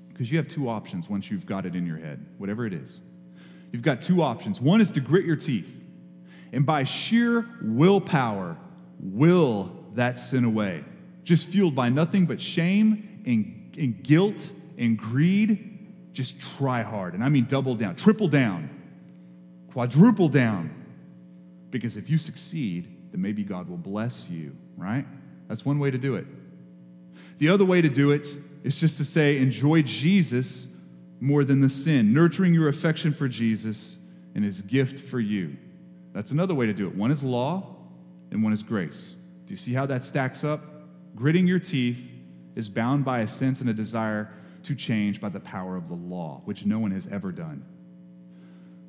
Because 0.08 0.30
you 0.30 0.36
have 0.36 0.46
two 0.46 0.68
options 0.68 1.08
once 1.08 1.30
you've 1.30 1.46
got 1.46 1.64
it 1.64 1.74
in 1.74 1.86
your 1.86 1.96
head, 1.96 2.26
whatever 2.36 2.66
it 2.66 2.74
is 2.74 3.00
you've 3.72 3.82
got 3.82 4.02
two 4.02 4.22
options. 4.22 4.60
One 4.60 4.80
is 4.80 4.90
to 4.92 5.00
grit 5.00 5.24
your 5.24 5.36
teeth 5.36 5.80
and 6.52 6.66
by 6.66 6.84
sheer 6.84 7.46
willpower, 7.62 8.56
will 8.98 9.72
that 9.94 10.18
sin 10.18 10.44
away, 10.44 10.84
just 11.24 11.48
fueled 11.48 11.74
by 11.74 11.88
nothing 11.88 12.26
but 12.26 12.40
shame 12.40 13.22
and, 13.24 13.76
and 13.78 14.02
guilt 14.02 14.50
and 14.78 14.98
greed. 14.98 15.66
Just 16.12 16.40
try 16.40 16.82
hard. 16.82 17.14
And 17.14 17.22
I 17.22 17.28
mean 17.28 17.46
double 17.46 17.74
down, 17.74 17.94
triple 17.96 18.28
down, 18.28 18.68
quadruple 19.72 20.28
down. 20.28 20.74
Because 21.70 21.96
if 21.96 22.10
you 22.10 22.18
succeed, 22.18 22.88
then 23.12 23.22
maybe 23.22 23.44
God 23.44 23.68
will 23.68 23.76
bless 23.76 24.28
you, 24.28 24.56
right? 24.76 25.06
That's 25.48 25.64
one 25.64 25.78
way 25.78 25.90
to 25.90 25.98
do 25.98 26.16
it. 26.16 26.26
The 27.38 27.48
other 27.48 27.64
way 27.64 27.80
to 27.80 27.88
do 27.88 28.10
it 28.10 28.26
is 28.64 28.78
just 28.78 28.98
to 28.98 29.04
say, 29.04 29.38
enjoy 29.38 29.82
Jesus 29.82 30.66
more 31.20 31.44
than 31.44 31.60
the 31.60 31.68
sin, 31.68 32.12
nurturing 32.12 32.54
your 32.54 32.68
affection 32.68 33.12
for 33.12 33.28
Jesus 33.28 33.96
and 34.34 34.44
his 34.44 34.62
gift 34.62 35.08
for 35.08 35.20
you. 35.20 35.56
That's 36.12 36.30
another 36.30 36.54
way 36.54 36.66
to 36.66 36.72
do 36.72 36.88
it. 36.88 36.94
One 36.94 37.10
is 37.10 37.22
law, 37.22 37.76
and 38.30 38.42
one 38.42 38.52
is 38.52 38.62
grace. 38.62 39.14
Do 39.46 39.52
you 39.52 39.56
see 39.56 39.72
how 39.72 39.86
that 39.86 40.04
stacks 40.04 40.44
up? 40.44 40.64
Gritting 41.14 41.46
your 41.46 41.58
teeth 41.58 42.10
is 42.56 42.68
bound 42.68 43.04
by 43.04 43.20
a 43.20 43.28
sense 43.28 43.60
and 43.60 43.70
a 43.70 43.74
desire 43.74 44.32
to 44.62 44.74
change 44.74 45.20
by 45.20 45.28
the 45.28 45.40
power 45.40 45.76
of 45.76 45.88
the 45.88 45.94
law, 45.94 46.40
which 46.44 46.64
no 46.64 46.78
one 46.78 46.90
has 46.90 47.06
ever 47.08 47.32
done. 47.32 47.64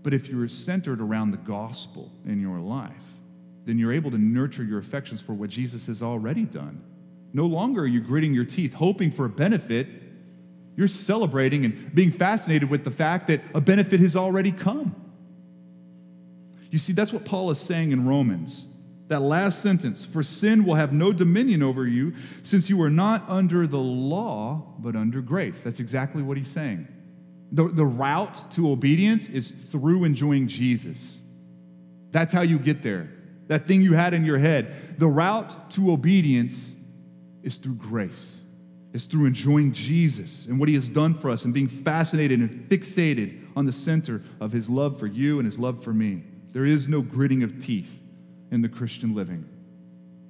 But 0.04 0.13
if 0.13 0.28
you're 0.28 0.48
centered 0.48 1.02
around 1.02 1.32
the 1.32 1.38
gospel 1.38 2.12
in 2.26 2.41
your 2.41 2.60
life, 2.60 2.91
then 3.65 3.78
you're 3.78 3.94
able 3.94 4.12
to 4.12 4.17
nurture 4.17 4.63
your 4.63 4.80
affections 4.80 5.22
for 5.22 5.34
what 5.34 5.50
Jesus 5.50 5.86
has 5.88 6.02
already 6.02 6.46
done. 6.46 6.82
No 7.34 7.46
longer 7.46 7.84
are 7.84 7.88
you 7.88 8.02
gritting 8.02 8.34
your 8.34 8.46
teeth, 8.46 8.74
hoping 8.74 9.12
for 9.12 9.26
a 9.26 9.30
benefit 9.30 9.88
you're 10.82 10.88
celebrating 10.88 11.63
and 11.63 11.94
being 11.94 12.10
fascinated 12.10 12.67
with 12.67 12.84
the 12.84 12.89
fact 12.89 13.28
that 13.28 13.44
a 13.54 13.62
benefit 13.62 14.00
has 14.00 14.15
already 14.15 14.52
come. 14.52 14.96
You 16.72 16.80
see, 16.80 16.91
that's 16.91 17.13
what 17.13 17.24
Paul 17.24 17.52
is 17.52 17.60
saying 17.60 17.91
in 17.91 18.08
Romans. 18.08 18.65
That 19.08 19.22
last 19.22 19.62
sentence, 19.62 20.04
for 20.04 20.24
sin 20.24 20.65
will 20.65 20.74
have 20.74 20.91
no 20.91 21.13
dominion 21.13 21.62
over 21.62 21.86
you, 21.86 22.15
since 22.41 22.67
you 22.67 22.82
are 22.82 22.89
not 22.89 23.30
under 23.30 23.67
the 23.67 23.78
law, 23.78 24.74
but 24.80 24.95
under 24.95 25.22
grace. 25.22 25.62
That's 25.62 25.80
exactly 25.80 26.24
what 26.24 26.36
he's 26.36 26.49
saying. 26.49 26.88
The, 27.51 27.68
the 27.68 27.86
route 27.86 28.41
to 28.53 28.72
obedience 28.72 29.28
is 29.28 29.53
through 29.70 30.06
enjoying 30.06 30.47
Jesus. 30.47 31.20
That's 32.10 32.34
how 32.34 32.41
you 32.41 32.58
get 32.58 32.82
there. 32.82 33.08
That 33.49 33.68
thing 33.68 33.84
you 33.84 33.93
had 33.93 34.16
in 34.16 34.26
your 34.26 34.39
head. 34.39 34.97
The 34.97 35.08
route 35.08 35.70
to 35.74 35.91
obedience 35.91 36.72
is 37.43 37.58
through 37.58 37.76
grace 37.76 38.41
is 38.94 39.06
through 39.06 39.26
enjoying 39.26 39.72
Jesus 39.72 40.46
and 40.48 40.60
what 40.60 40.68
he 40.68 40.76
has 40.76 40.89
done 40.89 41.14
for 41.14 41.30
us 41.30 41.46
and 41.46 41.54
being 41.54 41.68
fascinated 41.68 42.39
and 42.39 42.70
fixated 42.70 43.42
on 43.56 43.66
the 43.66 43.72
center 43.72 44.22
of 44.39 44.52
his 44.52 44.70
love 44.70 45.00
for 45.00 45.08
you 45.08 45.39
and 45.39 45.46
his 45.46 45.58
love 45.58 45.84
for 45.84 45.94
me. 45.94 46.24
There 46.52 46.66
is 46.66 46.88
no 46.88 47.02
gritting 47.02 47.44
of 47.44 47.64
teeth 47.64 48.02
in 48.52 48.62
the 48.62 48.70
Christian 48.70 49.16
living. 49.16 49.48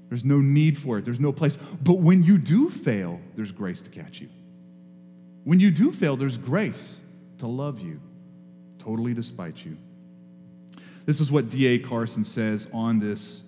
There's 0.09 0.26
no 0.26 0.39
need 0.39 0.78
for 0.78 0.97
it, 0.97 1.05
there's 1.05 1.20
no 1.20 1.32
place. 1.32 1.57
But 1.82 1.99
when 1.99 2.22
you 2.24 2.38
do 2.38 2.70
fail, 2.70 3.20
there's 3.36 3.51
grace 3.51 3.82
to 3.82 3.89
catch 3.89 4.20
you. 4.20 4.30
When 5.43 5.59
you 5.59 5.72
do 5.72 5.91
fail, 5.91 6.16
there's 6.16 6.38
grace 6.38 6.97
to 7.39 7.47
love 7.47 7.80
you, 7.80 7.99
totally 8.78 9.14
despite 9.14 9.66
you. 9.66 9.78
This 11.05 11.20
is 11.20 11.32
what 11.32 11.49
D.A. 11.49 11.80
Carson 11.80 12.24
says 12.24 12.68
on 12.74 12.99
this 12.99 13.41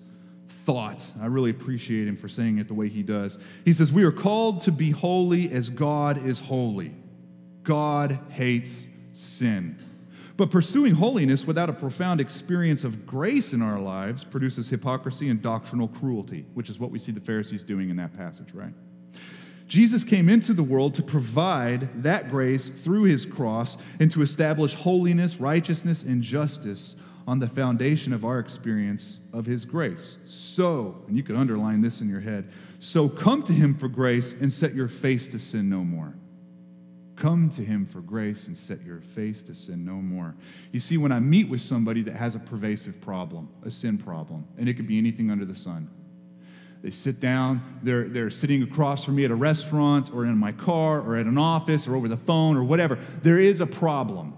thought. 0.64 1.04
I 1.20 1.26
really 1.26 1.50
appreciate 1.50 2.08
him 2.08 2.16
for 2.16 2.28
saying 2.28 2.58
it 2.58 2.68
the 2.68 2.74
way 2.74 2.88
he 2.88 3.02
does. 3.02 3.38
He 3.64 3.72
says, 3.72 3.92
We 3.92 4.04
are 4.04 4.12
called 4.12 4.60
to 4.60 4.72
be 4.72 4.90
holy 4.90 5.50
as 5.52 5.68
God 5.68 6.26
is 6.26 6.40
holy. 6.40 6.94
God 7.62 8.18
hates 8.30 8.86
sin. 9.12 9.78
But 10.36 10.50
pursuing 10.50 10.94
holiness 10.94 11.46
without 11.46 11.70
a 11.70 11.72
profound 11.72 12.20
experience 12.20 12.82
of 12.82 13.06
grace 13.06 13.52
in 13.52 13.62
our 13.62 13.78
lives 13.78 14.24
produces 14.24 14.68
hypocrisy 14.68 15.28
and 15.28 15.40
doctrinal 15.40 15.86
cruelty, 15.86 16.44
which 16.54 16.68
is 16.68 16.78
what 16.80 16.90
we 16.90 16.98
see 16.98 17.12
the 17.12 17.20
Pharisees 17.20 17.62
doing 17.62 17.88
in 17.88 17.96
that 17.96 18.16
passage, 18.16 18.52
right? 18.52 18.72
Jesus 19.68 20.04
came 20.04 20.28
into 20.28 20.52
the 20.52 20.62
world 20.62 20.94
to 20.94 21.02
provide 21.02 22.02
that 22.02 22.30
grace 22.30 22.68
through 22.68 23.04
his 23.04 23.24
cross 23.24 23.78
and 24.00 24.10
to 24.10 24.22
establish 24.22 24.74
holiness, 24.74 25.36
righteousness, 25.40 26.02
and 26.02 26.22
justice 26.22 26.96
on 27.26 27.38
the 27.38 27.48
foundation 27.48 28.12
of 28.12 28.24
our 28.24 28.38
experience 28.38 29.20
of 29.32 29.46
his 29.46 29.64
grace. 29.64 30.18
So, 30.26 31.02
and 31.08 31.16
you 31.16 31.22
can 31.22 31.36
underline 31.36 31.80
this 31.80 32.00
in 32.00 32.08
your 32.08 32.20
head, 32.20 32.50
so 32.78 33.08
come 33.08 33.42
to 33.44 33.52
him 33.52 33.74
for 33.74 33.88
grace 33.88 34.34
and 34.40 34.52
set 34.52 34.74
your 34.74 34.88
face 34.88 35.26
to 35.28 35.38
sin 35.38 35.68
no 35.68 35.82
more. 35.82 36.14
Come 37.16 37.48
to 37.50 37.64
him 37.64 37.86
for 37.86 38.00
grace 38.00 38.48
and 38.48 38.58
set 38.58 38.82
your 38.84 39.00
face 39.00 39.40
to 39.42 39.54
sin 39.54 39.84
no 39.84 39.94
more. 39.94 40.34
You 40.72 40.80
see, 40.80 40.96
when 40.96 41.12
I 41.12 41.20
meet 41.20 41.48
with 41.48 41.60
somebody 41.60 42.02
that 42.02 42.14
has 42.16 42.34
a 42.34 42.40
pervasive 42.40 43.00
problem, 43.00 43.48
a 43.64 43.70
sin 43.70 43.98
problem, 43.98 44.46
and 44.58 44.68
it 44.68 44.74
could 44.74 44.88
be 44.88 44.98
anything 44.98 45.30
under 45.30 45.44
the 45.44 45.54
sun, 45.54 45.88
they 46.82 46.90
sit 46.90 47.18
down, 47.18 47.62
they're, 47.82 48.10
they're 48.10 48.28
sitting 48.28 48.62
across 48.62 49.04
from 49.04 49.14
me 49.14 49.24
at 49.24 49.30
a 49.30 49.34
restaurant 49.34 50.10
or 50.12 50.26
in 50.26 50.36
my 50.36 50.52
car 50.52 51.00
or 51.00 51.16
at 51.16 51.24
an 51.24 51.38
office 51.38 51.86
or 51.86 51.96
over 51.96 52.08
the 52.08 52.16
phone 52.16 52.58
or 52.58 52.64
whatever. 52.64 52.98
There 53.22 53.38
is 53.38 53.60
a 53.60 53.66
problem. 53.66 54.34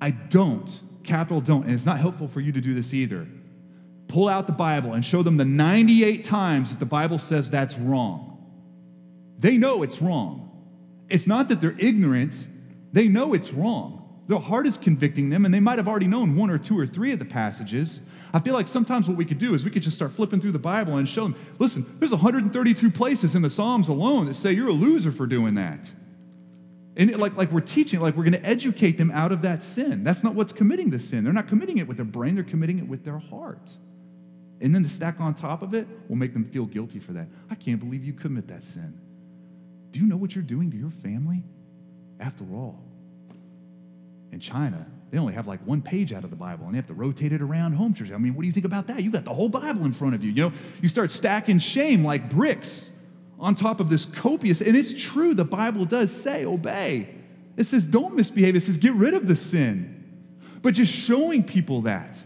I 0.00 0.12
don't, 0.12 0.80
capital 1.04 1.40
don't, 1.40 1.64
and 1.64 1.72
it's 1.72 1.86
not 1.86 1.98
helpful 1.98 2.28
for 2.28 2.40
you 2.40 2.52
to 2.52 2.60
do 2.60 2.74
this 2.74 2.94
either. 2.94 3.26
Pull 4.08 4.28
out 4.28 4.46
the 4.46 4.52
Bible 4.52 4.94
and 4.94 5.04
show 5.04 5.22
them 5.22 5.36
the 5.36 5.44
98 5.44 6.24
times 6.24 6.70
that 6.70 6.80
the 6.80 6.86
Bible 6.86 7.18
says 7.18 7.50
that's 7.50 7.76
wrong. 7.78 8.30
They 9.38 9.56
know 9.56 9.82
it's 9.82 10.02
wrong. 10.02 10.50
It's 11.08 11.26
not 11.26 11.48
that 11.48 11.60
they're 11.60 11.76
ignorant, 11.78 12.46
they 12.92 13.08
know 13.08 13.34
it's 13.34 13.52
wrong. 13.52 13.96
Their 14.28 14.38
heart 14.38 14.66
is 14.66 14.76
convicting 14.76 15.28
them, 15.28 15.44
and 15.44 15.52
they 15.52 15.58
might 15.58 15.78
have 15.78 15.88
already 15.88 16.06
known 16.06 16.36
one 16.36 16.50
or 16.50 16.58
two 16.58 16.78
or 16.78 16.86
three 16.86 17.12
of 17.12 17.18
the 17.18 17.24
passages. 17.24 18.00
I 18.32 18.38
feel 18.38 18.54
like 18.54 18.68
sometimes 18.68 19.08
what 19.08 19.16
we 19.16 19.24
could 19.24 19.38
do 19.38 19.54
is 19.54 19.64
we 19.64 19.72
could 19.72 19.82
just 19.82 19.96
start 19.96 20.12
flipping 20.12 20.40
through 20.40 20.52
the 20.52 20.58
Bible 20.58 20.98
and 20.98 21.08
show 21.08 21.22
them 21.22 21.34
listen, 21.58 21.84
there's 21.98 22.12
132 22.12 22.90
places 22.92 23.34
in 23.34 23.42
the 23.42 23.50
Psalms 23.50 23.88
alone 23.88 24.26
that 24.26 24.34
say 24.34 24.52
you're 24.52 24.68
a 24.68 24.72
loser 24.72 25.10
for 25.10 25.26
doing 25.26 25.54
that. 25.54 25.90
And 26.96 27.16
like, 27.18 27.36
like 27.36 27.52
we're 27.52 27.60
teaching, 27.60 28.00
like 28.00 28.16
we're 28.16 28.24
going 28.24 28.40
to 28.40 28.44
educate 28.44 28.98
them 28.98 29.10
out 29.12 29.32
of 29.32 29.42
that 29.42 29.62
sin. 29.62 30.02
That's 30.02 30.24
not 30.24 30.34
what's 30.34 30.52
committing 30.52 30.90
the 30.90 30.98
sin. 30.98 31.24
They're 31.24 31.32
not 31.32 31.48
committing 31.48 31.78
it 31.78 31.86
with 31.86 31.96
their 31.96 32.06
brain, 32.06 32.34
they're 32.34 32.44
committing 32.44 32.78
it 32.78 32.88
with 32.88 33.04
their 33.04 33.18
heart. 33.18 33.70
And 34.60 34.74
then 34.74 34.82
the 34.82 34.88
stack 34.88 35.20
on 35.20 35.34
top 35.34 35.62
of 35.62 35.74
it 35.74 35.86
will 36.08 36.16
make 36.16 36.34
them 36.34 36.44
feel 36.44 36.66
guilty 36.66 36.98
for 36.98 37.12
that. 37.12 37.28
I 37.50 37.54
can't 37.54 37.80
believe 37.80 38.04
you 38.04 38.12
commit 38.12 38.48
that 38.48 38.64
sin. 38.64 38.98
Do 39.92 40.00
you 40.00 40.06
know 40.06 40.16
what 40.16 40.34
you're 40.34 40.44
doing 40.44 40.70
to 40.70 40.76
your 40.76 40.90
family? 40.90 41.42
After 42.18 42.44
all, 42.52 42.84
in 44.32 44.40
China, 44.40 44.86
they 45.10 45.18
only 45.18 45.32
have 45.32 45.46
like 45.46 45.60
one 45.66 45.80
page 45.80 46.12
out 46.12 46.24
of 46.24 46.30
the 46.30 46.36
Bible 46.36 46.66
and 46.66 46.74
they 46.74 46.78
have 46.78 46.86
to 46.88 46.94
rotate 46.94 47.32
it 47.32 47.40
around 47.40 47.72
home 47.72 47.94
church. 47.94 48.12
I 48.12 48.18
mean, 48.18 48.34
what 48.34 48.42
do 48.42 48.48
you 48.48 48.52
think 48.52 48.66
about 48.66 48.86
that? 48.88 49.02
You 49.02 49.10
got 49.10 49.24
the 49.24 49.32
whole 49.32 49.48
Bible 49.48 49.84
in 49.84 49.92
front 49.92 50.14
of 50.14 50.22
you. 50.22 50.30
You 50.30 50.50
know, 50.50 50.52
you 50.82 50.88
start 50.88 51.10
stacking 51.10 51.58
shame 51.58 52.04
like 52.04 52.28
bricks 52.28 52.89
on 53.40 53.54
top 53.54 53.80
of 53.80 53.88
this 53.88 54.04
copious, 54.04 54.60
and 54.60 54.76
it's 54.76 54.92
true, 54.92 55.34
the 55.34 55.44
Bible 55.44 55.84
does 55.84 56.12
say 56.12 56.44
obey. 56.44 57.14
It 57.56 57.64
says 57.64 57.86
don't 57.86 58.14
misbehave, 58.14 58.54
it 58.54 58.62
says 58.62 58.76
get 58.76 58.94
rid 58.94 59.14
of 59.14 59.26
the 59.26 59.36
sin. 59.36 59.96
But 60.62 60.74
just 60.74 60.92
showing 60.92 61.42
people 61.42 61.82
that 61.82 62.18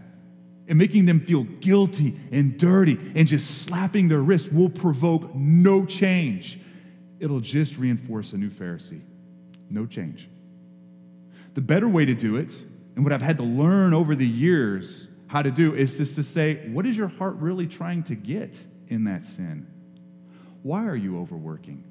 and 0.68 0.76
making 0.76 1.06
them 1.06 1.20
feel 1.20 1.44
guilty 1.44 2.18
and 2.32 2.58
dirty 2.58 2.98
and 3.14 3.28
just 3.28 3.62
slapping 3.62 4.08
their 4.08 4.22
wrist 4.22 4.52
will 4.52 4.70
provoke 4.70 5.34
no 5.34 5.86
change 5.86 6.58
it'll 7.24 7.40
just 7.40 7.78
reinforce 7.78 8.34
a 8.34 8.36
new 8.36 8.50
Pharisee. 8.50 9.00
No 9.70 9.86
change. 9.86 10.28
The 11.54 11.62
better 11.62 11.88
way 11.88 12.04
to 12.04 12.14
do 12.14 12.36
it, 12.36 12.52
and 12.96 13.04
what 13.04 13.14
I've 13.14 13.22
had 13.22 13.38
to 13.38 13.42
learn 13.42 13.94
over 13.94 14.14
the 14.14 14.26
years 14.26 15.08
how 15.26 15.40
to 15.42 15.50
do, 15.50 15.74
is 15.74 15.96
just 15.96 16.14
to 16.16 16.22
say, 16.22 16.68
what 16.68 16.86
is 16.86 16.96
your 16.96 17.08
heart 17.08 17.36
really 17.36 17.66
trying 17.66 18.02
to 18.04 18.14
get 18.14 18.62
in 18.88 19.04
that 19.04 19.26
sin? 19.26 19.66
Why 20.64 20.86
are 20.86 20.96
you 20.96 21.20
overworking? 21.20 21.84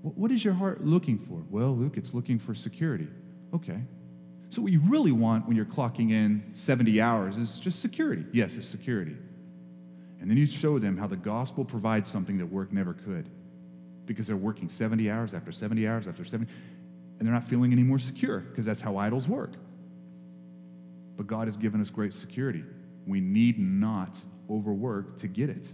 What 0.00 0.30
is 0.30 0.42
your 0.42 0.54
heart 0.54 0.86
looking 0.86 1.18
for? 1.18 1.42
Well, 1.50 1.76
Luke, 1.76 1.98
it's 1.98 2.14
looking 2.14 2.38
for 2.38 2.54
security. 2.54 3.08
Okay. 3.54 3.78
So, 4.48 4.62
what 4.62 4.72
you 4.72 4.80
really 4.88 5.12
want 5.12 5.46
when 5.46 5.54
you're 5.54 5.66
clocking 5.66 6.12
in 6.12 6.42
70 6.54 6.98
hours 6.98 7.36
is 7.36 7.58
just 7.58 7.80
security. 7.80 8.24
Yes, 8.32 8.56
it's 8.56 8.66
security. 8.66 9.18
And 10.18 10.30
then 10.30 10.38
you 10.38 10.46
show 10.46 10.78
them 10.78 10.96
how 10.96 11.06
the 11.06 11.16
gospel 11.16 11.62
provides 11.62 12.10
something 12.10 12.38
that 12.38 12.46
work 12.46 12.72
never 12.72 12.94
could 12.94 13.28
because 14.06 14.26
they're 14.26 14.36
working 14.36 14.70
70 14.70 15.10
hours 15.10 15.34
after 15.34 15.52
70 15.52 15.86
hours 15.86 16.08
after 16.08 16.24
70, 16.24 16.50
and 17.18 17.28
they're 17.28 17.34
not 17.34 17.44
feeling 17.44 17.70
any 17.70 17.82
more 17.82 17.98
secure 17.98 18.40
because 18.40 18.64
that's 18.64 18.80
how 18.80 18.96
idols 18.96 19.28
work. 19.28 19.52
But 21.18 21.26
God 21.26 21.48
has 21.48 21.58
given 21.58 21.82
us 21.82 21.90
great 21.90 22.14
security. 22.14 22.64
We 23.06 23.20
need 23.20 23.58
not 23.58 24.16
overwork 24.48 25.18
to 25.18 25.28
get 25.28 25.50
it. 25.50 25.66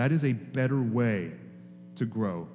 That 0.00 0.12
is 0.12 0.24
a 0.24 0.32
better 0.32 0.80
way 0.80 1.30
to 1.96 2.06
grow. 2.06 2.48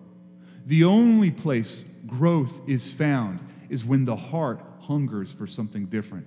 The 0.66 0.84
only 0.84 1.30
place 1.30 1.80
growth 2.08 2.60
is 2.66 2.90
found 2.92 3.40
is 3.70 3.86
when 3.86 4.04
the 4.04 4.16
heart 4.16 4.62
hungers 4.80 5.32
for 5.32 5.46
something 5.46 5.86
different. 5.86 6.26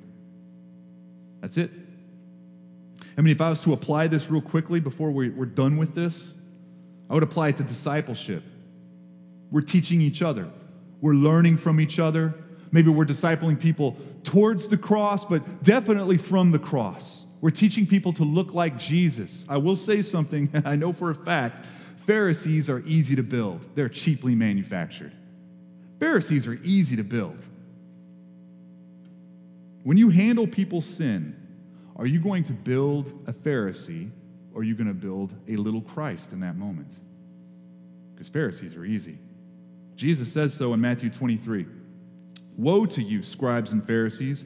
That's 1.40 1.56
it. 1.56 1.72
I 3.16 3.20
mean, 3.20 3.34
if 3.34 3.40
I 3.40 3.50
was 3.50 3.58
to 3.62 3.72
apply 3.72 4.06
this 4.06 4.30
real 4.30 4.40
quickly 4.40 4.78
before 4.78 5.10
we, 5.10 5.30
are 5.30 5.44
done 5.44 5.76
with 5.76 5.92
this, 5.92 6.34
I 7.10 7.14
would 7.14 7.24
apply 7.24 7.48
it 7.48 7.56
to 7.56 7.64
discipleship. 7.64 8.44
We're 9.50 9.62
teaching 9.62 10.00
each 10.00 10.22
other, 10.22 10.48
we're 11.00 11.14
learning 11.14 11.56
from 11.56 11.80
each 11.80 11.98
other. 11.98 12.32
Maybe 12.70 12.90
we're 12.90 13.06
discipling 13.06 13.58
people 13.58 13.96
towards 14.22 14.68
the 14.68 14.76
cross, 14.76 15.24
but 15.24 15.64
definitely 15.64 16.16
from 16.16 16.52
the 16.52 16.60
cross. 16.60 17.24
We're 17.40 17.50
teaching 17.50 17.86
people 17.86 18.12
to 18.14 18.24
look 18.24 18.52
like 18.52 18.78
Jesus. 18.78 19.44
I 19.48 19.58
will 19.58 19.76
say 19.76 20.02
something 20.02 20.50
I 20.64 20.76
know 20.76 20.92
for 20.92 21.10
a 21.10 21.14
fact 21.14 21.66
Pharisees 22.06 22.70
are 22.70 22.80
easy 22.80 23.14
to 23.16 23.22
build, 23.22 23.60
they're 23.74 23.88
cheaply 23.88 24.34
manufactured. 24.34 25.12
Pharisees 26.00 26.46
are 26.46 26.58
easy 26.62 26.96
to 26.96 27.04
build. 27.04 27.36
When 29.82 29.96
you 29.96 30.08
handle 30.08 30.46
people's 30.46 30.86
sin, 30.86 31.36
are 31.96 32.06
you 32.06 32.20
going 32.20 32.44
to 32.44 32.52
build 32.52 33.06
a 33.26 33.32
Pharisee 33.32 34.10
or 34.54 34.60
are 34.60 34.64
you 34.64 34.74
going 34.74 34.88
to 34.88 34.94
build 34.94 35.34
a 35.48 35.56
little 35.56 35.80
Christ 35.80 36.32
in 36.32 36.40
that 36.40 36.56
moment? 36.56 36.94
Because 38.14 38.28
Pharisees 38.28 38.74
are 38.74 38.84
easy. 38.84 39.18
Jesus 39.96 40.32
says 40.32 40.54
so 40.54 40.72
in 40.72 40.80
Matthew 40.80 41.10
23. 41.10 41.66
Woe 42.56 42.86
to 42.86 43.02
you, 43.02 43.22
scribes 43.22 43.72
and 43.72 43.86
Pharisees, 43.86 44.44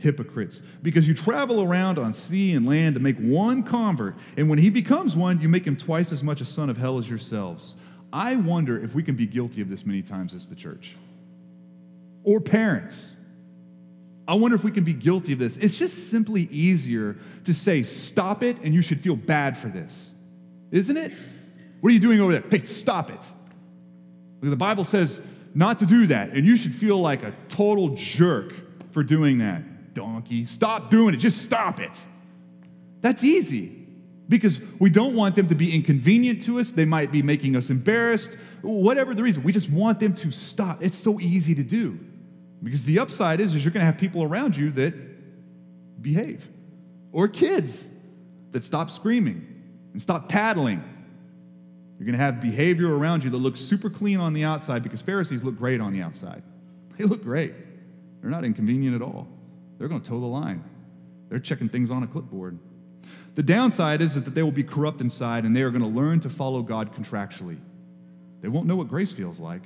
hypocrites, 0.00 0.62
because 0.82 1.06
you 1.06 1.14
travel 1.14 1.62
around 1.62 1.98
on 1.98 2.12
sea 2.12 2.52
and 2.52 2.66
land 2.66 2.94
to 2.94 3.00
make 3.00 3.16
one 3.18 3.62
convert, 3.62 4.16
and 4.36 4.48
when 4.48 4.58
he 4.58 4.70
becomes 4.70 5.14
one, 5.14 5.40
you 5.40 5.48
make 5.48 5.66
him 5.66 5.76
twice 5.76 6.12
as 6.12 6.22
much 6.22 6.40
a 6.40 6.44
son 6.44 6.68
of 6.68 6.76
hell 6.76 6.98
as 6.98 7.08
yourselves. 7.08 7.76
I 8.12 8.36
wonder 8.36 8.82
if 8.82 8.94
we 8.94 9.02
can 9.02 9.14
be 9.14 9.26
guilty 9.26 9.60
of 9.60 9.68
this 9.68 9.86
many 9.86 10.02
times 10.02 10.34
as 10.34 10.46
the 10.46 10.56
church. 10.56 10.96
Or 12.24 12.40
parents. 12.40 13.14
I 14.26 14.34
wonder 14.34 14.56
if 14.56 14.64
we 14.64 14.70
can 14.70 14.84
be 14.84 14.92
guilty 14.92 15.32
of 15.32 15.38
this. 15.38 15.56
It's 15.56 15.76
just 15.76 16.10
simply 16.10 16.42
easier 16.50 17.16
to 17.44 17.54
say, 17.54 17.82
stop 17.82 18.42
it, 18.42 18.58
and 18.62 18.74
you 18.74 18.82
should 18.82 19.00
feel 19.00 19.16
bad 19.16 19.56
for 19.56 19.68
this. 19.68 20.10
Isn't 20.70 20.96
it? 20.96 21.12
What 21.80 21.90
are 21.90 21.92
you 21.92 22.00
doing 22.00 22.20
over 22.20 22.32
there? 22.32 22.44
Hey, 22.50 22.64
stop 22.64 23.10
it. 23.10 23.20
The 24.40 24.56
Bible 24.56 24.84
says 24.84 25.20
not 25.54 25.80
to 25.80 25.86
do 25.86 26.06
that, 26.08 26.30
and 26.30 26.46
you 26.46 26.56
should 26.56 26.74
feel 26.74 27.00
like 27.00 27.22
a 27.22 27.34
total 27.48 27.90
jerk 27.96 28.52
for 28.92 29.02
doing 29.02 29.38
that. 29.38 29.62
Donkey, 29.94 30.46
stop 30.46 30.90
doing 30.90 31.14
it. 31.14 31.18
Just 31.18 31.42
stop 31.42 31.80
it. 31.80 32.00
That's 33.00 33.24
easy 33.24 33.76
because 34.28 34.60
we 34.78 34.90
don't 34.90 35.14
want 35.14 35.34
them 35.34 35.48
to 35.48 35.54
be 35.54 35.74
inconvenient 35.74 36.42
to 36.44 36.60
us. 36.60 36.70
They 36.70 36.84
might 36.84 37.10
be 37.10 37.22
making 37.22 37.56
us 37.56 37.70
embarrassed. 37.70 38.36
Whatever 38.62 39.14
the 39.14 39.22
reason, 39.22 39.42
we 39.42 39.52
just 39.52 39.70
want 39.70 40.00
them 40.00 40.14
to 40.14 40.30
stop. 40.30 40.82
It's 40.82 40.98
so 40.98 41.18
easy 41.20 41.54
to 41.54 41.62
do. 41.62 41.98
Because 42.62 42.84
the 42.84 42.98
upside 42.98 43.40
is, 43.40 43.54
is 43.54 43.64
you're 43.64 43.72
going 43.72 43.80
to 43.80 43.86
have 43.86 43.98
people 43.98 44.22
around 44.22 44.56
you 44.56 44.70
that 44.72 44.94
behave, 46.02 46.48
or 47.12 47.26
kids 47.26 47.88
that 48.52 48.64
stop 48.64 48.90
screaming 48.90 49.46
and 49.92 50.00
stop 50.00 50.28
paddling. 50.28 50.82
You're 51.98 52.06
going 52.06 52.18
to 52.18 52.24
have 52.24 52.40
behavior 52.40 52.94
around 52.94 53.24
you 53.24 53.30
that 53.30 53.36
looks 53.36 53.60
super 53.60 53.90
clean 53.90 54.20
on 54.20 54.32
the 54.32 54.44
outside 54.44 54.82
because 54.82 55.02
Pharisees 55.02 55.42
look 55.42 55.56
great 55.56 55.80
on 55.80 55.92
the 55.92 56.02
outside. 56.02 56.42
They 56.96 57.04
look 57.04 57.22
great. 57.22 57.54
They're 58.20 58.30
not 58.30 58.44
inconvenient 58.44 58.94
at 58.94 59.02
all. 59.02 59.26
They're 59.80 59.88
going 59.88 60.02
to 60.02 60.08
toe 60.10 60.20
the 60.20 60.26
line. 60.26 60.62
They're 61.30 61.38
checking 61.38 61.70
things 61.70 61.90
on 61.90 62.02
a 62.02 62.06
clipboard. 62.06 62.58
The 63.34 63.42
downside 63.42 64.02
is, 64.02 64.14
that 64.14 64.34
they 64.34 64.42
will 64.42 64.52
be 64.52 64.62
corrupt 64.62 65.00
inside 65.00 65.46
and 65.46 65.56
they 65.56 65.62
are 65.62 65.70
going 65.70 65.80
to 65.80 65.88
learn 65.88 66.20
to 66.20 66.28
follow 66.28 66.60
God 66.60 66.94
contractually. 66.94 67.58
They 68.42 68.48
won't 68.48 68.66
know 68.66 68.76
what 68.76 68.88
grace 68.88 69.10
feels 69.10 69.38
like 69.38 69.62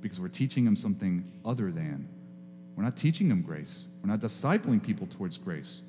because 0.00 0.18
we're 0.18 0.28
teaching 0.28 0.64
them 0.64 0.74
something 0.74 1.30
other 1.44 1.70
than. 1.70 2.08
We're 2.74 2.82
not 2.84 2.96
teaching 2.96 3.28
them 3.28 3.42
grace. 3.42 3.84
We're 4.02 4.08
not 4.08 4.20
discipling 4.20 4.82
people 4.82 5.06
towards 5.06 5.36
grace. 5.36 5.82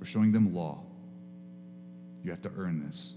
We're 0.00 0.06
showing 0.06 0.32
them 0.32 0.52
law. 0.52 0.80
You 2.24 2.32
have 2.32 2.42
to 2.42 2.50
earn 2.58 2.84
this. 2.84 3.14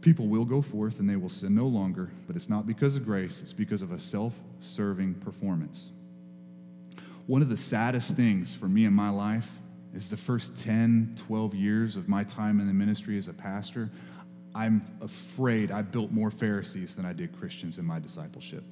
People 0.00 0.28
will 0.28 0.46
go 0.46 0.62
forth 0.62 0.98
and 0.98 1.10
they 1.10 1.16
will 1.16 1.28
sin 1.28 1.54
no 1.54 1.66
longer, 1.66 2.10
but 2.26 2.36
it's 2.36 2.48
not 2.48 2.66
because 2.66 2.96
of 2.96 3.04
grace, 3.04 3.42
it's 3.42 3.52
because 3.52 3.82
of 3.82 3.92
a 3.92 3.98
self 3.98 4.32
serving 4.60 5.12
performance. 5.16 5.92
One 7.26 7.40
of 7.40 7.48
the 7.48 7.56
saddest 7.56 8.16
things 8.16 8.54
for 8.54 8.68
me 8.68 8.84
in 8.84 8.92
my 8.92 9.08
life 9.08 9.48
is 9.94 10.10
the 10.10 10.16
first 10.16 10.56
10, 10.56 11.14
12 11.16 11.54
years 11.54 11.96
of 11.96 12.08
my 12.08 12.24
time 12.24 12.60
in 12.60 12.66
the 12.66 12.74
ministry 12.74 13.16
as 13.16 13.28
a 13.28 13.32
pastor. 13.32 13.90
I'm 14.54 14.84
afraid 15.00 15.70
I 15.70 15.82
built 15.82 16.10
more 16.10 16.30
Pharisees 16.30 16.94
than 16.94 17.06
I 17.06 17.12
did 17.12 17.36
Christians 17.38 17.78
in 17.78 17.84
my 17.84 17.98
discipleship. 17.98 18.64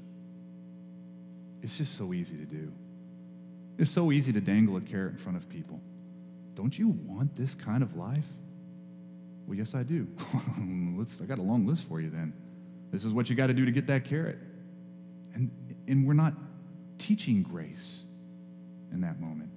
It's 1.62 1.78
just 1.78 1.96
so 1.96 2.12
easy 2.12 2.36
to 2.36 2.44
do. 2.44 2.72
It's 3.78 3.90
so 3.90 4.12
easy 4.12 4.32
to 4.32 4.40
dangle 4.40 4.76
a 4.76 4.80
carrot 4.80 5.12
in 5.12 5.18
front 5.18 5.38
of 5.38 5.48
people. 5.48 5.80
Don't 6.55 6.78
you 6.78 6.88
want 6.88 7.34
this 7.34 7.55
kind 7.55 7.82
of 7.82 7.96
life? 7.96 8.26
Well, 9.46 9.57
yes, 9.57 9.74
I 9.74 9.82
do. 9.82 10.07
Let's, 10.96 11.20
I 11.20 11.24
got 11.24 11.38
a 11.38 11.42
long 11.42 11.66
list 11.66 11.88
for 11.88 12.00
you 12.00 12.11
then. 12.11 12.32
This 12.90 13.05
is 13.05 13.12
what 13.12 13.30
you 13.30 13.36
got 13.36 13.46
to 13.46 13.55
do 13.55 13.64
to 13.64 13.72
get 13.72 13.86
that 13.86 14.05
carrot. 14.05 14.38
And, 15.34 15.50
and 15.88 16.07
we're 16.07 16.12
not 16.12 16.34
teaching 16.98 17.42
grace 17.42 18.05
in 18.93 19.01
that 19.01 19.20
moment. 19.20 19.51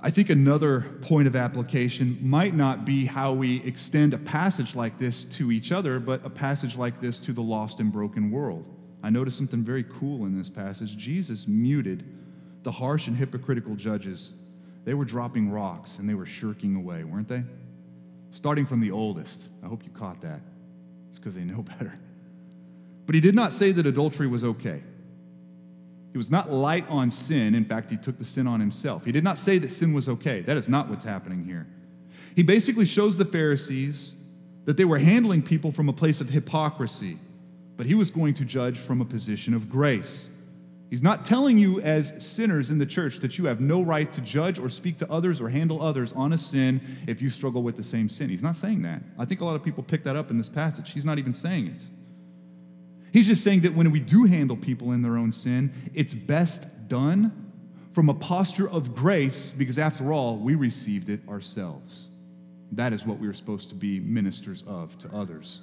I 0.00 0.10
think 0.10 0.28
another 0.28 0.82
point 1.00 1.26
of 1.26 1.34
application 1.34 2.18
might 2.20 2.54
not 2.54 2.84
be 2.84 3.06
how 3.06 3.32
we 3.32 3.62
extend 3.62 4.12
a 4.12 4.18
passage 4.18 4.74
like 4.74 4.98
this 4.98 5.24
to 5.24 5.50
each 5.50 5.72
other, 5.72 5.98
but 5.98 6.24
a 6.26 6.28
passage 6.28 6.76
like 6.76 7.00
this 7.00 7.18
to 7.20 7.32
the 7.32 7.40
lost 7.40 7.80
and 7.80 7.90
broken 7.90 8.30
world. 8.30 8.66
I 9.02 9.08
noticed 9.08 9.38
something 9.38 9.64
very 9.64 9.84
cool 9.84 10.26
in 10.26 10.36
this 10.36 10.50
passage. 10.50 10.96
Jesus 10.96 11.48
muted 11.48 12.04
the 12.64 12.70
harsh 12.70 13.06
and 13.06 13.16
hypocritical 13.16 13.76
judges. 13.76 14.32
They 14.84 14.92
were 14.92 15.06
dropping 15.06 15.50
rocks 15.50 15.98
and 15.98 16.06
they 16.06 16.14
were 16.14 16.26
shirking 16.26 16.76
away, 16.76 17.04
weren't 17.04 17.28
they? 17.28 17.42
Starting 18.30 18.66
from 18.66 18.80
the 18.80 18.90
oldest. 18.90 19.48
I 19.62 19.68
hope 19.68 19.84
you 19.84 19.90
caught 19.90 20.20
that. 20.20 20.40
It's 21.08 21.18
because 21.18 21.34
they 21.34 21.44
know 21.44 21.62
better. 21.78 21.98
But 23.06 23.14
he 23.14 23.22
did 23.22 23.34
not 23.34 23.54
say 23.54 23.72
that 23.72 23.86
adultery 23.86 24.26
was 24.26 24.44
okay. 24.44 24.82
He 26.14 26.18
was 26.18 26.30
not 26.30 26.52
light 26.52 26.88
on 26.88 27.10
sin. 27.10 27.56
In 27.56 27.64
fact, 27.64 27.90
he 27.90 27.96
took 27.96 28.18
the 28.18 28.24
sin 28.24 28.46
on 28.46 28.60
himself. 28.60 29.04
He 29.04 29.10
did 29.10 29.24
not 29.24 29.36
say 29.36 29.58
that 29.58 29.72
sin 29.72 29.92
was 29.92 30.08
okay. 30.08 30.42
That 30.42 30.56
is 30.56 30.68
not 30.68 30.88
what's 30.88 31.02
happening 31.02 31.44
here. 31.44 31.66
He 32.36 32.44
basically 32.44 32.84
shows 32.84 33.16
the 33.16 33.24
Pharisees 33.24 34.14
that 34.64 34.76
they 34.76 34.84
were 34.84 34.98
handling 34.98 35.42
people 35.42 35.72
from 35.72 35.88
a 35.88 35.92
place 35.92 36.20
of 36.20 36.30
hypocrisy, 36.30 37.18
but 37.76 37.84
he 37.84 37.96
was 37.96 38.12
going 38.12 38.32
to 38.34 38.44
judge 38.44 38.78
from 38.78 39.00
a 39.00 39.04
position 39.04 39.54
of 39.54 39.68
grace. 39.68 40.28
He's 40.88 41.02
not 41.02 41.24
telling 41.24 41.58
you, 41.58 41.80
as 41.80 42.12
sinners 42.24 42.70
in 42.70 42.78
the 42.78 42.86
church, 42.86 43.18
that 43.18 43.36
you 43.36 43.46
have 43.46 43.60
no 43.60 43.82
right 43.82 44.12
to 44.12 44.20
judge 44.20 44.60
or 44.60 44.68
speak 44.68 44.98
to 44.98 45.10
others 45.10 45.40
or 45.40 45.48
handle 45.48 45.82
others 45.82 46.12
on 46.12 46.32
a 46.32 46.38
sin 46.38 46.80
if 47.08 47.20
you 47.20 47.28
struggle 47.28 47.64
with 47.64 47.76
the 47.76 47.82
same 47.82 48.08
sin. 48.08 48.30
He's 48.30 48.40
not 48.40 48.54
saying 48.54 48.82
that. 48.82 49.02
I 49.18 49.24
think 49.24 49.40
a 49.40 49.44
lot 49.44 49.56
of 49.56 49.64
people 49.64 49.82
pick 49.82 50.04
that 50.04 50.14
up 50.14 50.30
in 50.30 50.38
this 50.38 50.48
passage. 50.48 50.92
He's 50.92 51.04
not 51.04 51.18
even 51.18 51.34
saying 51.34 51.66
it. 51.66 51.88
He's 53.14 53.28
just 53.28 53.44
saying 53.44 53.60
that 53.60 53.72
when 53.72 53.92
we 53.92 54.00
do 54.00 54.24
handle 54.24 54.56
people 54.56 54.90
in 54.90 55.00
their 55.00 55.16
own 55.16 55.30
sin, 55.30 55.72
it's 55.94 56.12
best 56.12 56.66
done 56.88 57.52
from 57.92 58.08
a 58.08 58.14
posture 58.14 58.68
of 58.68 58.92
grace 58.92 59.52
because, 59.56 59.78
after 59.78 60.12
all, 60.12 60.36
we 60.36 60.56
received 60.56 61.08
it 61.08 61.20
ourselves. 61.28 62.08
That 62.72 62.92
is 62.92 63.06
what 63.06 63.20
we 63.20 63.28
are 63.28 63.32
supposed 63.32 63.68
to 63.68 63.76
be 63.76 64.00
ministers 64.00 64.64
of 64.66 64.98
to 64.98 65.14
others. 65.14 65.60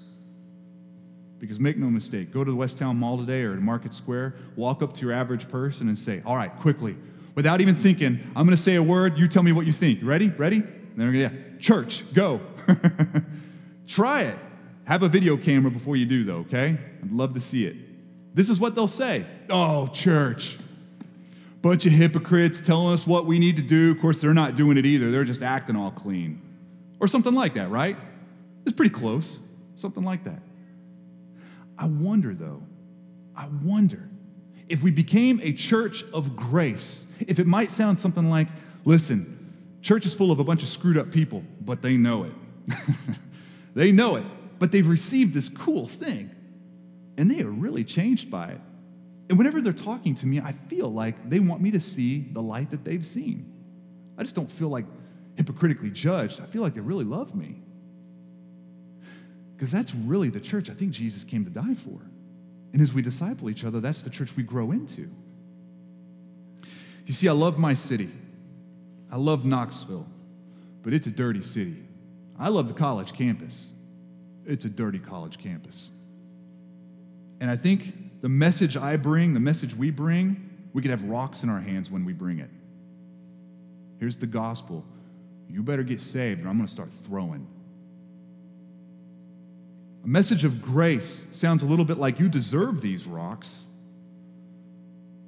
Because 1.39 1.59
make 1.59 1.77
no 1.77 1.89
mistake, 1.89 2.31
go 2.31 2.45
to 2.45 2.49
the 2.49 2.55
West 2.55 2.77
Town 2.77 2.95
Mall 2.95 3.17
today 3.17 3.41
or 3.41 3.55
to 3.55 3.61
Market 3.61 3.93
Square, 3.93 4.35
walk 4.55 4.81
up 4.81 4.93
to 4.93 5.01
your 5.01 5.11
average 5.11 5.49
person 5.49 5.89
and 5.89 5.99
say, 5.99 6.21
All 6.25 6.37
right, 6.37 6.57
quickly, 6.61 6.95
without 7.35 7.59
even 7.59 7.75
thinking, 7.75 8.17
I'm 8.33 8.45
going 8.45 8.55
to 8.55 8.63
say 8.63 8.75
a 8.75 8.83
word, 8.83 9.19
you 9.19 9.27
tell 9.27 9.43
me 9.43 9.51
what 9.51 9.65
you 9.65 9.73
think. 9.73 9.99
Ready? 10.03 10.29
Ready? 10.29 10.59
And 10.59 10.93
they're 10.95 11.11
going 11.11 11.29
to, 11.29 11.35
yeah, 11.35 11.59
church, 11.59 12.05
go. 12.13 12.39
Try 13.87 14.21
it. 14.21 14.37
Have 14.91 15.03
a 15.03 15.07
video 15.07 15.37
camera 15.37 15.71
before 15.71 15.95
you 15.95 16.05
do, 16.05 16.25
though, 16.25 16.39
okay? 16.39 16.77
I'd 17.01 17.13
love 17.13 17.33
to 17.35 17.39
see 17.39 17.63
it. 17.63 17.77
This 18.35 18.49
is 18.49 18.59
what 18.59 18.75
they'll 18.75 18.89
say 18.89 19.25
Oh, 19.49 19.87
church. 19.87 20.57
Bunch 21.61 21.85
of 21.85 21.93
hypocrites 21.93 22.59
telling 22.59 22.91
us 22.91 23.07
what 23.07 23.25
we 23.25 23.39
need 23.39 23.55
to 23.55 23.61
do. 23.61 23.91
Of 23.91 24.01
course, 24.01 24.19
they're 24.19 24.33
not 24.33 24.55
doing 24.55 24.77
it 24.77 24.85
either. 24.85 25.09
They're 25.09 25.23
just 25.23 25.43
acting 25.43 25.77
all 25.77 25.91
clean. 25.91 26.41
Or 26.99 27.07
something 27.07 27.33
like 27.33 27.53
that, 27.53 27.71
right? 27.71 27.95
It's 28.65 28.75
pretty 28.75 28.93
close. 28.93 29.39
Something 29.77 30.03
like 30.03 30.25
that. 30.25 30.41
I 31.77 31.85
wonder, 31.85 32.33
though, 32.33 32.61
I 33.33 33.47
wonder 33.63 34.09
if 34.67 34.83
we 34.83 34.91
became 34.91 35.39
a 35.41 35.53
church 35.53 36.03
of 36.11 36.35
grace, 36.35 37.05
if 37.25 37.39
it 37.39 37.47
might 37.47 37.71
sound 37.71 37.97
something 37.97 38.29
like, 38.29 38.49
listen, 38.83 39.55
church 39.81 40.05
is 40.05 40.13
full 40.13 40.33
of 40.33 40.39
a 40.39 40.43
bunch 40.43 40.63
of 40.63 40.67
screwed 40.67 40.97
up 40.97 41.13
people, 41.13 41.45
but 41.61 41.81
they 41.81 41.95
know 41.95 42.25
it. 42.25 42.33
they 43.73 43.93
know 43.93 44.17
it 44.17 44.25
but 44.61 44.71
they've 44.71 44.87
received 44.87 45.33
this 45.33 45.49
cool 45.49 45.87
thing 45.87 46.29
and 47.17 47.31
they 47.31 47.41
are 47.41 47.49
really 47.49 47.83
changed 47.83 48.29
by 48.29 48.49
it. 48.49 48.61
And 49.27 49.35
whenever 49.35 49.59
they're 49.59 49.73
talking 49.73 50.13
to 50.13 50.27
me, 50.27 50.39
I 50.39 50.51
feel 50.51 50.87
like 50.87 51.27
they 51.27 51.39
want 51.39 51.63
me 51.63 51.71
to 51.71 51.79
see 51.79 52.27
the 52.31 52.43
light 52.43 52.69
that 52.69 52.83
they've 52.85 53.03
seen. 53.03 53.51
I 54.19 54.21
just 54.21 54.35
don't 54.35 54.51
feel 54.51 54.69
like 54.69 54.85
hypocritically 55.35 55.89
judged. 55.89 56.41
I 56.41 56.45
feel 56.45 56.61
like 56.61 56.75
they 56.75 56.81
really 56.81 57.05
love 57.05 57.33
me. 57.33 57.59
Because 59.55 59.71
that's 59.71 59.95
really 59.95 60.29
the 60.29 60.39
church 60.39 60.69
I 60.69 60.75
think 60.75 60.91
Jesus 60.91 61.23
came 61.23 61.43
to 61.43 61.49
die 61.49 61.73
for. 61.73 61.99
And 62.71 62.83
as 62.83 62.93
we 62.93 63.01
disciple 63.01 63.49
each 63.49 63.65
other, 63.65 63.79
that's 63.79 64.03
the 64.03 64.11
church 64.11 64.37
we 64.37 64.43
grow 64.43 64.73
into. 64.73 65.09
You 67.07 67.13
see, 67.15 67.27
I 67.27 67.33
love 67.33 67.57
my 67.57 67.73
city. 67.73 68.11
I 69.11 69.17
love 69.17 69.43
Knoxville, 69.43 70.05
but 70.83 70.93
it's 70.93 71.07
a 71.07 71.11
dirty 71.11 71.41
city. 71.41 71.83
I 72.37 72.49
love 72.49 72.67
the 72.67 72.75
college 72.75 73.13
campus 73.13 73.71
it's 74.51 74.65
a 74.65 74.69
dirty 74.69 74.99
college 74.99 75.37
campus. 75.37 75.89
And 77.39 77.49
I 77.49 77.55
think 77.55 78.21
the 78.21 78.29
message 78.29 78.75
I 78.75 78.97
bring, 78.97 79.33
the 79.33 79.39
message 79.39 79.73
we 79.73 79.91
bring, 79.91 80.49
we 80.73 80.81
could 80.81 80.91
have 80.91 81.03
rocks 81.03 81.43
in 81.43 81.49
our 81.49 81.61
hands 81.61 81.89
when 81.89 82.03
we 82.03 82.13
bring 82.13 82.39
it. 82.39 82.49
Here's 83.99 84.17
the 84.17 84.27
gospel. 84.27 84.83
You 85.49 85.63
better 85.63 85.83
get 85.83 86.01
saved, 86.01 86.45
or 86.45 86.49
I'm 86.49 86.57
going 86.57 86.67
to 86.67 86.71
start 86.71 86.91
throwing. 87.05 87.47
A 90.03 90.07
message 90.07 90.43
of 90.43 90.61
grace 90.61 91.25
sounds 91.31 91.63
a 91.63 91.65
little 91.65 91.85
bit 91.85 91.97
like 91.97 92.19
you 92.19 92.27
deserve 92.27 92.81
these 92.81 93.07
rocks, 93.07 93.61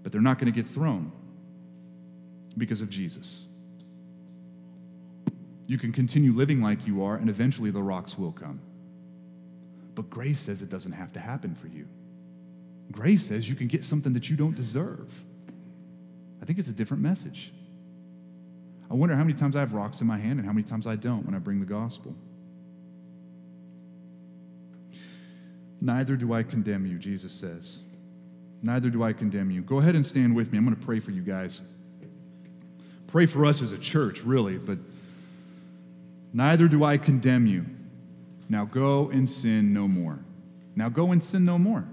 but 0.02 0.12
they're 0.12 0.22
not 0.22 0.38
going 0.38 0.52
to 0.52 0.56
get 0.56 0.70
thrown 0.70 1.12
because 2.58 2.82
of 2.82 2.90
Jesus. 2.90 3.44
You 5.66 5.78
can 5.78 5.94
continue 5.94 6.34
living 6.34 6.62
like 6.62 6.86
you 6.86 7.04
are, 7.04 7.16
and 7.16 7.30
eventually 7.30 7.72
the 7.72 7.82
rocks 7.82 8.18
will 8.18 8.32
come. 8.32 8.60
But 9.96 10.10
grace 10.10 10.40
says 10.40 10.62
it 10.62 10.70
doesn't 10.70 10.92
have 10.92 11.14
to 11.14 11.20
happen 11.20 11.56
for 11.56 11.68
you. 11.68 11.88
Grace 12.92 13.26
says 13.26 13.48
you 13.48 13.56
can 13.56 13.68
get 13.68 13.86
something 13.86 14.14
that 14.14 14.30
you 14.30 14.36
don't 14.36 14.56
deserve. 14.56 15.12
I 16.42 16.46
think 16.46 16.60
it's 16.60 16.70
a 16.70 16.74
different 16.74 17.02
message. 17.02 17.54
I 18.92 18.96
wonder 18.96 19.16
how 19.16 19.24
many 19.24 19.34
times 19.34 19.56
I 19.56 19.62
have 19.62 19.74
rocks 19.74 20.02
in 20.02 20.08
my 20.08 20.18
hand 20.18 20.40
and 20.40 20.46
how 20.46 20.54
many 20.54 20.68
times 20.68 20.86
I 20.86 20.96
don't 20.96 21.26
when 21.26 21.34
I 21.34 21.40
bring 21.40 21.60
the 21.60 21.66
gospel. 21.66 22.14
Neither 25.82 26.16
do 26.16 26.34
I 26.34 26.44
condemn 26.44 26.86
you, 26.86 26.98
Jesus 26.98 27.32
says. 27.32 27.80
Neither 28.62 28.90
do 28.90 29.04
I 29.04 29.12
condemn 29.12 29.52
you. 29.52 29.62
Go 29.62 29.80
ahead 29.80 29.96
and 29.96 30.06
stand 30.06 30.36
with 30.36 30.52
me. 30.52 30.58
I'm 30.58 30.64
going 30.64 30.78
to 30.78 30.86
pray 30.86 31.00
for 31.00 31.12
you 31.12 31.22
guys. 31.22 31.62
Pray 33.08 33.26
for 33.26 33.46
us 33.46 33.62
as 33.62 33.74
a 33.74 33.78
church, 33.78 34.22
really, 34.24 34.58
but 34.58 34.78
neither 36.32 36.68
do 36.68 36.84
I 36.84 36.98
condemn 36.98 37.46
you. 37.46 37.66
Now 38.50 38.66
go 38.66 39.10
and 39.10 39.30
sin 39.30 39.74
no 39.74 39.88
more. 39.88 40.20
Now 40.76 40.90
go 40.90 41.12
and 41.12 41.24
sin 41.24 41.46
no 41.46 41.58
more. 41.58 41.86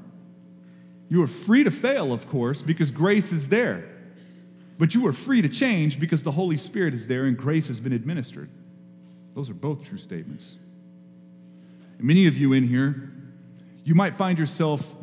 You 1.09 1.23
are 1.23 1.29
free 1.29 1.65
to 1.65 1.71
fail, 1.71 2.13
of 2.13 2.29
course, 2.29 2.63
because 2.63 2.91
grace 2.91 3.33
is 3.33 3.49
there. 3.49 3.85
But 4.79 4.95
you 4.95 5.07
are 5.07 5.13
free 5.13 5.43
to 5.43 5.49
change 5.49 6.01
because 6.01 6.23
the 6.23 6.31
Holy 6.31 6.57
Spirit 6.57 6.95
is 6.95 7.07
there 7.07 7.27
and 7.27 7.37
grace 7.37 7.67
has 7.67 7.81
been 7.81 7.93
administered. 7.93 8.49
Those 9.35 9.51
are 9.51 9.55
both 9.55 9.85
true 9.85 9.99
statements. 9.99 10.57
And 11.99 12.07
many 12.07 12.27
of 12.27 12.37
you 12.37 12.53
in 12.53 12.67
here, 12.67 13.13
you 13.85 13.95
might 13.95 14.17
find 14.17 14.39
yourself 14.39 14.95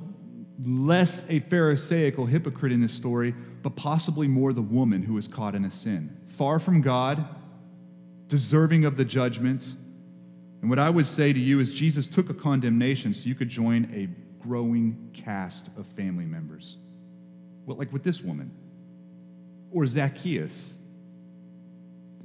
less 0.64 1.26
a 1.30 1.40
Pharisaical 1.42 2.26
hypocrite 2.26 2.72
in 2.72 2.82
this 2.82 2.94
story, 2.94 3.36
but 3.62 3.76
possibly 3.76 4.28
more 4.28 4.54
the 4.54 4.62
woman 4.62 5.04
who 5.04 5.14
was 5.14 5.28
caught 5.28 5.56
in 5.56 5.66
a 5.66 5.72
sin. 5.72 6.16
Far 6.28 6.60
from 6.60 6.82
God, 6.82 7.26
deserving 8.28 8.86
of 8.86 8.98
the 8.98 9.06
judgment, 9.06 9.76
and 10.62 10.70
what 10.70 10.80
I 10.80 10.90
would 10.90 11.06
say 11.06 11.34
to 11.34 11.40
you 11.40 11.60
is 11.60 11.72
Jesus 11.72 12.08
took 12.08 12.30
a 12.30 12.34
condemnation 12.34 13.14
so 13.14 13.30
you 13.30 13.36
could 13.36 13.50
join 13.50 13.90
a 13.94 14.08
growing 14.44 15.10
cast 15.14 15.70
of 15.78 15.86
family 15.88 16.26
members. 16.26 16.78
Like 17.66 17.92
with 17.92 18.04
this 18.04 18.22
woman, 18.22 18.52
or 19.72 19.86
Zacchaeus, 19.86 20.78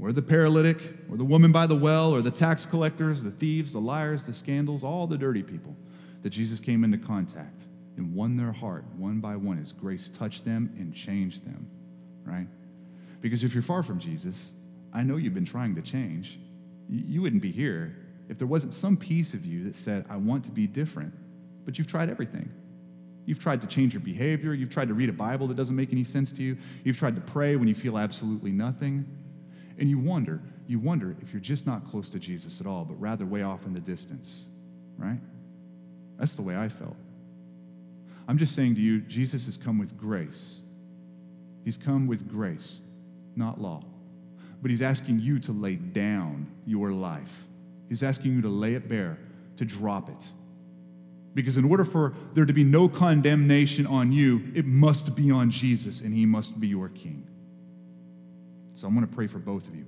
or 0.00 0.12
the 0.12 0.22
paralytic, 0.22 0.78
or 1.10 1.16
the 1.16 1.24
woman 1.24 1.52
by 1.52 1.66
the 1.66 1.74
well, 1.74 2.14
or 2.14 2.22
the 2.22 2.30
tax 2.30 2.64
collectors, 2.64 3.22
the 3.22 3.32
thieves, 3.32 3.72
the 3.72 3.80
liars, 3.80 4.24
the 4.24 4.32
scandals, 4.32 4.84
all 4.84 5.06
the 5.06 5.18
dirty 5.18 5.42
people 5.42 5.76
that 6.22 6.30
Jesus 6.30 6.60
came 6.60 6.84
into 6.84 6.98
contact 6.98 7.62
and 7.96 8.14
won 8.14 8.36
their 8.36 8.52
heart 8.52 8.84
one 8.96 9.20
by 9.20 9.36
one 9.36 9.58
as 9.58 9.72
grace 9.72 10.08
touched 10.08 10.44
them 10.44 10.72
and 10.78 10.94
changed 10.94 11.44
them, 11.44 11.68
right? 12.24 12.46
Because 13.20 13.44
if 13.44 13.52
you're 13.52 13.62
far 13.62 13.82
from 13.82 13.98
Jesus, 13.98 14.50
I 14.92 15.02
know 15.02 15.16
you've 15.16 15.34
been 15.34 15.44
trying 15.44 15.74
to 15.74 15.82
change. 15.82 16.38
You 16.88 17.22
wouldn't 17.22 17.42
be 17.42 17.52
here 17.52 17.96
if 18.32 18.38
there 18.38 18.46
wasn't 18.46 18.72
some 18.72 18.96
piece 18.96 19.34
of 19.34 19.44
you 19.44 19.62
that 19.64 19.76
said, 19.76 20.06
I 20.08 20.16
want 20.16 20.42
to 20.46 20.50
be 20.50 20.66
different. 20.66 21.12
But 21.66 21.76
you've 21.76 21.86
tried 21.86 22.08
everything. 22.08 22.50
You've 23.26 23.38
tried 23.38 23.60
to 23.60 23.66
change 23.66 23.92
your 23.92 24.00
behavior. 24.00 24.54
You've 24.54 24.70
tried 24.70 24.88
to 24.88 24.94
read 24.94 25.10
a 25.10 25.12
Bible 25.12 25.46
that 25.48 25.54
doesn't 25.54 25.76
make 25.76 25.92
any 25.92 26.02
sense 26.02 26.32
to 26.32 26.42
you. 26.42 26.56
You've 26.82 26.96
tried 26.96 27.14
to 27.16 27.20
pray 27.20 27.56
when 27.56 27.68
you 27.68 27.74
feel 27.74 27.98
absolutely 27.98 28.50
nothing. 28.50 29.04
And 29.78 29.90
you 29.90 29.98
wonder, 29.98 30.40
you 30.66 30.78
wonder 30.78 31.14
if 31.20 31.30
you're 31.30 31.42
just 31.42 31.66
not 31.66 31.86
close 31.86 32.08
to 32.08 32.18
Jesus 32.18 32.58
at 32.58 32.66
all, 32.66 32.86
but 32.86 32.98
rather 32.98 33.26
way 33.26 33.42
off 33.42 33.66
in 33.66 33.74
the 33.74 33.80
distance, 33.80 34.46
right? 34.96 35.20
That's 36.18 36.34
the 36.34 36.42
way 36.42 36.56
I 36.56 36.70
felt. 36.70 36.96
I'm 38.28 38.38
just 38.38 38.54
saying 38.54 38.76
to 38.76 38.80
you, 38.80 39.02
Jesus 39.02 39.44
has 39.44 39.58
come 39.58 39.78
with 39.78 39.94
grace. 39.98 40.62
He's 41.66 41.76
come 41.76 42.06
with 42.06 42.30
grace, 42.30 42.78
not 43.36 43.60
law. 43.60 43.82
But 44.62 44.70
he's 44.70 44.80
asking 44.80 45.20
you 45.20 45.38
to 45.40 45.52
lay 45.52 45.74
down 45.74 46.46
your 46.64 46.92
life. 46.92 47.44
He's 47.92 48.02
asking 48.02 48.32
you 48.32 48.40
to 48.40 48.48
lay 48.48 48.72
it 48.72 48.88
bare, 48.88 49.18
to 49.58 49.66
drop 49.66 50.08
it. 50.08 50.26
Because 51.34 51.58
in 51.58 51.66
order 51.66 51.84
for 51.84 52.14
there 52.32 52.46
to 52.46 52.52
be 52.54 52.64
no 52.64 52.88
condemnation 52.88 53.86
on 53.86 54.10
you, 54.10 54.50
it 54.54 54.64
must 54.64 55.14
be 55.14 55.30
on 55.30 55.50
Jesus, 55.50 56.00
and 56.00 56.14
he 56.14 56.24
must 56.24 56.58
be 56.58 56.66
your 56.68 56.88
king. 56.88 57.28
So 58.72 58.86
I'm 58.86 58.94
going 58.94 59.06
to 59.06 59.14
pray 59.14 59.26
for 59.26 59.38
both 59.38 59.68
of 59.68 59.74
you. 59.74 59.84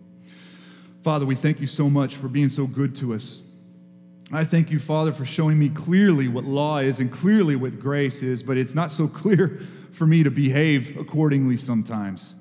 Father, 1.03 1.25
we 1.25 1.35
thank 1.35 1.63
you 1.63 1.67
so 1.67 1.89
much 1.89 2.17
for 2.17 2.29
being 2.29 2.51
so 2.51 2.67
good 2.67 2.95
to 2.97 3.15
us. 3.15 3.41
I 4.31 4.45
thank 4.45 4.71
you, 4.71 4.79
Father, 4.79 5.11
for 5.11 5.25
showing 5.25 5.59
me 5.59 5.71
clearly 5.71 6.29
what 6.29 6.45
law 6.45 6.81
is 6.81 6.99
and 6.99 7.11
clearly 7.11 7.57
what 7.57 7.81
grace 7.81 8.23
is, 8.23 8.43
but 8.43 8.59
it's 8.59 8.75
not 8.75 8.93
so 8.93 9.09
clear 9.23 9.63
for 9.93 10.07
me 10.07 10.23
to 10.25 10.31
behave 10.31 10.99
accordingly 10.99 11.57
sometimes. 11.57 12.35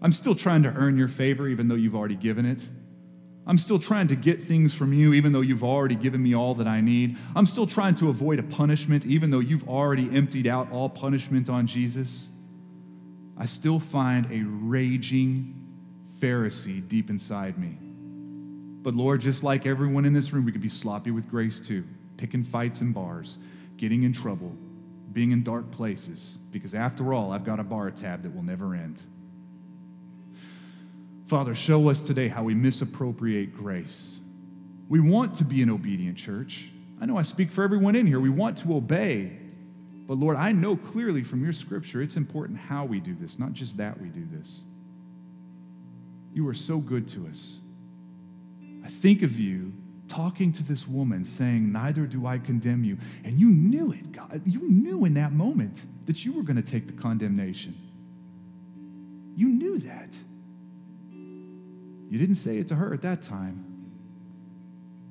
I'm 0.00 0.14
still 0.14 0.34
trying 0.34 0.62
to 0.62 0.70
earn 0.70 0.96
your 0.96 1.08
favor, 1.08 1.48
even 1.48 1.68
though 1.68 1.74
you've 1.74 1.94
already 1.94 2.16
given 2.16 2.46
it. 2.46 2.66
I'm 3.46 3.58
still 3.58 3.78
trying 3.78 4.08
to 4.08 4.16
get 4.16 4.42
things 4.42 4.74
from 4.74 4.92
you, 4.92 5.12
even 5.14 5.32
though 5.32 5.40
you've 5.40 5.62
already 5.62 5.94
given 5.94 6.22
me 6.22 6.34
all 6.34 6.54
that 6.56 6.66
I 6.66 6.80
need. 6.80 7.16
I'm 7.36 7.46
still 7.46 7.66
trying 7.66 7.94
to 7.96 8.08
avoid 8.08 8.40
a 8.40 8.42
punishment, 8.42 9.06
even 9.06 9.30
though 9.30 9.38
you've 9.38 9.68
already 9.68 10.10
emptied 10.12 10.48
out 10.48 10.70
all 10.72 10.88
punishment 10.88 11.48
on 11.48 11.66
Jesus. 11.66 12.28
I 13.38 13.46
still 13.46 13.78
find 13.78 14.26
a 14.32 14.42
raging 14.42 15.54
Pharisee 16.18 16.86
deep 16.88 17.08
inside 17.08 17.56
me. 17.58 17.78
But 18.82 18.94
Lord, 18.94 19.20
just 19.20 19.42
like 19.42 19.66
everyone 19.66 20.04
in 20.04 20.12
this 20.12 20.32
room, 20.32 20.44
we 20.44 20.52
could 20.52 20.60
be 20.60 20.68
sloppy 20.68 21.10
with 21.10 21.28
grace 21.28 21.60
too, 21.60 21.84
picking 22.16 22.42
fights 22.42 22.80
in 22.80 22.92
bars, 22.92 23.38
getting 23.76 24.04
in 24.04 24.12
trouble, 24.12 24.52
being 25.12 25.30
in 25.30 25.42
dark 25.42 25.70
places, 25.70 26.38
because 26.50 26.74
after 26.74 27.12
all, 27.12 27.32
I've 27.32 27.44
got 27.44 27.60
a 27.60 27.64
bar 27.64 27.90
tab 27.90 28.22
that 28.22 28.34
will 28.34 28.42
never 28.42 28.74
end. 28.74 29.02
Father, 31.26 31.56
show 31.56 31.88
us 31.88 32.02
today 32.02 32.28
how 32.28 32.44
we 32.44 32.54
misappropriate 32.54 33.56
grace. 33.56 34.18
We 34.88 35.00
want 35.00 35.34
to 35.36 35.44
be 35.44 35.60
an 35.60 35.70
obedient 35.70 36.16
church. 36.16 36.70
I 37.00 37.06
know 37.06 37.16
I 37.16 37.22
speak 37.22 37.50
for 37.50 37.64
everyone 37.64 37.96
in 37.96 38.06
here. 38.06 38.20
We 38.20 38.30
want 38.30 38.58
to 38.58 38.76
obey. 38.76 39.32
But 40.06 40.18
Lord, 40.18 40.36
I 40.36 40.52
know 40.52 40.76
clearly 40.76 41.24
from 41.24 41.42
your 41.42 41.52
scripture 41.52 42.00
it's 42.00 42.16
important 42.16 42.58
how 42.60 42.84
we 42.84 43.00
do 43.00 43.16
this, 43.20 43.40
not 43.40 43.52
just 43.52 43.76
that 43.78 44.00
we 44.00 44.08
do 44.08 44.24
this. 44.30 44.60
You 46.32 46.46
are 46.46 46.54
so 46.54 46.78
good 46.78 47.08
to 47.08 47.26
us. 47.26 47.56
I 48.84 48.88
think 48.88 49.22
of 49.22 49.36
you 49.38 49.72
talking 50.06 50.52
to 50.52 50.62
this 50.62 50.86
woman 50.86 51.24
saying, 51.24 51.72
Neither 51.72 52.06
do 52.06 52.26
I 52.26 52.38
condemn 52.38 52.84
you. 52.84 52.98
And 53.24 53.40
you 53.40 53.48
knew 53.48 53.90
it, 53.90 54.12
God. 54.12 54.42
You 54.44 54.60
knew 54.60 55.04
in 55.06 55.14
that 55.14 55.32
moment 55.32 55.86
that 56.06 56.24
you 56.24 56.32
were 56.32 56.42
going 56.42 56.56
to 56.56 56.62
take 56.62 56.86
the 56.86 56.92
condemnation. 56.92 57.76
You 59.34 59.48
knew 59.48 59.78
that. 59.80 60.16
You 62.08 62.18
didn't 62.18 62.36
say 62.36 62.58
it 62.58 62.68
to 62.68 62.74
her 62.76 62.94
at 62.94 63.02
that 63.02 63.22
time. 63.22 63.64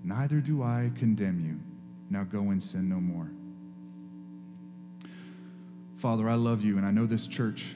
Neither 0.03 0.39
do 0.39 0.63
I 0.63 0.91
condemn 0.97 1.39
you. 1.39 1.59
Now 2.09 2.23
go 2.23 2.51
and 2.51 2.61
sin 2.61 2.87
no 2.87 2.99
more. 2.99 3.29
Father, 5.97 6.29
I 6.29 6.35
love 6.35 6.63
you, 6.63 6.77
and 6.77 6.85
I 6.85 6.91
know 6.91 7.05
this 7.05 7.25
church 7.25 7.75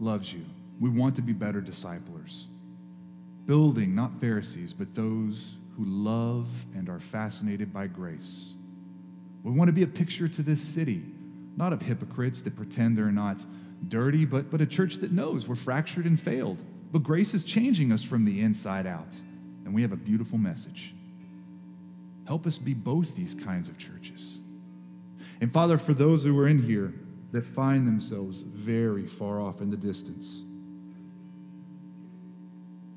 loves 0.00 0.32
you. 0.32 0.44
We 0.80 0.90
want 0.90 1.14
to 1.16 1.22
be 1.22 1.32
better 1.32 1.60
disciplers, 1.60 2.46
building 3.46 3.94
not 3.94 4.12
Pharisees, 4.20 4.72
but 4.72 4.94
those 4.94 5.52
who 5.76 5.84
love 5.84 6.48
and 6.74 6.88
are 6.88 7.00
fascinated 7.00 7.72
by 7.72 7.86
grace. 7.86 8.52
We 9.44 9.52
want 9.52 9.68
to 9.68 9.72
be 9.72 9.84
a 9.84 9.88
picture 9.88 10.28
to 10.28 10.42
this 10.42 10.60
city, 10.60 11.02
not 11.56 11.72
of 11.72 11.80
hypocrites 11.80 12.42
that 12.42 12.56
pretend 12.56 12.98
they're 12.98 13.12
not 13.12 13.44
dirty, 13.88 14.24
but, 14.24 14.50
but 14.50 14.60
a 14.60 14.66
church 14.66 14.96
that 14.96 15.12
knows 15.12 15.46
we're 15.46 15.54
fractured 15.54 16.06
and 16.06 16.18
failed 16.18 16.62
but 16.90 17.02
grace 17.02 17.34
is 17.34 17.44
changing 17.44 17.92
us 17.92 18.02
from 18.02 18.24
the 18.24 18.40
inside 18.40 18.86
out, 18.86 19.14
and 19.64 19.74
we 19.74 19.82
have 19.82 19.92
a 19.92 19.96
beautiful 19.96 20.38
message. 20.38 20.94
Help 22.26 22.46
us 22.46 22.58
be 22.58 22.74
both 22.74 23.14
these 23.14 23.34
kinds 23.34 23.68
of 23.68 23.78
churches. 23.78 24.38
And 25.40 25.52
Father, 25.52 25.78
for 25.78 25.94
those 25.94 26.24
who 26.24 26.38
are 26.38 26.48
in 26.48 26.62
here 26.62 26.92
that 27.32 27.44
find 27.44 27.86
themselves 27.86 28.38
very 28.40 29.06
far 29.06 29.40
off 29.40 29.60
in 29.60 29.70
the 29.70 29.76
distance, 29.76 30.42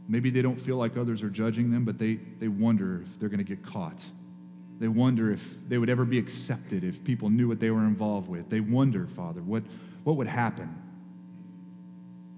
maybe 0.08 0.30
they 0.30 0.42
don't 0.42 0.60
feel 0.60 0.78
like 0.78 0.98
others 0.98 1.22
are 1.22 1.30
judging 1.30 1.72
them, 1.72 1.86
but 1.86 1.98
they, 1.98 2.16
they 2.40 2.48
wonder 2.48 3.02
if 3.04 3.20
they're 3.20 3.30
going 3.30 3.40
to 3.40 3.44
get 3.44 3.66
caught. 3.66 4.04
They 4.80 4.88
wonder 4.88 5.32
if 5.32 5.58
they 5.68 5.78
would 5.78 5.90
ever 5.90 6.06
be 6.06 6.18
accepted 6.18 6.84
if 6.84 7.04
people 7.04 7.30
knew 7.30 7.48
what 7.48 7.60
they 7.60 7.70
were 7.70 7.86
involved 7.86 8.28
with. 8.28 8.50
They 8.50 8.62
wonder, 8.62 9.06
Father, 9.06 9.42
what, 9.42 9.64
what 10.04 10.16
would 10.16 10.28
happen 10.28 10.76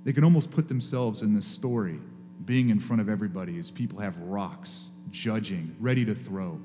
they 0.04 0.14
can 0.14 0.24
almost 0.24 0.52
put 0.52 0.68
themselves 0.68 1.22
in 1.22 1.34
this 1.34 1.46
story, 1.46 2.00
being 2.46 2.70
in 2.70 2.80
front 2.80 3.02
of 3.02 3.10
everybody 3.10 3.58
as 3.58 3.72
people 3.72 4.00
have 4.00 4.18
rocks, 4.18 4.90
judging, 5.12 5.76
ready 5.80 6.04
to 6.06 6.14
throw. 6.14 6.60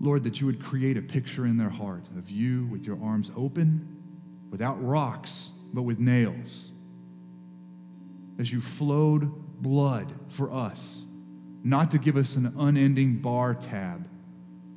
Lord, 0.00 0.24
that 0.24 0.40
you 0.40 0.46
would 0.46 0.62
create 0.62 0.96
a 0.96 1.02
picture 1.02 1.46
in 1.46 1.56
their 1.56 1.68
heart 1.68 2.08
of 2.16 2.30
you 2.30 2.66
with 2.66 2.84
your 2.86 2.98
arms 3.02 3.30
open, 3.36 3.86
without 4.50 4.84
rocks, 4.84 5.50
but 5.72 5.82
with 5.82 5.98
nails. 5.98 6.70
As 8.38 8.50
you 8.50 8.60
flowed 8.60 9.30
blood 9.62 10.12
for 10.28 10.50
us, 10.52 11.02
not 11.62 11.90
to 11.90 11.98
give 11.98 12.16
us 12.16 12.36
an 12.36 12.54
unending 12.58 13.16
bar 13.16 13.54
tab, 13.54 14.08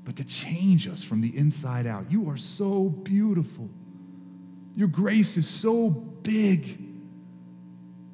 but 0.03 0.17
to 0.17 0.23
change 0.25 0.87
us 0.87 1.01
from 1.01 1.21
the 1.21 1.35
inside 1.37 1.87
out. 1.87 2.11
You 2.11 2.29
are 2.29 2.37
so 2.37 2.89
beautiful. 2.89 3.69
Your 4.75 4.87
grace 4.87 5.37
is 5.37 5.47
so 5.47 5.89
big. 5.89 6.79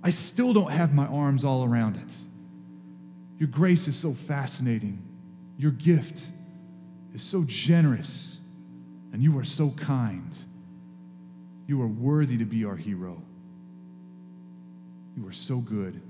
I 0.03 0.11
still 0.11 0.53
don't 0.53 0.71
have 0.71 0.93
my 0.93 1.05
arms 1.07 1.43
all 1.43 1.63
around 1.63 1.97
it. 1.97 2.13
Your 3.37 3.47
grace 3.47 3.87
is 3.87 3.95
so 3.95 4.13
fascinating. 4.13 5.01
Your 5.57 5.71
gift 5.71 6.31
is 7.13 7.23
so 7.23 7.43
generous. 7.47 8.39
And 9.13 9.23
you 9.23 9.37
are 9.39 9.43
so 9.43 9.71
kind. 9.71 10.35
You 11.67 11.81
are 11.81 11.87
worthy 11.87 12.37
to 12.37 12.45
be 12.45 12.65
our 12.65 12.75
hero. 12.75 13.21
You 15.15 15.27
are 15.27 15.33
so 15.33 15.57
good. 15.57 16.01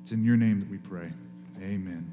It's 0.00 0.12
in 0.12 0.24
your 0.24 0.36
name 0.36 0.60
that 0.60 0.70
we 0.70 0.78
pray. 0.78 1.12
Amen. 1.60 2.12